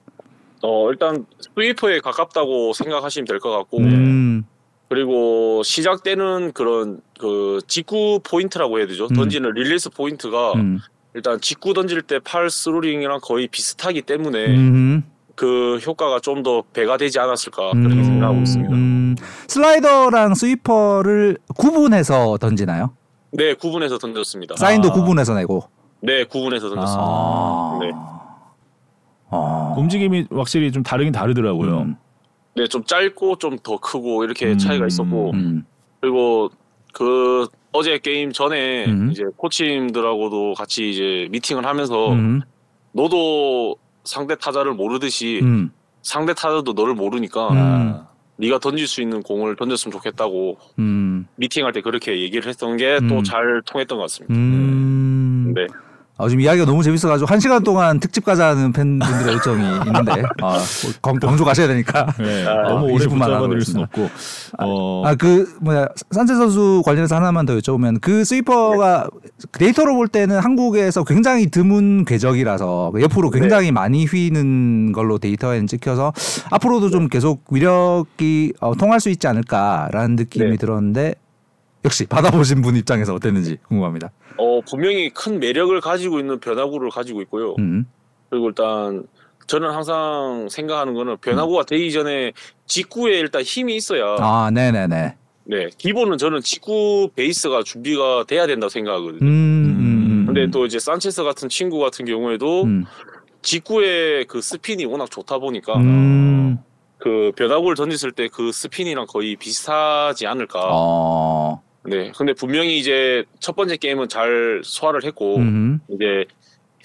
어 0.63 0.91
일단 0.91 1.25
스위퍼에 1.55 2.01
가깝다고 2.01 2.73
생각하시면 2.75 3.27
될 3.27 3.39
것 3.41 3.51
같고 3.51 3.79
음, 3.79 4.45
그리고 4.91 5.63
시작 5.63 6.03
때는 6.03 6.53
그런 6.53 7.01
그 7.19 7.61
직구 7.67 8.21
포인트라고 8.23 8.79
해야 8.79 8.87
되죠. 8.87 9.07
음. 9.11 9.15
던지는 9.17 9.53
릴리스 9.55 9.89
포인트가 9.91 10.53
음, 10.55 10.79
일단 11.15 11.41
직구 11.41 11.75
던질 11.75 12.03
때 12.03 12.19
팔 12.21 12.51
throwing이랑 12.51 13.21
거의 13.23 13.49
비슷하기 13.49 14.03
때문에 14.03 14.47
음, 14.57 15.05
그 15.35 15.79
효과가 15.79 16.21
좀 16.21 16.43
더 16.43 16.63
배가 16.73 16.97
되지 16.97 17.19
않았을까 17.19 17.73
음, 17.73 17.83
그렇게 17.83 18.05
생각하고 18.05 18.39
있습니다. 18.41 18.73
음, 18.75 19.17
슬라이더랑 19.49 20.35
스위퍼를 20.35 21.39
구분해서 21.57 22.39
던지나요? 22.39 22.93
네, 23.33 23.55
9분에서 23.55 24.01
던졌습니다. 24.01 24.57
사인도 24.57 24.89
아. 24.89 24.93
구분해서 24.93 25.35
내고. 25.35 25.63
네, 26.01 26.25
9분에서 26.25 26.63
던졌습니다. 26.69 26.99
아. 27.01 27.79
네. 27.81 27.91
아. 29.31 29.75
움직임이 29.77 30.27
확실히 30.31 30.73
좀 30.73 30.83
다르긴 30.83 31.13
다르더라고요. 31.13 31.79
음. 31.81 31.97
네, 32.57 32.67
좀 32.67 32.85
짧고 32.85 33.37
좀 33.37 33.59
더 33.63 33.79
크고 33.79 34.25
이렇게 34.25 34.47
음, 34.53 34.59
차이가 34.59 34.87
있었고 34.87 35.31
음. 35.35 35.65
그리고 36.01 36.51
그 36.93 37.47
어제 37.73 37.99
게임 37.99 38.33
전에 38.33 38.87
음. 38.87 39.11
이제 39.11 39.25
코치님들하고도 39.37 40.55
같이 40.55 40.91
이제 40.91 41.29
미팅을 41.31 41.65
하면서 41.67 42.13
음. 42.13 42.41
너도 42.93 43.77
상대 44.05 44.35
타자를 44.35 44.75
모르듯이 44.75 45.41
음. 45.43 45.71
상대 46.03 46.35
타자도 46.35 46.73
너를 46.73 46.95
모르니까 46.95 47.49
음. 47.51 48.05
네가 48.37 48.59
던질 48.59 48.89
수 48.89 49.03
있는 49.03 49.23
공을 49.23 49.57
던졌으면 49.57 49.93
좋겠다고 49.93 50.59
음. 50.79 51.27
미팅할 51.37 51.73
때 51.73 51.81
그렇게 51.81 52.21
얘기를 52.21 52.49
했던 52.49 52.77
게또 52.77 53.19
음. 53.19 53.23
잘 53.23 53.63
통했던 53.67 53.99
것 53.99 54.03
같습니다. 54.05 54.35
음. 54.35 55.53
네. 55.55 55.67
아, 56.21 56.29
지금 56.29 56.43
이야기가 56.43 56.67
너무 56.67 56.83
재밌어가지고 56.83 57.27
한 57.27 57.41
시간 57.41 57.65
동안 57.65 57.99
특집 57.99 58.27
가자는 58.27 58.73
팬분들의 58.73 59.35
요청이 59.35 59.63
있는데 59.87 60.23
아, 60.43 60.59
광, 61.01 61.19
광주 61.19 61.45
가셔야 61.45 61.67
되니까. 61.67 62.13
네, 62.19 62.47
아, 62.47 62.69
너무 62.69 62.93
오래 62.93 63.07
20분만 63.07 63.21
하도록 63.23 63.41
붙잡아드릴 63.41 63.65
수는 63.65 63.83
없고. 63.85 64.11
어, 64.59 65.03
아그 65.07 65.57
뭐야 65.63 65.89
산체 66.11 66.35
선수 66.35 66.83
관련해서 66.85 67.17
하나만 67.17 67.47
더 67.47 67.57
여쭤보면 67.57 68.01
그 68.03 68.25
스위퍼가 68.25 69.09
데이터로 69.53 69.95
볼 69.95 70.09
때는 70.09 70.39
한국에서 70.41 71.05
굉장히 71.05 71.51
드문 71.51 72.05
궤적이라서 72.05 72.93
옆으로 73.01 73.31
굉장히 73.31 73.73
많이 73.73 74.05
휘는 74.05 74.93
걸로 74.93 75.17
데이터에는 75.19 75.67
찍혀서 75.67 76.13
앞으로도 76.51 76.91
좀 76.91 77.09
계속 77.09 77.45
위력이 77.51 78.53
어, 78.61 78.75
통할 78.75 79.01
수 79.01 79.09
있지 79.09 79.27
않을까라는 79.27 80.17
느낌이 80.17 80.51
네. 80.51 80.57
들었는데 80.57 81.15
역시 81.85 82.07
받아보신 82.07 82.61
분 82.63 82.77
입장에서 82.77 83.15
어땠는지 83.15 83.57
궁금합니다. 83.69 84.11
어 84.37 84.61
분명히 84.69 85.11
큰 85.11 85.39
매력을 85.41 85.79
가지고 85.81 86.19
있는 86.21 86.39
변화구를 86.41 86.91
가지고 86.91 87.23
있고요. 87.23 87.55
음. 87.59 87.87
그리고 88.29 88.49
일단 88.49 89.05
저는 89.47 89.71
항상 89.71 90.49
생각하는 90.51 90.95
거는 90.95 91.17
변화구가 91.19 91.65
되기 91.65 91.91
전에 91.93 92.33
직구에 92.67 93.19
일단 93.19 93.43
힘이 93.43 93.77
있어야 93.77 94.17
아 94.21 94.51
네네네. 94.53 95.17
네 95.45 95.69
기본은 95.79 96.19
저는 96.19 96.41
직구 96.43 97.11
베이스가 97.17 97.63
준비가 97.65 98.25
돼야 98.29 98.47
된다고 98.47 98.69
생각하거든요. 98.69 99.19
음. 99.23 99.27
음. 99.27 100.25
근데 100.27 100.49
또 100.51 100.67
이제 100.67 100.79
산체스 100.79 101.25
같은 101.25 101.49
친구 101.49 101.79
같은 101.81 102.05
경우에도 102.05 102.63
음. 102.65 102.85
직구의 103.43 104.27
그 104.27 104.41
스핀이 104.43 104.85
워낙 104.85 105.11
좋다 105.11 105.39
보니까 105.39 105.75
음. 105.79 106.59
그 106.99 107.33
변화구를 107.37 107.75
던졌을 107.75 108.13
때 108.13 108.29
그 108.29 108.53
스핀이랑 108.53 109.07
거의 109.09 109.35
비슷하지 109.37 110.27
않을까. 110.27 110.61
어. 110.71 111.63
네. 111.85 112.13
근데 112.17 112.33
분명히 112.35 112.79
이제 112.79 113.25
첫 113.39 113.57
번째 113.57 113.77
게임은 113.77 114.09
잘 114.09 114.61
소화를 114.65 115.05
했고 115.05 115.37
음. 115.37 115.81
이제 115.89 116.25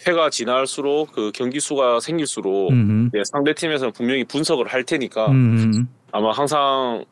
회가 0.08 0.30
지날수록 0.30 1.12
그 1.14 1.32
경기 1.34 1.60
수가 1.60 2.00
생길수록 2.00 2.72
음. 2.72 3.10
네, 3.14 3.22
상대 3.26 3.54
팀에서는 3.54 3.93
분명히 3.93 4.24
분석을 4.24 4.68
할 4.68 4.84
테니까 4.84 5.28
음. 5.28 5.88
아마 6.12 6.32
항상 6.32 7.06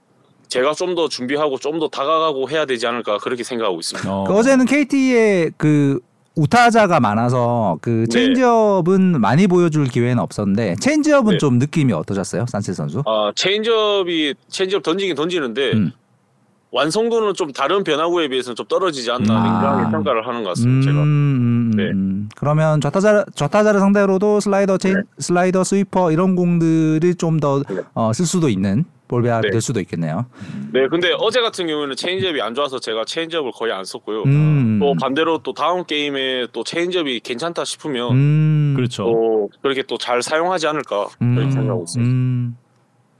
제가 0.49 0.73
좀 0.73 0.93
더 0.95 1.07
준비하고 1.09 1.57
좀 1.57 1.79
더 1.79 1.87
다가가고 1.87 2.49
해야 2.49 2.65
되지 2.65 2.85
않을까 2.87 3.17
그렇게 3.17 3.43
생각하고 3.43 3.79
있습니다. 3.79 4.13
어, 4.13 4.23
그 4.25 4.33
어제는 4.37 4.65
KT의 4.65 5.51
그 5.57 5.99
우타자가 6.35 6.99
많아서 6.99 7.77
그 7.81 7.89
네. 7.89 8.05
체인지업은 8.07 9.19
많이 9.21 9.47
보여줄 9.47 9.85
기회는 9.85 10.19
없었는데 10.19 10.75
체인지업은 10.79 11.33
네. 11.33 11.37
좀 11.37 11.57
느낌이 11.59 11.93
어떠셨어요, 11.93 12.45
산체스 12.47 12.73
선수? 12.73 13.01
아 13.05 13.31
체인지업이 13.35 14.35
체인지업 14.49 14.83
던지긴 14.83 15.15
던지는데 15.15 15.71
음. 15.73 15.91
완성도는 16.73 17.35
좀 17.35 17.53
다른 17.53 17.83
변화구에 17.83 18.27
비해서는 18.29 18.55
좀 18.55 18.65
떨어지지 18.65 19.11
않나 19.11 19.31
아. 19.31 19.43
냉정하게 19.43 19.91
평가를 19.91 20.27
하는 20.27 20.43
것 20.43 20.49
같습니다. 20.49 20.89
제가 20.89 21.03
음, 21.03 21.71
네. 21.75 21.83
음. 21.91 22.29
그러면 22.35 22.81
좌타자 22.81 23.25
좌타자를 23.35 23.79
상대로도 23.79 24.39
슬라이더 24.39 24.79
체인, 24.79 24.95
네. 24.95 25.01
슬라이더 25.19 25.63
스위퍼 25.63 26.11
이런 26.11 26.35
공들을 26.35 27.13
좀더 27.15 27.61
네. 27.69 27.81
쓸 28.15 28.25
수도 28.25 28.49
있는 28.49 28.85
볼배합이 29.07 29.47
네. 29.47 29.51
될 29.51 29.61
수도 29.61 29.79
있겠네요. 29.81 30.25
네, 30.71 30.87
근데 30.87 31.11
어제 31.19 31.41
같은 31.41 31.67
경우에는 31.67 31.95
체인지업이 31.95 32.41
안 32.41 32.55
좋아서 32.55 32.79
제가 32.79 33.05
체인지업을 33.05 33.51
거의 33.53 33.71
안 33.71 33.85
썼고요. 33.85 34.23
음. 34.23 34.79
또 34.81 34.95
반대로 34.99 35.37
또 35.43 35.53
다음 35.53 35.85
게임에 35.85 36.47
또 36.53 36.63
체인지업이 36.63 37.19
괜찮다 37.19 37.65
싶으면 37.65 38.11
음. 38.13 38.73
그렇죠. 38.75 39.03
또 39.03 39.49
그렇게 39.61 39.83
또 39.83 39.97
잘 39.97 40.23
사용하지 40.23 40.65
않을까 40.67 41.07
그렇게 41.19 41.51
생각하고 41.51 41.83
있습니다. 41.83 42.57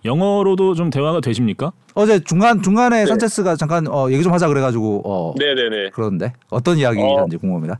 음. 0.03 0.07
영어로도 0.07 0.75
좀 0.75 0.89
대화가 0.89 1.19
되십니까? 1.21 1.71
어제 1.95 2.19
중간 2.23 2.61
중간에 2.61 3.01
네. 3.01 3.05
산체스가 3.05 3.55
잠깐 3.55 3.87
어, 3.87 4.09
얘기 4.11 4.23
좀 4.23 4.33
하자 4.33 4.47
그래가지고 4.47 5.01
어, 5.05 5.33
네네네. 5.37 5.89
그러는데 5.91 6.33
어떤 6.49 6.77
이야기인지 6.77 7.37
궁금합니다. 7.37 7.79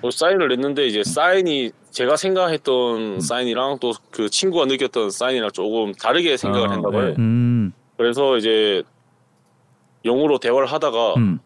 뭐 0.00 0.10
사인을 0.10 0.48
냈는데 0.48 0.82
음. 0.82 0.86
이제 0.88 1.02
사인이 1.04 1.70
제가 1.90 2.16
생각했던 2.16 3.20
사인이랑 3.20 3.78
또 3.80 3.92
그 4.10 4.28
친구가 4.28 4.66
느꼈던 4.66 5.10
사인이랑 5.10 5.50
조금 5.52 5.92
다르게 5.92 6.36
생각을 6.36 6.68
아, 6.68 6.72
했나 6.72 6.90
봐요. 6.90 7.08
네. 7.08 7.14
음. 7.18 7.72
그래서 7.96 8.36
이제 8.36 8.82
영어로 10.04 10.38
대화를 10.38 10.66
하다가 10.66 11.14
음. 11.16 11.38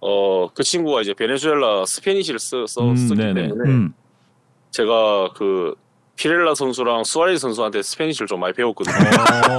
어그 0.00 0.62
친구가 0.62 1.00
이제 1.00 1.14
베네수엘라 1.14 1.86
Spanish를 1.86 2.38
쓰, 2.38 2.66
써, 2.68 2.82
음, 2.82 2.94
썼기 2.96 3.18
네네. 3.20 3.42
때문에 3.48 3.70
음. 3.70 3.94
제가 4.70 5.30
그 5.34 5.74
피렐라 6.16 6.54
선수랑 6.54 7.04
수아레즈 7.04 7.40
선수한테 7.40 7.82
Spanish를 7.82 8.26
좀 8.26 8.40
많이 8.40 8.52
배웠거든요. 8.54 8.94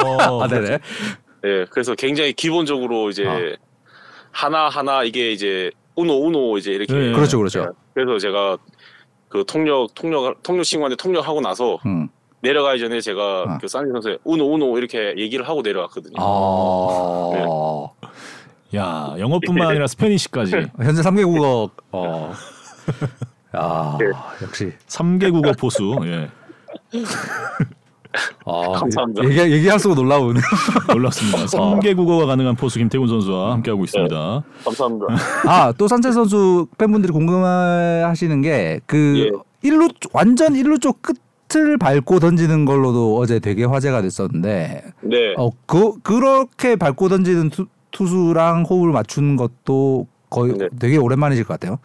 어, 0.04 0.44
아, 0.44 0.48
네네. 0.48 0.80
네, 1.44 1.66
그래서 1.70 1.96
굉장히 1.96 2.34
기본적으로 2.34 3.10
이제 3.10 3.26
아. 3.28 3.38
하나 4.32 4.68
하나 4.70 5.04
이게 5.04 5.32
이제 5.32 5.72
uno 5.96 6.26
uno 6.26 6.58
이제 6.58 6.72
이렇게 6.72 6.94
네. 6.94 7.12
그렇죠, 7.14 7.38
그렇죠. 7.38 7.74
그래서 7.94 8.18
제가 8.20 8.58
그 9.30 9.44
통역 9.46 9.94
통역 9.96 10.42
통역 10.44 10.64
친구한테 10.64 10.96
통역하고 10.96 11.42
나서 11.42 11.78
음. 11.86 12.10
내려가기 12.42 12.80
전에 12.80 13.02
제가 13.02 13.46
아. 13.48 13.58
그 13.60 13.68
산체스 13.68 13.92
선수에 13.92 14.18
uno 14.24 14.54
uno 14.54 14.78
이렇게 14.78 15.14
얘기를 15.18 15.48
하고 15.48 15.62
내려갔거든요. 15.62 16.16
아. 16.20 17.90
야 18.76 19.16
영어뿐만 19.20 19.68
아니라 19.70 19.88
Spanish까지 19.88 20.52
현재 20.78 21.02
3개 21.02 21.24
국어 21.26 21.70
어. 21.92 22.32
야, 23.56 23.98
네. 24.00 24.08
역시 24.42 24.74
3개 24.88 25.32
국어 25.32 25.54
포수. 25.54 25.98
예. 26.04 26.30
아, 28.46 28.72
감사합니다. 28.80 29.24
얘기 29.26 29.54
얘기할수록 29.54 29.96
놀라운. 29.96 30.36
놀랍습니다. 30.88 31.46
3개 31.46 31.96
국어가 31.96 32.26
가능한 32.26 32.56
포수 32.56 32.80
김태군 32.80 33.08
선수와 33.08 33.52
함께하고 33.54 33.84
있습니다. 33.84 34.44
감사합니다. 34.64 35.08
아, 35.48 35.74
또 35.78 35.88
산체스 35.88 36.12
선수 36.12 36.68
팬분들이 36.78 37.12
궁금해하시는 37.12 38.42
게그 38.42 39.32
예. 39.34 39.68
일루 39.68 39.90
완전 40.14 40.56
일루 40.56 40.80
쪽 40.80 41.02
끝을 41.02 41.78
밟고 41.78 42.20
던지는 42.20 42.66
걸로도 42.66 43.18
어제 43.18 43.40
되게 43.40 43.66
화제가 43.66 44.02
됐었는데 44.02 44.84
네. 45.02 45.34
어, 45.38 45.50
그 45.66 46.00
그렇게 46.02 46.76
밟고 46.76 47.10
던지는 47.10 47.50
투, 47.50 47.66
투수랑 47.92 48.64
호흡을 48.70 48.92
맞추는 48.92 49.36
것도 49.38 50.08
거의 50.30 50.54
네. 50.54 50.68
되게 50.80 50.98
오랜만이실 50.98 51.46
것 51.46 51.60
같아요. 51.60 51.80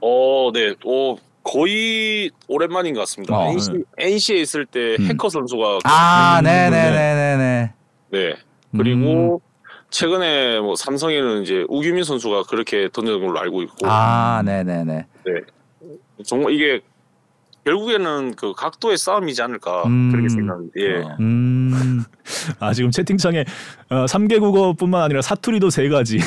어, 0.00 0.50
네. 0.52 0.74
어, 0.86 1.16
거의 1.44 2.30
오랜만인 2.48 2.94
것 2.94 3.00
같습니다. 3.00 3.36
어, 3.36 3.50
NC, 3.52 3.84
NC에 3.98 4.36
있을 4.38 4.66
때 4.66 4.96
음. 4.98 5.06
해커 5.06 5.28
선수가 5.28 5.80
아, 5.84 6.38
음, 6.40 6.44
네, 6.44 6.70
네, 6.70 6.90
네, 6.90 7.14
네, 7.14 7.36
네. 7.36 7.72
네. 8.10 8.34
그리고 8.76 9.36
음. 9.36 9.38
최근에 9.90 10.58
뭐 10.60 10.74
삼성에는 10.74 11.42
이제 11.42 11.64
우규민 11.68 12.02
선수가 12.02 12.44
그렇게 12.44 12.88
던지는 12.92 13.24
걸로 13.24 13.38
알고 13.38 13.62
있고 13.62 13.76
아, 13.84 14.42
네, 14.44 14.64
네, 14.64 14.82
네. 14.84 15.06
정말 16.24 16.52
이게 16.52 16.80
결국에는 17.64 18.34
그 18.36 18.52
각도의 18.54 18.98
싸움이지 18.98 19.40
않을까 19.42 19.84
음. 19.84 20.10
그렇게 20.10 20.28
생각합니다. 20.28 20.72
예. 20.78 21.02
어. 21.02 21.16
음. 21.20 22.04
아 22.58 22.72
지금 22.72 22.90
채팅창에 22.90 23.44
어, 23.90 24.04
3개 24.06 24.40
국어뿐만 24.40 25.02
아니라 25.02 25.22
사투리도 25.22 25.70
세 25.70 25.88
가지. 25.88 26.18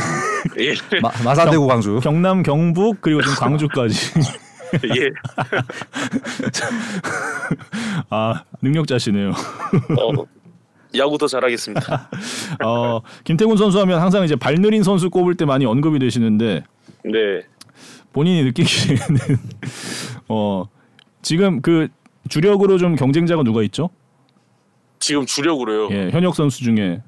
예. 0.60 0.74
마, 1.02 1.12
마산대구 1.24 1.68
광주. 1.68 2.00
경 2.02 2.22
남, 2.22 2.44
경북 2.44 3.02
그리고 3.02 3.22
지금 3.22 3.36
광주까지. 3.40 3.96
예. 4.98 5.10
아 8.10 8.44
능력자시네요. 8.62 9.30
어, 9.30 10.26
야구 10.98 11.18
더 11.18 11.28
잘하겠습니다. 11.28 12.10
어, 12.66 13.02
김태군 13.24 13.58
선수 13.58 13.80
하면 13.82 14.02
항상 14.02 14.24
이제 14.24 14.36
발느린 14.36 14.84
선수 14.84 15.10
꼽을 15.10 15.36
때 15.36 15.46
많이 15.46 15.66
언급이 15.66 16.00
되시는데 16.00 16.64
네. 17.04 17.42
본인이 18.14 18.44
느끼기에는 18.44 19.18
어 20.30 20.66
지금 21.22 21.62
그 21.62 21.88
주력으로 22.30 22.78
좀 22.78 22.96
경쟁자가 22.96 23.44
누가 23.44 23.62
있죠? 23.64 23.90
지금 25.00 25.26
주력으로요. 25.26 25.90
예, 25.92 26.10
현역 26.10 26.36
선수 26.36 26.64
중에 26.64 27.02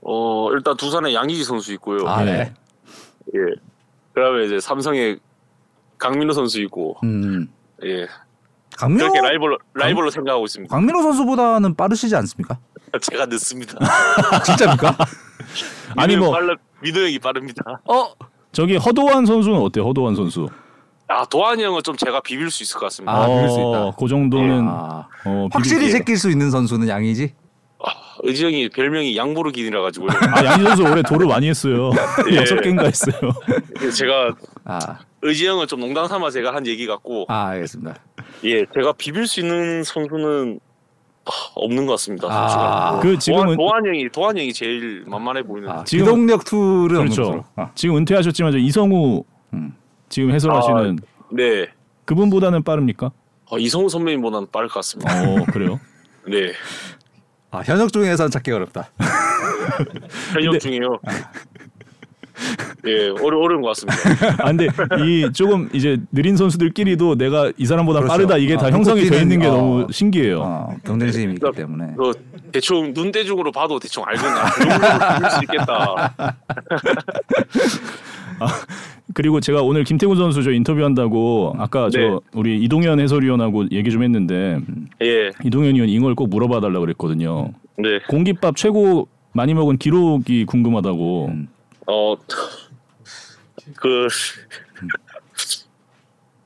어, 0.00 0.50
일단 0.52 0.76
두산에 0.76 1.12
양의지 1.12 1.44
선수 1.44 1.72
있고요. 1.74 2.06
아, 2.06 2.24
네. 2.24 2.32
네. 2.32 2.54
예. 3.34 3.40
그다음에 4.14 4.46
이제 4.46 4.60
삼성에 4.60 5.16
강민호 5.98 6.32
선수 6.32 6.60
있고 6.62 6.96
음. 7.04 7.48
예. 7.84 8.06
강민호 8.76 9.10
그렇게 9.12 9.20
라이벌로 9.28 9.58
라이벌로 9.74 10.10
생각하고 10.10 10.44
있습니다. 10.44 10.74
강민호 10.74 11.02
선수보다는 11.02 11.74
빠르시지 11.74 12.14
않습니까? 12.16 12.58
제가 13.02 13.26
늦습니다. 13.26 13.74
진짜입니까? 14.44 14.96
아니, 15.96 16.16
뭐- 16.16 16.30
빨라, 16.32 16.54
민호 16.82 17.00
형이 17.00 17.18
빠릅니다. 17.18 17.62
어? 17.84 18.12
저기 18.52 18.76
허도환 18.76 19.26
선수는 19.26 19.58
어때요? 19.58 19.84
허도환 19.86 20.14
선수. 20.14 20.48
아 21.10 21.24
도환이 21.24 21.62
형은 21.64 21.82
좀 21.82 21.96
제가 21.96 22.20
비빌 22.20 22.50
수 22.50 22.62
있을 22.62 22.74
것 22.74 22.86
같습니다. 22.86 23.12
아, 23.14 23.26
비빌 23.26 23.48
수 23.48 23.58
있다. 23.60 23.92
그 23.98 24.08
정도는 24.08 24.66
아, 24.68 25.08
어, 25.24 25.48
확실히 25.50 25.90
제낄 25.90 26.18
수 26.18 26.30
있는 26.30 26.50
선수는 26.50 26.86
양의지. 26.86 27.32
의지 28.24 28.44
형이 28.44 28.68
별명이 28.70 29.16
양보르기니라 29.16 29.80
가지고 29.80 30.08
아, 30.10 30.44
양희 30.44 30.64
선수 30.64 30.82
올해 30.82 31.02
도루를 31.02 31.28
많이 31.28 31.48
했어요. 31.48 31.90
예. 32.30 32.36
여섯 32.36 32.56
개인가 32.60 32.84
했어요. 32.84 33.14
제가 33.96 34.34
아, 34.64 34.98
의지 35.22 35.46
형은 35.46 35.66
좀 35.66 35.80
농담 35.80 36.06
삼아 36.06 36.30
제가 36.30 36.54
한 36.54 36.66
얘기 36.66 36.86
같고 36.86 37.26
아 37.28 37.46
알겠습니다. 37.48 37.96
예 38.44 38.64
제가 38.74 38.92
비빌 38.92 39.26
수 39.26 39.40
있는 39.40 39.82
선수는 39.82 40.60
아, 41.26 41.30
없는 41.56 41.86
것 41.86 41.92
같습니다. 41.92 42.28
아. 42.30 42.48
선수가. 42.48 43.00
그 43.02 43.18
지금은 43.18 43.56
도환 43.56 43.84
형이 43.86 44.08
도환 44.10 44.38
형이 44.38 44.52
제일 44.52 45.04
만만해 45.06 45.42
보이는. 45.42 45.68
아, 45.68 45.84
지금- 45.84 46.06
툴은 46.06 46.12
없는 46.20 46.88
그렇죠. 46.88 47.44
아, 47.56 47.70
지금 47.74 47.96
은퇴하셨지만 47.96 48.52
저 48.52 48.58
이성우 48.58 49.24
음. 49.54 49.74
지금 50.08 50.30
해설하시는 50.32 50.98
네. 51.32 51.66
그분보다는 52.06 52.62
빠릅니까? 52.62 53.10
아, 53.50 53.56
이성우 53.58 53.88
선배님보다는 53.88 54.48
빠를 54.52 54.68
것 54.68 54.74
같습니다. 54.76 55.12
어 55.22 55.44
그래요. 55.52 55.78
네. 56.26 56.52
아, 57.50 57.60
현역 57.60 57.92
중에선 57.92 58.30
찾기 58.30 58.50
어렵다. 58.52 58.90
현역 60.32 60.58
중에요. 60.60 60.98
예, 62.86 63.08
어려 63.22 63.38
어려운 63.38 63.62
것 63.62 63.68
같습니다. 63.68 63.96
아 64.42 64.46
근데 64.46 64.68
이 65.04 65.30
조금 65.32 65.68
이제 65.72 65.98
느린 66.12 66.36
선수들끼리도 66.36 67.16
내가 67.16 67.52
이 67.56 67.66
사람보다 67.66 68.00
그렇죠. 68.00 68.12
빠르다 68.12 68.36
이게 68.38 68.56
다 68.56 68.66
어, 68.66 68.70
형성이 68.70 69.02
돼 69.02 69.20
있는 69.20 69.38
게 69.38 69.46
눈꼽히는, 69.46 69.56
너무 69.56 69.82
어, 69.82 69.86
신기해요. 69.90 70.40
어, 70.40 70.76
경쟁심이 70.84 71.34
있기 71.34 71.46
때문에. 71.54 71.94
그 71.96 72.12
대충 72.52 72.92
눈대중으로 72.94 73.50
봐도 73.52 73.78
대충 73.78 74.04
알겠나. 74.06 74.44
그수 75.20 75.40
있겠다. 75.42 76.14
그리고 79.14 79.40
제가 79.40 79.62
오늘 79.62 79.84
김태군 79.84 80.16
선수 80.16 80.42
저 80.42 80.52
인터뷰한다고 80.52 81.54
아까 81.58 81.88
저 81.90 81.98
네. 81.98 82.16
우리 82.34 82.60
이동현 82.62 83.00
해설위원하고 83.00 83.66
얘기 83.72 83.90
좀 83.90 84.02
했는데 84.02 84.60
예, 85.02 85.30
이동현 85.44 85.74
위원 85.74 85.88
이걸 85.88 86.14
꼭 86.14 86.28
물어봐 86.28 86.60
달라 86.60 86.78
그랬거든요. 86.78 87.50
네. 87.78 87.98
공깃밥 88.08 88.56
최고 88.56 89.08
많이 89.32 89.54
먹은 89.54 89.78
기록이 89.78 90.44
궁금하다고. 90.44 91.26
음. 91.32 91.48
어, 91.90 92.14
그, 93.76 94.08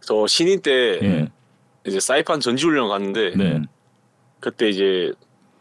저 0.01 0.27
신인 0.27 0.61
때 0.61 0.99
예. 1.03 1.29
이제 1.85 1.99
사이판 1.99 2.41
전지훈련 2.41 2.89
갔는데 2.89 3.35
네. 3.37 3.63
그때 4.41 4.69
이제 4.69 5.13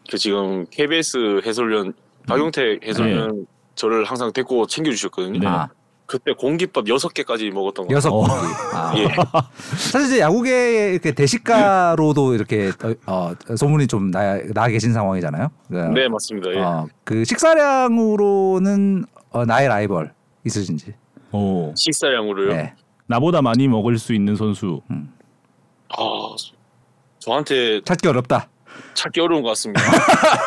그 0.08 0.18
지금 0.18 0.66
KBS 0.70 1.42
해설위원 1.44 1.94
박용택 2.26 2.84
해설위원 2.86 3.46
저를 3.74 4.04
항상 4.04 4.32
데리고 4.32 4.66
챙겨주셨거든요. 4.66 5.40
네. 5.40 5.46
아, 5.46 5.68
그때 6.06 6.32
공깃밥 6.32 6.88
여섯 6.88 7.12
개까지 7.12 7.50
먹었던 7.50 7.88
거. 7.88 7.94
여섯 7.94 8.10
어. 8.10 8.18
공기. 8.18 8.34
아. 8.74 8.92
예. 8.96 9.08
사실 9.66 10.08
이제 10.08 10.20
야구계 10.20 10.92
이렇게 10.92 11.12
대식가로도 11.12 12.34
이렇게 12.34 12.70
어, 13.06 13.32
어, 13.48 13.56
소문이 13.56 13.86
좀 13.88 14.10
나, 14.10 14.38
나 14.52 14.68
계신 14.68 14.92
상황이잖아요. 14.92 15.48
그러니까, 15.68 15.94
네 15.94 16.08
맞습니다. 16.08 16.50
예. 16.52 16.58
어, 16.58 16.86
그 17.04 17.24
식사량으로는 17.24 19.06
어, 19.32 19.44
나의 19.44 19.68
라이벌 19.68 20.12
있으신지. 20.44 20.94
어. 21.30 21.72
식사량으로요. 21.76 22.54
네. 22.54 22.74
나보다 23.06 23.42
많이 23.42 23.68
먹을 23.68 23.98
수 23.98 24.14
있는 24.14 24.36
선수. 24.36 24.80
아 25.88 26.34
저한테 27.18 27.80
찾기 27.82 28.08
어렵다. 28.08 28.48
찾기 28.94 29.20
어려운 29.20 29.42
것 29.42 29.50
같습니다. 29.50 29.80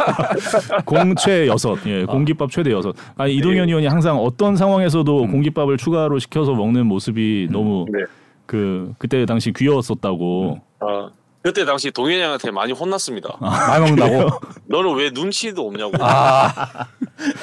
공최 0.86 1.48
여섯. 1.48 1.78
예. 1.86 2.06
공깃밥 2.06 2.52
최대 2.52 2.72
여섯. 2.72 2.96
아니 3.18 3.36
이동현 3.36 3.66
네. 3.66 3.72
의원이 3.72 3.88
항상 3.88 4.18
어떤 4.18 4.56
상황에서도 4.56 5.28
공깃밥을 5.28 5.78
추가로 5.78 6.20
시켜서 6.20 6.54
먹는 6.54 6.86
모습이 6.88 7.50
너무 7.52 7.86
네. 7.92 8.00
그 8.46 8.94
그때 8.98 9.26
당시 9.26 9.52
귀여웠었다고. 9.52 10.60
아 10.80 11.10
그때 11.46 11.64
당시 11.64 11.92
동현이 11.92 12.20
형한테 12.24 12.50
많이 12.50 12.74
혼났습니다. 12.74 13.38
많이 13.40 13.92
먹는다고. 13.92 14.40
너는 14.66 14.96
왜 14.96 15.12
눈치도 15.14 15.68
없냐고. 15.68 15.92
아, 16.00 16.52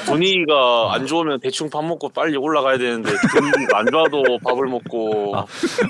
분위기가 0.06 0.92
안 0.92 1.06
좋으면 1.06 1.38
대충 1.40 1.70
밥 1.70 1.84
먹고 1.84 2.08
빨리 2.08 2.36
올라가야 2.36 2.78
되는데 2.78 3.12
분위기가 3.30 3.78
안 3.78 3.86
좋아도 3.92 4.24
밥을 4.44 4.66
먹고 4.66 5.36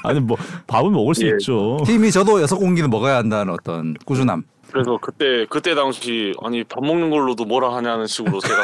아 0.04 0.12
니 0.12 0.20
뭐 0.20 0.36
밥은 0.66 0.92
먹을 0.92 1.14
수 1.14 1.24
예. 1.26 1.30
있죠. 1.30 1.78
팀이 1.86 2.10
저도 2.10 2.42
여섯 2.42 2.56
공기는 2.56 2.90
먹어야 2.90 3.16
한다는 3.16 3.54
어떤 3.54 3.94
꾸준함. 4.04 4.42
그래서 4.70 4.98
그때 5.00 5.46
그때 5.48 5.74
당시 5.74 6.34
아니 6.44 6.64
밥 6.64 6.84
먹는 6.84 7.08
걸로도 7.08 7.46
뭐라 7.46 7.74
하냐는 7.76 8.06
식으로 8.06 8.40
제가 8.40 8.62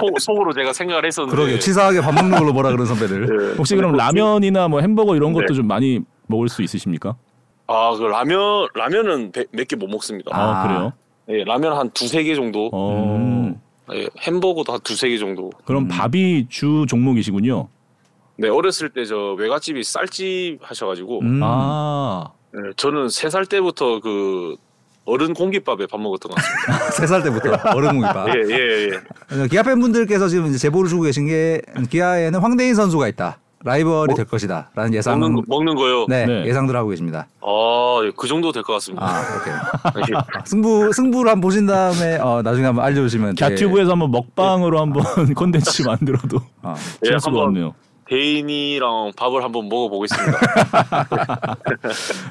속, 0.00 0.18
속으로 0.20 0.52
제가 0.52 0.72
생각을 0.72 1.06
했었는데 1.06 1.36
그러게요. 1.36 1.60
치사하게 1.60 2.00
밥 2.00 2.12
먹는 2.12 2.36
걸로 2.36 2.52
뭐라 2.52 2.72
그런 2.72 2.84
선배들. 2.86 3.52
예. 3.52 3.56
혹시 3.58 3.76
그럼 3.76 3.92
라면이나 3.92 4.66
뭐 4.66 4.80
햄버거 4.80 5.14
이런 5.14 5.32
것도 5.32 5.46
네. 5.50 5.54
좀 5.54 5.68
많이 5.68 6.00
먹을 6.26 6.48
수 6.48 6.62
있으십니까? 6.62 7.14
아 7.68 7.94
그 7.96 8.04
라면 8.04 8.68
라면은 8.74 9.32
몇 9.50 9.66
개 9.68 9.76
못 9.76 9.88
먹습니다. 9.88 10.30
아, 10.32 10.62
아. 10.62 10.66
그래요? 10.66 10.92
예, 11.28 11.44
라면 11.44 11.76
한 11.76 11.90
두세 11.90 12.22
개 12.22 12.34
정도. 12.34 12.70
어. 12.72 13.16
음. 13.16 13.60
예, 13.92 14.08
햄버거도 14.20 14.72
한 14.72 14.80
두세 14.80 15.08
개 15.08 15.18
정도. 15.18 15.50
그럼 15.64 15.88
밥이 15.88 16.46
주 16.48 16.86
종목이시군요. 16.88 17.68
네 18.38 18.48
어렸을 18.48 18.90
때 18.90 19.04
저 19.06 19.32
외갓집이 19.38 19.82
쌀집 19.82 20.58
하셔가지고 20.62 21.20
음. 21.22 21.40
아. 21.42 22.30
예, 22.54 22.72
저는 22.76 23.08
세 23.08 23.28
살 23.30 23.46
때부터 23.46 24.00
그 24.00 24.56
어른 25.04 25.34
공깃밥에 25.34 25.86
밥 25.86 26.00
먹었던 26.00 26.30
것 26.30 26.34
같습니다. 26.36 26.90
세 26.90 27.06
살 27.06 27.22
때부터 27.22 27.50
어른 27.76 27.90
공기밥. 28.00 28.28
예, 28.28 28.42
예, 28.50 28.88
예. 28.90 29.42
어, 29.42 29.46
기아 29.48 29.62
팬분들께서 29.62 30.28
지금 30.28 30.46
이제 30.46 30.58
제보를 30.58 30.88
주고 30.90 31.02
계신 31.04 31.26
게 31.26 31.62
기아에는 31.90 32.38
황대인 32.40 32.74
선수가 32.74 33.06
있다. 33.08 33.38
라이벌이 33.70 34.14
될 34.14 34.24
것이다라는 34.26 34.94
예상. 34.94 35.18
먹는, 35.18 35.36
거- 35.36 35.42
먹는 35.48 35.74
거요. 35.74 36.06
네, 36.08 36.24
네. 36.24 36.46
예상들 36.46 36.74
하고 36.76 36.88
계십니다. 36.90 37.26
아, 37.42 38.00
예, 38.04 38.12
그 38.16 38.28
정도 38.28 38.52
될 38.52 38.62
것 38.62 38.74
같습니다. 38.74 39.04
아, 39.04 39.20
오케이. 39.40 40.14
예. 40.14 40.20
승부 40.44 40.92
승부를 40.92 41.30
한번 41.32 41.40
보신 41.40 41.66
다음에 41.66 42.16
어, 42.18 42.42
나중에 42.42 42.66
한번 42.66 42.84
알려주시면. 42.84 43.34
되게- 43.34 43.48
갸튜브에서 43.54 43.90
한번 43.92 44.10
먹방으로 44.12 44.80
한번 44.80 45.02
콘텐츠 45.34 45.82
만들어도 45.82 46.38
어, 46.62 46.74
예, 47.04 47.10
할 47.10 47.18
수가 47.20 47.30
한번 47.32 47.44
없네요. 47.48 47.74
대인이랑 48.08 49.10
밥을 49.16 49.42
한번 49.42 49.68
먹어보겠습니다. 49.68 50.38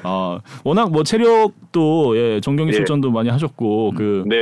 아, 0.04 0.38
워낙 0.64 0.90
뭐 0.90 1.02
체력도 1.02 2.16
예, 2.16 2.40
정경기 2.40 2.72
예. 2.72 2.76
출전도 2.78 3.10
많이 3.10 3.28
하셨고 3.28 3.92
그 3.94 4.24
네. 4.26 4.36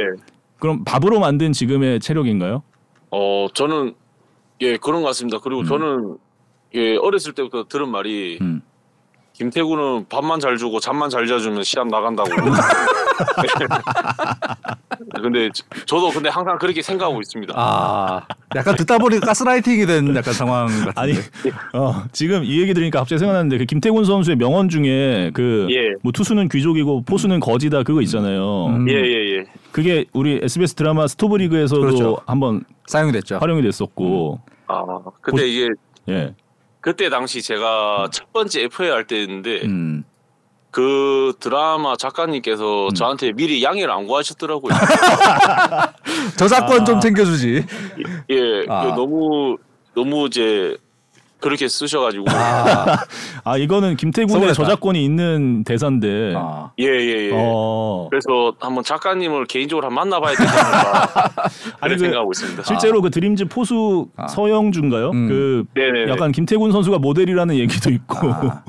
그럼 0.61 0.85
밥으로 0.85 1.19
만든 1.19 1.53
지금의 1.53 1.99
체력인가요? 1.99 2.63
어, 3.11 3.47
저는 3.53 3.95
예 4.61 4.77
그런 4.77 5.03
것 5.03 5.09
같습니다. 5.09 5.39
그리고 5.43 5.65
저는 5.65 6.17
예 6.75 6.97
어렸을 6.97 7.33
때부터 7.33 7.65
들은 7.69 7.89
말이 7.89 8.39
음. 8.41 8.63
김태구는 9.35 10.07
밥만 10.09 10.39
잘 10.39 10.57
주고 10.59 10.79
잠만 10.79 11.11
잘 11.11 11.27
자주면 11.27 11.65
시합 11.65 11.89
나간다고. 11.89 12.31
근데 15.23 15.49
저- 15.53 15.65
저도 15.87 16.11
근데 16.11 16.29
항상 16.29 16.57
그렇게 16.59 16.83
생각하고 16.83 17.21
있습니다. 17.21 17.53
아, 17.57 18.23
약간 18.55 18.77
듣다 18.77 18.99
보니까 18.99 19.27
가스라이팅이 19.27 19.87
된 19.87 20.15
약간 20.15 20.35
상황 20.35 20.67
같은데. 20.67 20.93
아니 20.95 21.13
어, 21.73 22.05
지금 22.13 22.45
이 22.45 22.61
얘기 22.61 22.75
들으니까 22.75 23.01
갑자기 23.01 23.19
생각났는데 23.19 23.59
그 23.59 23.65
김태군 23.65 24.05
선수의 24.05 24.37
명언 24.37 24.69
중에 24.69 25.31
그 25.35 25.67
예. 25.71 25.95
뭐 26.03 26.13
투수는 26.13 26.49
귀족이고 26.49 27.03
포수는 27.03 27.41
거지다 27.41 27.83
그거 27.83 28.03
있잖아요. 28.03 28.67
음. 28.67 28.89
예, 28.89 28.95
예, 28.95 29.37
예. 29.39 29.45
그게 29.73 30.05
우리 30.13 30.39
SBS 30.43 30.75
드라마 30.75 31.07
스토브리그에서도 31.09 31.81
그렇죠. 31.81 32.19
한번 32.27 32.65
사용이 32.87 33.11
됐죠. 33.13 33.39
활용이 33.39 33.63
됐었고 33.63 34.41
아, 34.69 34.85
그때 35.21 35.43
보- 35.43 35.45
이게 35.47 35.69
예. 36.09 36.35
그때 36.85 37.09
당시 37.09 37.41
제가 37.41 38.09
첫 38.13 38.31
번째 38.31 38.65
FA 38.65 38.91
할 38.91 39.07
때였는데 39.07 39.63
음. 39.65 40.05
그 40.71 41.33
드라마 41.41 41.97
작가님께서 41.97 42.91
저한테 42.95 43.33
미리 43.33 43.65
양해를 43.65 43.91
안 43.91 44.07
구하셨더라고요. 44.07 44.75
저작권 46.37 46.83
아. 46.83 46.85
좀 46.85 47.01
챙겨주지. 47.01 47.65
예, 48.29 48.67
아. 48.69 48.83
그 48.83 48.89
너무 48.89 49.57
너무 49.95 50.27
이제 50.27 50.77
그렇게 51.41 51.69
쓰셔가지고 51.69 52.25
아, 52.29 52.97
아 53.45 53.57
이거는 53.59 53.97
김태군의. 53.97 54.55
저작권이 54.55 55.05
있는 55.05 55.63
대사인데. 55.65 56.33
아. 56.37 56.71
예, 56.79 56.87
예, 56.87 57.29
예. 57.29 57.31
어. 57.35 58.09
그래서 58.11 58.55
한번 58.61 58.83
작가님을 58.83 59.47
개인적으로 59.47 59.87
한번 59.87 60.09
만나봐야 60.09 60.37
되겠다. 60.37 61.31
아니, 61.81 61.95
그런 61.95 61.97
그 61.97 61.99
생각하고 61.99 62.33
있습니다. 62.33 62.63
실제로 62.63 63.03
그 63.03 63.11
드림즈 63.11 63.47
포수 63.47 64.09
아. 64.17 64.27
서영준가요? 64.27 65.11
음. 65.11 65.29
그 65.29 65.65
네네. 65.75 66.11
약간 66.11 66.33
김태군 66.33 66.73
선수가 66.73 66.99
모델이라는 66.99 67.57
얘기도 67.57 67.91
있고. 67.91 68.17
아. 68.33 68.63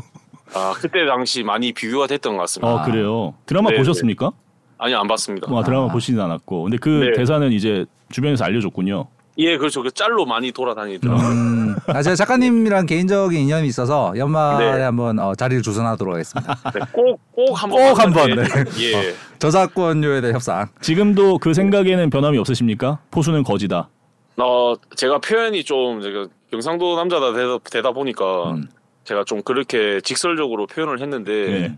아 0.54 0.74
그때 0.76 1.06
당시 1.06 1.44
많이 1.44 1.72
비교가 1.74 2.08
됐던 2.08 2.34
것 2.34 2.42
같습니다. 2.42 2.74
어 2.74 2.84
그래요. 2.84 3.34
드라마 3.46 3.72
네, 3.72 3.78
보셨습니까? 3.78 4.32
아니 4.78 4.94
안 4.94 5.08
봤습니다. 5.08 5.52
와 5.52 5.64
드라마 5.64 5.86
아. 5.86 5.88
보시진 5.90 6.20
않았고. 6.20 6.64
근데 6.64 6.78
그 6.78 6.90
네. 6.90 7.14
대사는 7.14 7.52
이제 7.52 7.86
주변에서 8.10 8.46
알려줬군요. 8.46 9.08
예, 9.38 9.58
그렇죠. 9.58 9.84
그 9.84 9.92
짤로 9.92 10.26
많이 10.26 10.52
돌아다니더라고요. 10.52 11.28
음, 11.28 11.76
아, 11.88 12.02
제가 12.02 12.16
작가님이랑 12.16 12.86
개인적인 12.86 13.38
인연이 13.40 13.68
있어서 13.68 14.14
연말에 14.16 14.78
네. 14.78 14.84
한번 14.84 15.20
어, 15.20 15.36
자리를 15.36 15.62
조성하도록 15.62 16.14
하겠습니다. 16.14 16.56
네, 16.74 16.80
꼭, 16.92 17.20
꼭 17.32 17.54
한번. 17.54 17.90
꼭 17.90 18.00
한번. 18.00 18.36
네. 18.36 18.44
예. 18.80 19.14
저작권료에 19.40 20.22
대한 20.22 20.36
협상. 20.36 20.68
지금도 20.82 21.40
그 21.40 21.54
생각에는 21.54 22.10
변함이 22.10 22.38
없으십니까? 22.38 23.00
포수는 23.12 23.44
거지다. 23.44 23.90
어, 24.38 24.74
제가 24.96 25.20
표현이 25.20 25.64
좀 25.64 26.02
제가 26.02 26.28
경상도 26.52 26.96
남자다 26.96 27.34
되다, 27.34 27.58
되다 27.70 27.92
보니까 27.92 28.52
음. 28.52 28.68
제가 29.04 29.24
좀 29.26 29.42
그렇게 29.44 30.00
직설적으로 30.02 30.66
표현을 30.68 31.02
했는데 31.02 31.32
네. 31.32 31.78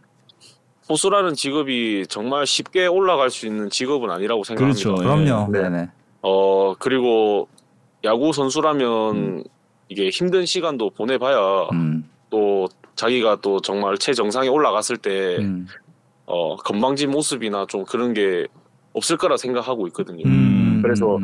포수라는 0.87 1.33
직업이 1.33 2.05
정말 2.07 2.45
쉽게 2.45 2.87
올라갈 2.87 3.29
수 3.29 3.45
있는 3.45 3.69
직업은 3.69 4.09
아니라고 4.09 4.43
생각합니다. 4.43 4.83
그렇죠. 4.83 5.03
그럼요. 5.03 5.51
네. 5.51 5.69
네. 5.69 5.89
네어 6.23 6.75
그리고 6.79 7.47
야구 8.03 8.33
선수라면 8.33 9.15
음. 9.15 9.43
이게 9.89 10.09
힘든 10.09 10.45
시간도 10.45 10.91
보내봐야 10.91 11.69
음. 11.71 12.09
또 12.29 12.67
자기가 12.95 13.39
또 13.41 13.61
정말 13.61 13.97
최정상에 13.97 14.47
올라갔을 14.47 14.97
때 14.97 15.37
음. 15.37 15.67
어, 16.25 16.55
건방진 16.57 17.11
모습이나 17.11 17.65
좀 17.67 17.85
그런 17.85 18.13
게 18.13 18.47
없을 18.93 19.17
거라 19.17 19.37
생각하고 19.37 19.87
있거든요. 19.87 20.23
음. 20.25 20.79
그래서 20.81 21.19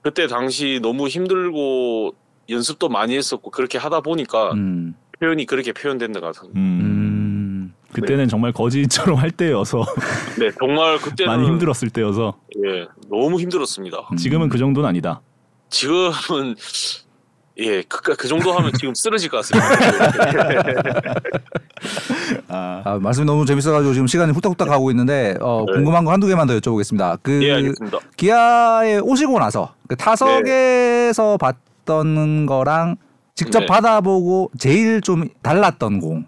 그때 0.00 0.26
당시 0.26 0.80
너무 0.82 1.08
힘들고 1.08 2.14
연습도 2.48 2.88
많이 2.88 3.16
했었고 3.16 3.50
그렇게 3.50 3.78
하다 3.78 4.00
보니까 4.00 4.52
음. 4.52 4.94
표현이 5.20 5.46
그렇게 5.46 5.72
표현된 5.72 6.12
것 6.12 6.20
같아요. 6.20 6.50
그때는 7.92 8.28
정말 8.28 8.52
거지처럼 8.52 9.18
할 9.18 9.30
때여서 9.30 9.84
네, 10.38 10.50
정말 10.58 10.98
그때는 10.98 11.32
많이 11.32 11.46
힘들었을 11.46 11.90
때여서 11.90 12.38
예, 12.64 12.86
너무 13.08 13.38
힘들었습니다. 13.38 14.08
음. 14.10 14.16
지금은 14.16 14.48
그 14.48 14.58
정도는 14.58 14.88
아니다. 14.88 15.20
지금은 15.68 16.56
예, 17.58 17.82
그, 17.82 18.16
그 18.16 18.28
정도 18.28 18.52
하면 18.52 18.72
지금 18.78 18.94
쓰러질 18.94 19.28
것 19.30 19.38
같습니다. 19.38 19.68
아, 22.48 22.82
아, 22.84 22.98
말씀이 22.98 23.26
너무 23.26 23.44
재밌어가지고 23.44 23.92
지금 23.92 24.06
시간이 24.06 24.32
후딱후딱 24.32 24.68
가고 24.68 24.90
있는데 24.90 25.36
어, 25.40 25.64
네. 25.66 25.74
궁금한 25.74 26.04
거 26.04 26.12
한두 26.12 26.26
개만 26.26 26.46
더 26.46 26.58
여쭤보겠습니다. 26.58 27.18
그 27.22 27.42
예, 27.44 27.52
알겠습니다. 27.52 27.98
기아에 28.16 28.98
오시고 28.98 29.38
나서 29.38 29.74
그 29.86 29.96
타석에서 29.96 31.36
봤던 31.36 32.46
거랑 32.46 32.96
직접 33.34 33.60
네. 33.60 33.66
받아보고 33.66 34.50
제일 34.58 35.00
좀 35.02 35.28
달랐던 35.42 36.00
공 36.00 36.24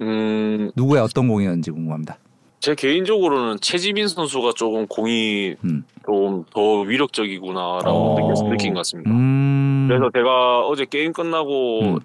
음, 0.00 0.70
누구의 0.76 1.02
어떤 1.02 1.28
공이었는지 1.28 1.70
궁금합니다. 1.70 2.18
제 2.60 2.74
개인적으로는 2.74 3.58
최지민 3.60 4.08
선수가 4.08 4.52
조금 4.56 4.86
공이 4.86 5.54
음. 5.64 5.84
좀더 6.06 6.80
위력적이구나라고 6.80 7.88
어. 7.88 8.20
느껴서 8.20 8.44
느낀 8.48 8.74
것 8.74 8.80
같습니다. 8.80 9.10
음. 9.10 9.86
그래서 9.88 10.10
제가 10.12 10.66
어제 10.66 10.84
게임 10.84 11.12
끝나고 11.12 11.80
음. 11.82 11.98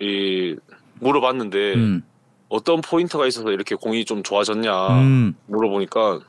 이 0.00 0.56
물어봤는데 1.00 1.74
음. 1.74 2.02
어떤 2.48 2.80
포인트가 2.80 3.26
있어서 3.26 3.50
이렇게 3.50 3.74
공이 3.74 4.04
좀 4.04 4.22
좋아졌냐 4.22 5.00
음. 5.00 5.34
물어보니까 5.46 6.20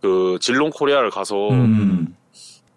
그 0.00 0.38
질롱 0.40 0.70
코리아를 0.70 1.10
가서 1.10 1.50
음. 1.50 2.14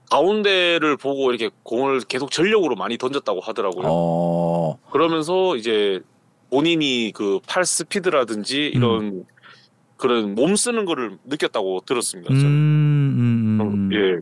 가운데를 0.09 0.97
보고 0.97 1.32
이렇게 1.32 1.49
공을 1.63 2.01
계속 2.01 2.30
전력으로 2.32 2.76
많이 2.76 2.97
던졌다고 2.97 3.39
하더라고요. 3.41 3.86
어. 3.88 4.78
그러면서 4.91 5.55
이제 5.55 6.01
본인이 6.54 7.12
그 7.16 7.39
팔 7.47 7.66
스피드라든지 7.66 8.68
이런 8.68 9.24
그런 9.97 10.36
몸 10.36 10.56
쓰는 10.56 10.86
거를 10.86 11.18
느꼈다고 11.26 11.82
들었습니다. 11.86 12.32
음. 12.32 12.39
저는. 12.39 12.51
음. 12.54 13.60
음. 13.62 13.89
예. 13.93 14.20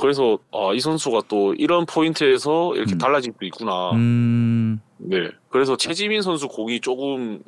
그래서 0.00 0.38
아, 0.52 0.72
이 0.74 0.80
선수가 0.80 1.22
또 1.28 1.54
이런 1.54 1.86
포인트에서 1.86 2.74
이렇게 2.74 2.94
음. 2.94 2.98
달라질 2.98 3.32
수 3.38 3.44
있구나. 3.44 3.90
음. 3.92 4.80
네. 4.96 5.28
그래서 5.50 5.76
최지민 5.76 6.22
선수 6.22 6.48
공이 6.48 6.80
조금 6.80 7.40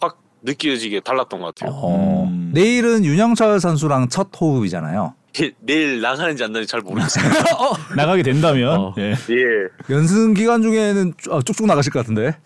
확 0.00 0.20
느껴지게 0.42 1.00
달랐던 1.00 1.40
것 1.40 1.54
같아요. 1.54 1.70
어. 1.74 2.24
음. 2.28 2.50
내일은 2.54 3.04
윤영철 3.04 3.58
선수랑 3.58 4.08
첫 4.08 4.28
호흡이잖아요. 4.40 5.14
내일 5.58 6.00
나가는지 6.00 6.44
안 6.44 6.52
나는지 6.52 6.70
잘 6.70 6.80
모르겠어요. 6.80 7.24
나가게 7.96 8.22
된다면 8.22 8.78
어. 8.78 8.94
예. 8.98 9.12
예. 9.30 9.92
연승 9.92 10.32
기간 10.34 10.62
중에는 10.62 11.14
쭉- 11.16 11.32
아, 11.32 11.40
쭉쭉 11.44 11.66
나가실 11.66 11.92
것 11.92 11.98
같은데. 12.00 12.36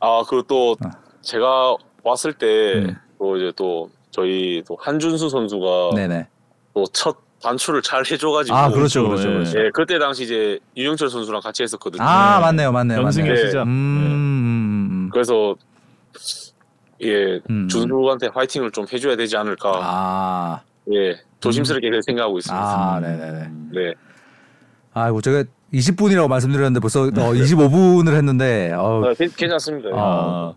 아, 0.00 0.22
그또 0.28 0.76
아. 0.84 0.90
제가 1.22 1.76
왔을 2.02 2.32
때또 2.32 3.32
음. 3.32 3.36
이제 3.36 3.52
또 3.56 3.90
저희 4.10 4.62
또 4.66 4.76
한준수 4.80 5.28
선수가 5.28 5.90
네네. 5.94 6.28
또첫 6.74 7.16
단추를 7.42 7.82
잘 7.82 8.02
해줘가지고 8.10 8.56
아 8.56 8.70
그렇죠, 8.70 9.06
그렇죠, 9.06 9.28
예. 9.28 9.32
그렇죠. 9.34 9.58
예, 9.58 9.70
그때 9.70 9.98
당시 9.98 10.24
이제 10.24 10.58
윤영철 10.76 11.10
선수랑 11.10 11.40
같이 11.40 11.62
했었거든요. 11.62 12.02
아 12.02 12.36
네. 12.38 12.46
맞네요, 12.46 12.72
맞네요, 12.72 13.02
연승의 13.02 13.28
맞네요. 13.28 13.44
네. 13.44 13.48
시작. 13.50 13.62
음, 13.64 13.68
음, 13.68 15.10
그래서 15.12 15.54
예 17.02 17.40
음. 17.50 17.68
준수한테 17.68 18.28
화이팅을 18.32 18.70
좀 18.70 18.86
해줘야 18.90 19.16
되지 19.16 19.36
않을까. 19.36 19.70
아, 19.82 20.62
예 20.92 21.20
조심스럽게 21.40 21.88
그렇게 21.90 22.02
생각하고 22.06 22.38
있습니다. 22.38 22.64
아, 22.64 23.00
네네네. 23.00 23.50
네. 23.72 23.94
아이고 24.94 25.20
제가 25.20 25.44
20분이라고 25.74 26.28
말씀드렸는데 26.28 26.78
벌써 26.80 27.02
어, 27.02 27.08
25분을 27.10 28.14
했는데 28.14 28.72
어, 28.72 29.02
아, 29.04 29.14
괜- 29.14 29.30
괜찮습니다. 29.36 29.88
아, 29.94 30.54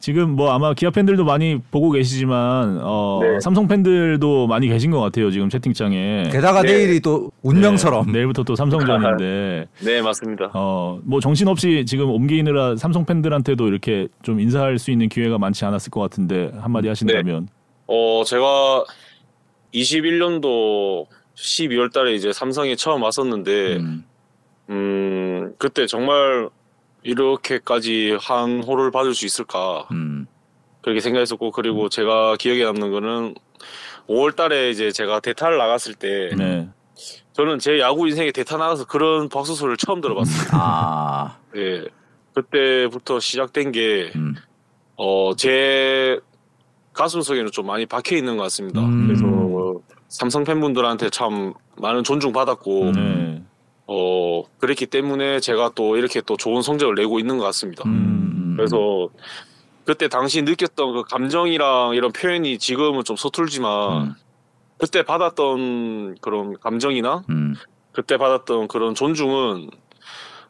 지금 0.00 0.30
뭐 0.30 0.50
아마 0.50 0.74
기아 0.74 0.90
팬들도 0.90 1.24
많이 1.24 1.58
보고 1.70 1.90
계시지만 1.92 2.80
어, 2.82 3.20
네. 3.22 3.40
삼성 3.40 3.68
팬들도 3.68 4.48
많이 4.48 4.66
계신 4.68 4.90
것 4.90 5.00
같아요 5.00 5.30
지금 5.30 5.48
채팅창에. 5.48 6.24
게다가 6.32 6.62
네. 6.62 6.72
내일이 6.72 7.00
또 7.00 7.30
운명처럼 7.42 8.06
네, 8.06 8.12
내일부터 8.14 8.42
또 8.42 8.56
삼성전인데 8.56 9.68
네 9.84 10.02
맞습니다. 10.02 10.50
어, 10.54 10.98
뭐 11.04 11.20
정신 11.20 11.46
없이 11.46 11.84
지금 11.86 12.10
옮기느라 12.10 12.74
삼성 12.76 13.04
팬들한테도 13.04 13.68
이렇게 13.68 14.08
좀 14.22 14.40
인사할 14.40 14.78
수 14.78 14.90
있는 14.90 15.08
기회가 15.08 15.38
많지 15.38 15.64
않았을 15.64 15.90
것 15.90 16.00
같은데 16.00 16.50
한마디 16.60 16.88
하신다면. 16.88 17.48
어 17.86 18.22
제가 18.26 18.84
21년도 19.72 21.06
12월 21.36 21.92
달에 21.92 22.14
이제 22.14 22.32
삼성에 22.32 22.74
처음 22.74 23.02
왔었는데 23.02 23.76
음, 23.76 24.04
음 24.70 25.54
그때 25.58 25.86
정말 25.86 26.50
이렇게까지 27.02 28.18
한 28.20 28.62
호를 28.62 28.90
받을 28.90 29.14
수 29.14 29.24
있을까 29.24 29.86
음, 29.92 30.26
그렇게 30.82 31.00
생각했었고 31.00 31.52
그리고 31.52 31.88
제가 31.88 32.36
기억에 32.36 32.64
남는 32.64 32.90
거는 32.90 33.34
5월달에 34.08 34.70
이제 34.70 34.90
제가 34.90 35.20
대타를 35.20 35.58
나갔을 35.58 35.94
때 35.94 36.30
네. 36.36 36.68
저는 37.32 37.58
제 37.60 37.78
야구 37.78 38.08
인생에 38.08 38.32
대타 38.32 38.56
나가서 38.56 38.86
그런 38.86 39.28
박수 39.28 39.54
소리를 39.54 39.76
처음 39.76 40.00
들어봤어요. 40.00 40.48
아, 40.52 41.38
예 41.56 41.84
그때부터 42.34 43.20
시작된 43.20 43.72
게 43.72 44.10
음, 44.16 44.34
어, 44.96 45.34
제 45.36 46.20
가슴 46.92 47.22
속에는 47.22 47.52
좀 47.52 47.66
많이 47.66 47.86
박혀 47.86 48.16
있는 48.16 48.36
것 48.36 48.42
같습니다. 48.44 48.80
음. 48.80 49.06
그래서 49.06 49.24
어, 49.26 49.80
삼성 50.08 50.42
팬분들한테 50.42 51.10
참 51.10 51.54
많은 51.76 52.02
존중 52.02 52.32
받았고, 52.32 52.92
네. 52.92 53.42
어, 53.90 54.44
그랬기 54.58 54.86
때문에 54.86 55.40
제가 55.40 55.72
또 55.74 55.96
이렇게 55.96 56.20
또 56.20 56.36
좋은 56.36 56.60
성적을 56.60 56.94
내고 56.94 57.18
있는 57.18 57.38
것 57.38 57.44
같습니다. 57.44 57.84
음, 57.86 58.54
그래서 58.56 59.08
그때 59.84 60.08
당시 60.08 60.42
느꼈던 60.42 60.92
그 60.92 61.02
감정이랑 61.04 61.94
이런 61.94 62.12
표현이 62.12 62.58
지금은 62.58 63.04
좀 63.04 63.16
서툴지만, 63.16 64.02
음. 64.02 64.14
그때 64.76 65.02
받았던 65.02 66.18
그런 66.20 66.54
감정이나 66.60 67.24
음, 67.30 67.54
그때 67.92 68.16
받았던 68.18 68.68
그런 68.68 68.94
존중은 68.94 69.70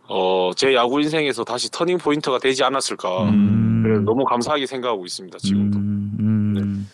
어, 0.08 0.50
제 0.56 0.74
야구 0.74 1.00
인생에서 1.00 1.44
다시 1.44 1.70
터닝 1.70 1.98
포인트가 1.98 2.38
되지 2.38 2.64
않았을까. 2.64 3.22
음. 3.24 3.82
그래서 3.84 4.02
너무 4.02 4.24
감사하게 4.24 4.66
생각하고 4.66 5.04
있습니다. 5.06 5.38
지금도. 5.38 5.78
음, 5.78 6.54
음. 6.58 6.88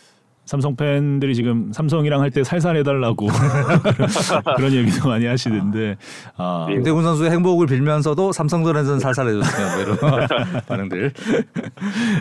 삼성 0.45 0.77
팬들이 0.77 1.35
지금 1.35 1.73
삼성이랑 1.73 2.21
할 2.21 2.31
때 2.31 2.43
살살 2.45 2.77
해달라고 2.79 3.29
그런 4.57 4.73
얘기도 4.73 5.09
많이 5.09 5.25
하시는데 5.27 5.97
아, 6.37 6.67
예. 6.69 6.75
김태군 6.75 7.03
선수의 7.05 7.31
행복을 7.31 7.67
빌면서도 7.67 8.33
삼성전에서는 8.33 8.99
살살 9.01 9.29
해줬으면 9.29 9.71
뭐 9.73 9.81
이런 9.83 10.63
반응들. 10.67 11.13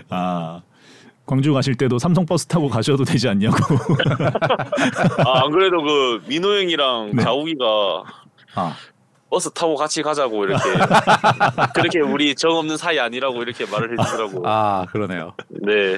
아 0.09 0.61
광주 1.25 1.53
가실 1.53 1.75
때도 1.75 1.97
삼성 1.99 2.25
버스 2.25 2.45
타고 2.45 2.69
가셔도 2.69 3.03
되지 3.05 3.27
않냐고. 3.29 3.55
아, 5.25 5.43
안 5.45 5.51
그래도 5.51 5.81
그 5.81 6.21
민호 6.27 6.47
형이랑 6.59 7.13
자욱이가 7.17 7.65
아, 8.55 8.75
버스 9.29 9.49
타고 9.51 9.75
같이 9.75 10.03
가자고 10.03 10.45
이렇게 10.45 10.63
그렇게 11.73 11.99
우리 12.01 12.35
정 12.35 12.51
없는 12.57 12.77
사이 12.77 12.99
아니라고 12.99 13.41
이렇게 13.41 13.65
말을 13.65 13.97
해주더라고. 13.99 14.43
아 14.47 14.85
그러네요. 14.91 15.33
네. 15.49 15.97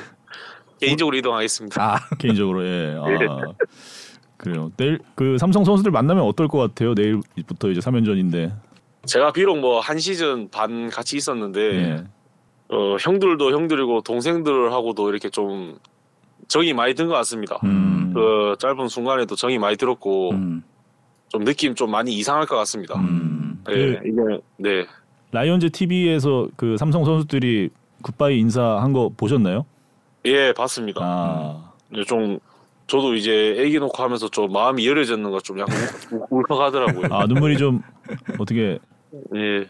개인적으로 0.85 1.17
이동하겠습니다. 1.17 1.81
아, 1.83 1.99
개인적으로 2.17 2.65
예. 2.65 2.97
아, 2.99 3.53
그래요. 4.37 4.71
내일 4.77 4.99
그 5.15 5.37
삼성 5.37 5.63
선수들 5.63 5.91
만나면 5.91 6.23
어떨 6.23 6.47
것 6.47 6.57
같아요? 6.59 6.93
내일부터 6.93 7.69
이제 7.69 7.79
3연전인데. 7.79 8.51
제가 9.05 9.31
비록 9.33 9.59
뭐 9.59 9.79
한 9.79 9.99
시즌 9.99 10.49
반 10.49 10.89
같이 10.89 11.15
있었는데 11.17 11.59
예. 11.61 12.03
어, 12.69 12.97
형들도 12.99 13.51
형들이고 13.51 14.01
동생들하고도 14.01 15.09
이렇게 15.09 15.29
좀 15.29 15.77
정이 16.47 16.73
많이 16.73 16.93
든 16.95 17.07
것 17.07 17.13
같습니다. 17.15 17.59
음. 17.63 18.11
그 18.13 18.55
짧은 18.59 18.87
순간에도 18.87 19.35
정이 19.35 19.57
많이 19.59 19.77
들었고 19.77 20.31
음, 20.31 20.63
좀 21.29 21.43
느낌 21.43 21.75
좀 21.75 21.91
많이 21.91 22.13
이상할 22.13 22.45
것 22.47 22.55
같습니다. 22.57 22.99
음. 22.99 23.61
네, 23.67 23.73
그 23.73 23.99
이게 24.05 24.41
네. 24.57 24.85
라이온즈 25.31 25.69
TV에서 25.71 26.47
그 26.55 26.77
삼성 26.77 27.03
선수들이 27.05 27.69
굿바이 28.03 28.39
인사한 28.39 28.93
거 28.93 29.11
보셨나요? 29.15 29.65
예, 30.25 30.53
봤습니다. 30.53 31.01
아. 31.03 31.71
네, 31.89 32.03
좀 32.03 32.39
저도 32.87 33.15
이제 33.15 33.55
애기 33.57 33.79
놓고 33.79 34.01
하면서 34.01 34.27
좀 34.29 34.51
마음이 34.51 34.87
열해졌는 34.87 35.31
거좀 35.31 35.59
약간 35.59 35.75
울- 36.11 36.25
울컥하더라고요. 36.29 37.07
아 37.11 37.25
눈물이 37.25 37.57
좀 37.57 37.81
어떻게 38.39 38.79
예. 39.35 39.67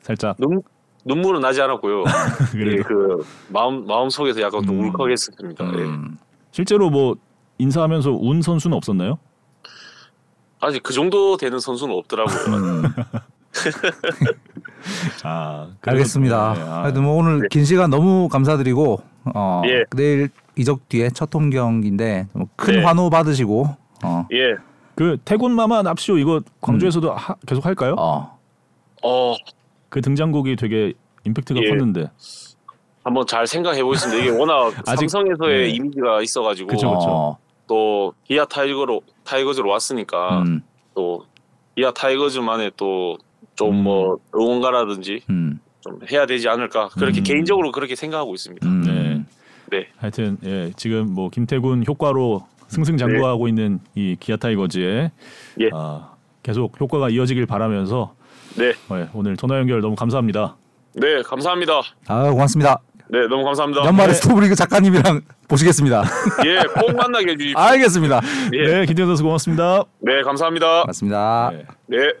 살짝 0.00 0.36
눈 0.38 0.62
눈물은 1.06 1.40
나지 1.40 1.60
않았고요. 1.60 2.04
예, 2.54 2.58
그래도 2.58 2.82
그 2.84 3.26
마음 3.48 3.86
마음 3.86 4.08
속에서 4.08 4.40
약간 4.40 4.62
좀 4.64 4.80
음. 4.80 4.84
울컥했습니다. 4.86 5.64
예. 5.64 5.82
음. 5.82 6.16
실제로 6.52 6.88
뭐 6.90 7.16
인사하면서 7.58 8.12
운 8.12 8.40
선수는 8.42 8.76
없었나요? 8.76 9.18
아직 10.60 10.82
그 10.82 10.92
정도 10.94 11.36
되는 11.36 11.58
선수는 11.58 11.94
없더라고요. 11.94 12.56
음. 12.56 12.82
아 15.24 15.68
알겠습니다. 15.82 16.54
네, 16.54 16.60
아, 16.62 16.82
하여튼 16.84 17.04
뭐 17.04 17.16
오늘 17.16 17.40
네. 17.40 17.48
긴 17.50 17.64
시간 17.64 17.90
너무 17.90 18.28
감사드리고 18.28 19.02
어, 19.34 19.62
예. 19.66 19.84
내일 19.96 20.28
이적 20.56 20.88
뒤에 20.88 21.10
첫 21.10 21.34
홈 21.34 21.50
경기인데 21.50 22.26
뭐큰 22.32 22.74
네. 22.76 22.84
환호 22.84 23.10
받으시고 23.10 23.66
어, 24.04 24.26
예. 24.32 24.54
그 24.94 25.16
태군마마 25.24 25.82
납시오 25.82 26.18
이거 26.18 26.40
광주에서도 26.60 27.12
하- 27.12 27.34
계속 27.46 27.64
할까요? 27.66 27.94
어, 27.98 28.38
어 29.02 29.34
그 29.88 30.00
등장곡이 30.00 30.56
되게 30.56 30.92
임팩트가 31.24 31.60
예. 31.62 31.68
컸는데 31.68 32.10
한번 33.04 33.26
잘 33.26 33.46
생각해 33.46 33.82
보겠습니다. 33.82 34.20
이게 34.22 34.30
워낙 34.30 34.72
아직- 34.86 35.08
삼성에서의 35.08 35.68
네. 35.68 35.68
이미지가 35.76 36.22
있어가지고 36.22 36.68
그쵸, 36.68 36.90
그쵸. 36.90 37.06
어, 37.08 37.38
또 37.66 38.12
기아 38.24 38.44
타이거로 38.44 39.02
타이거즈로 39.24 39.70
왔으니까 39.70 40.42
음, 40.42 40.62
또 40.94 41.24
기아 41.76 41.92
타이거즈만의 41.92 42.72
또좀 42.76 43.70
음. 43.70 43.82
뭐 43.84 44.18
응원가라든지 44.34 45.20
음, 45.30 45.60
좀 45.80 45.98
해야 46.10 46.26
되지 46.26 46.48
않을까 46.48 46.88
그렇게 46.88 47.20
음. 47.20 47.24
개인적으로 47.24 47.70
그렇게 47.72 47.94
생각하고 47.94 48.34
있습니다. 48.34 48.66
음. 48.66 48.82
네. 48.82 48.93
네, 49.70 49.86
하여튼 49.96 50.38
예, 50.44 50.72
지금 50.76 51.12
뭐 51.12 51.30
김태군 51.30 51.84
효과로 51.86 52.46
승승장구하고 52.68 53.48
있는 53.48 53.80
이 53.94 54.16
기아 54.18 54.36
타이거즈의 54.36 55.10
예. 55.60 55.70
아, 55.72 56.12
계속 56.42 56.78
효과가 56.80 57.10
이어지길 57.10 57.46
바라면서 57.46 58.14
네, 58.56 58.72
예, 58.92 59.08
오늘 59.14 59.36
전화 59.36 59.58
연결 59.58 59.80
너무 59.80 59.94
감사합니다. 59.96 60.56
네, 60.94 61.22
감사합니다. 61.22 61.80
아 62.06 62.30
고맙습니다. 62.30 62.80
네, 63.08 63.26
너무 63.28 63.44
감사합니다. 63.44 63.84
연말에 63.84 64.08
네. 64.08 64.14
스토브리그 64.14 64.54
작가님이랑 64.54 65.20
보시겠습니다. 65.48 66.04
예, 66.46 66.62
꼭 66.80 66.96
만나게 66.96 67.32
해주십시오. 67.32 67.58
알겠습니다. 67.58 68.20
예, 68.54 68.66
네, 68.66 68.86
김태훈 68.86 69.10
선수 69.10 69.22
고맙습니다. 69.22 69.84
네, 70.00 70.22
감사합니다. 70.22 70.84
맞습니다. 70.86 71.50
네. 71.52 71.98
네. 71.98 72.12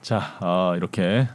자, 0.00 0.36
아, 0.40 0.74
이렇게 0.76 1.28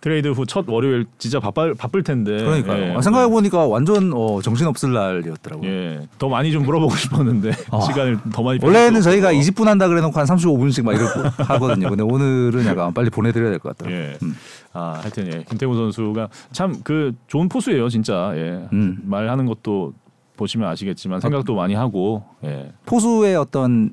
트레이드 0.00 0.28
후 0.28 0.46
첫 0.46 0.64
월요일 0.68 1.04
진짜 1.18 1.38
바쁠 1.40 1.74
바쁠 1.74 2.02
텐데. 2.02 2.38
그러니까요. 2.38 2.96
예, 2.96 3.02
생각해 3.02 3.28
보니까 3.28 3.66
완전 3.66 4.12
어, 4.14 4.40
정신 4.42 4.66
없을 4.66 4.92
날이었더라고요. 4.92 5.68
예, 5.70 6.08
더 6.18 6.28
많이 6.28 6.50
좀 6.52 6.62
물어보고 6.64 6.94
싶었는데 6.96 7.50
어. 7.70 7.80
시간을 7.82 8.18
더 8.32 8.42
많이. 8.42 8.58
원래는 8.62 9.02
저희가 9.02 9.28
없어서. 9.28 9.50
20분 9.52 9.64
한다 9.66 9.88
그래놓고 9.88 10.18
한 10.18 10.26
35분씩 10.26 10.84
막 10.84 10.94
이러고 10.94 11.28
하거든요. 11.44 11.88
근데 11.90 12.02
오늘은 12.02 12.64
약간 12.66 12.94
빨리 12.94 13.10
보내드려야 13.10 13.50
될 13.50 13.58
것 13.58 13.76
같더라고요. 13.76 14.00
예. 14.00 14.18
음. 14.22 14.34
아, 14.72 14.98
하여튼 15.02 15.26
예. 15.32 15.44
김태훈 15.48 15.74
선수가 15.76 16.28
참 16.52 16.80
그 16.82 17.12
좋은 17.26 17.48
포수예요, 17.48 17.88
진짜. 17.90 18.32
예. 18.36 18.66
음. 18.72 18.98
말하는 19.04 19.44
것도 19.46 19.92
보시면 20.36 20.66
아시겠지만 20.70 21.20
생각도 21.20 21.54
많이 21.54 21.74
하고. 21.74 22.24
예. 22.44 22.72
포수의 22.86 23.36
어떤 23.36 23.90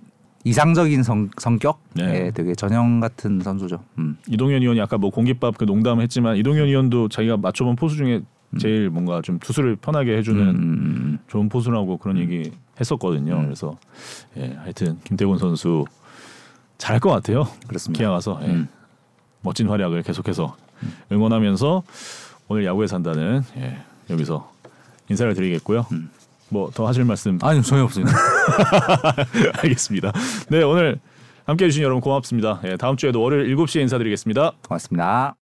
이상적인 0.48 1.04
성, 1.04 1.30
성격, 1.38 1.80
네. 1.94 2.28
예, 2.28 2.32
되게 2.32 2.56
전형 2.56 3.02
같은 3.02 3.42
선수죠. 3.42 3.84
음. 3.98 4.18
이동현 4.30 4.62
의원이 4.62 4.80
아까 4.80 4.98
뭐 4.98 5.10
공깃밥 5.10 5.58
그 5.58 5.66
농담했지만 5.66 6.38
이동현 6.38 6.68
의원도 6.68 7.10
자기가 7.10 7.36
맞춰본 7.38 7.76
포수 7.76 7.98
중에 7.98 8.22
제일 8.58 8.90
뭔가 8.90 9.22
좀 9.22 9.40
투수를 9.40 9.76
편하게 9.76 10.16
해주는 10.18 10.42
음. 10.42 11.20
좋은 11.28 11.50
포수라고 11.50 11.98
그런 11.98 12.18
얘기 12.18 12.50
했었거든요. 12.80 13.36
음. 13.36 13.44
그래서 13.44 13.78
예, 14.38 14.58
하여튼 14.62 14.98
김태곤 15.04 15.38
선수 15.38 15.84
잘할 16.78 17.02
것 17.02 17.10
같아요. 17.10 17.46
그렇습니다. 17.68 18.02
기아 18.02 18.12
가서 18.12 18.40
예, 18.44 18.48
음. 18.48 18.70
멋진 19.42 19.68
활약을 19.68 20.04
계속해서 20.04 20.56
응원하면서 21.12 21.84
오늘 22.48 22.64
야구에 22.64 22.88
산다는 22.88 23.44
예, 23.58 23.80
여기서 24.10 24.50
인사를 25.10 25.34
드리겠고요. 25.34 25.86
음. 25.92 26.10
뭐 26.50 26.70
더 26.74 26.88
하실 26.88 27.04
말씀 27.06 27.38
아니요 27.42 27.62
전혀 27.62 27.84
없습니다. 27.84 28.16
알겠습니다. 29.64 30.12
네 30.50 30.64
오늘 30.64 31.00
함께해 31.46 31.70
주신 31.70 31.84
여러분 31.84 32.02
고맙습니다. 32.02 32.62
예, 32.66 32.78
다음 32.78 32.98
주에도 32.98 33.22
월요일 33.22 33.56
7시에 33.56 33.82
인사드리겠습니다. 33.82 34.54
고맙습니다. 34.68 35.47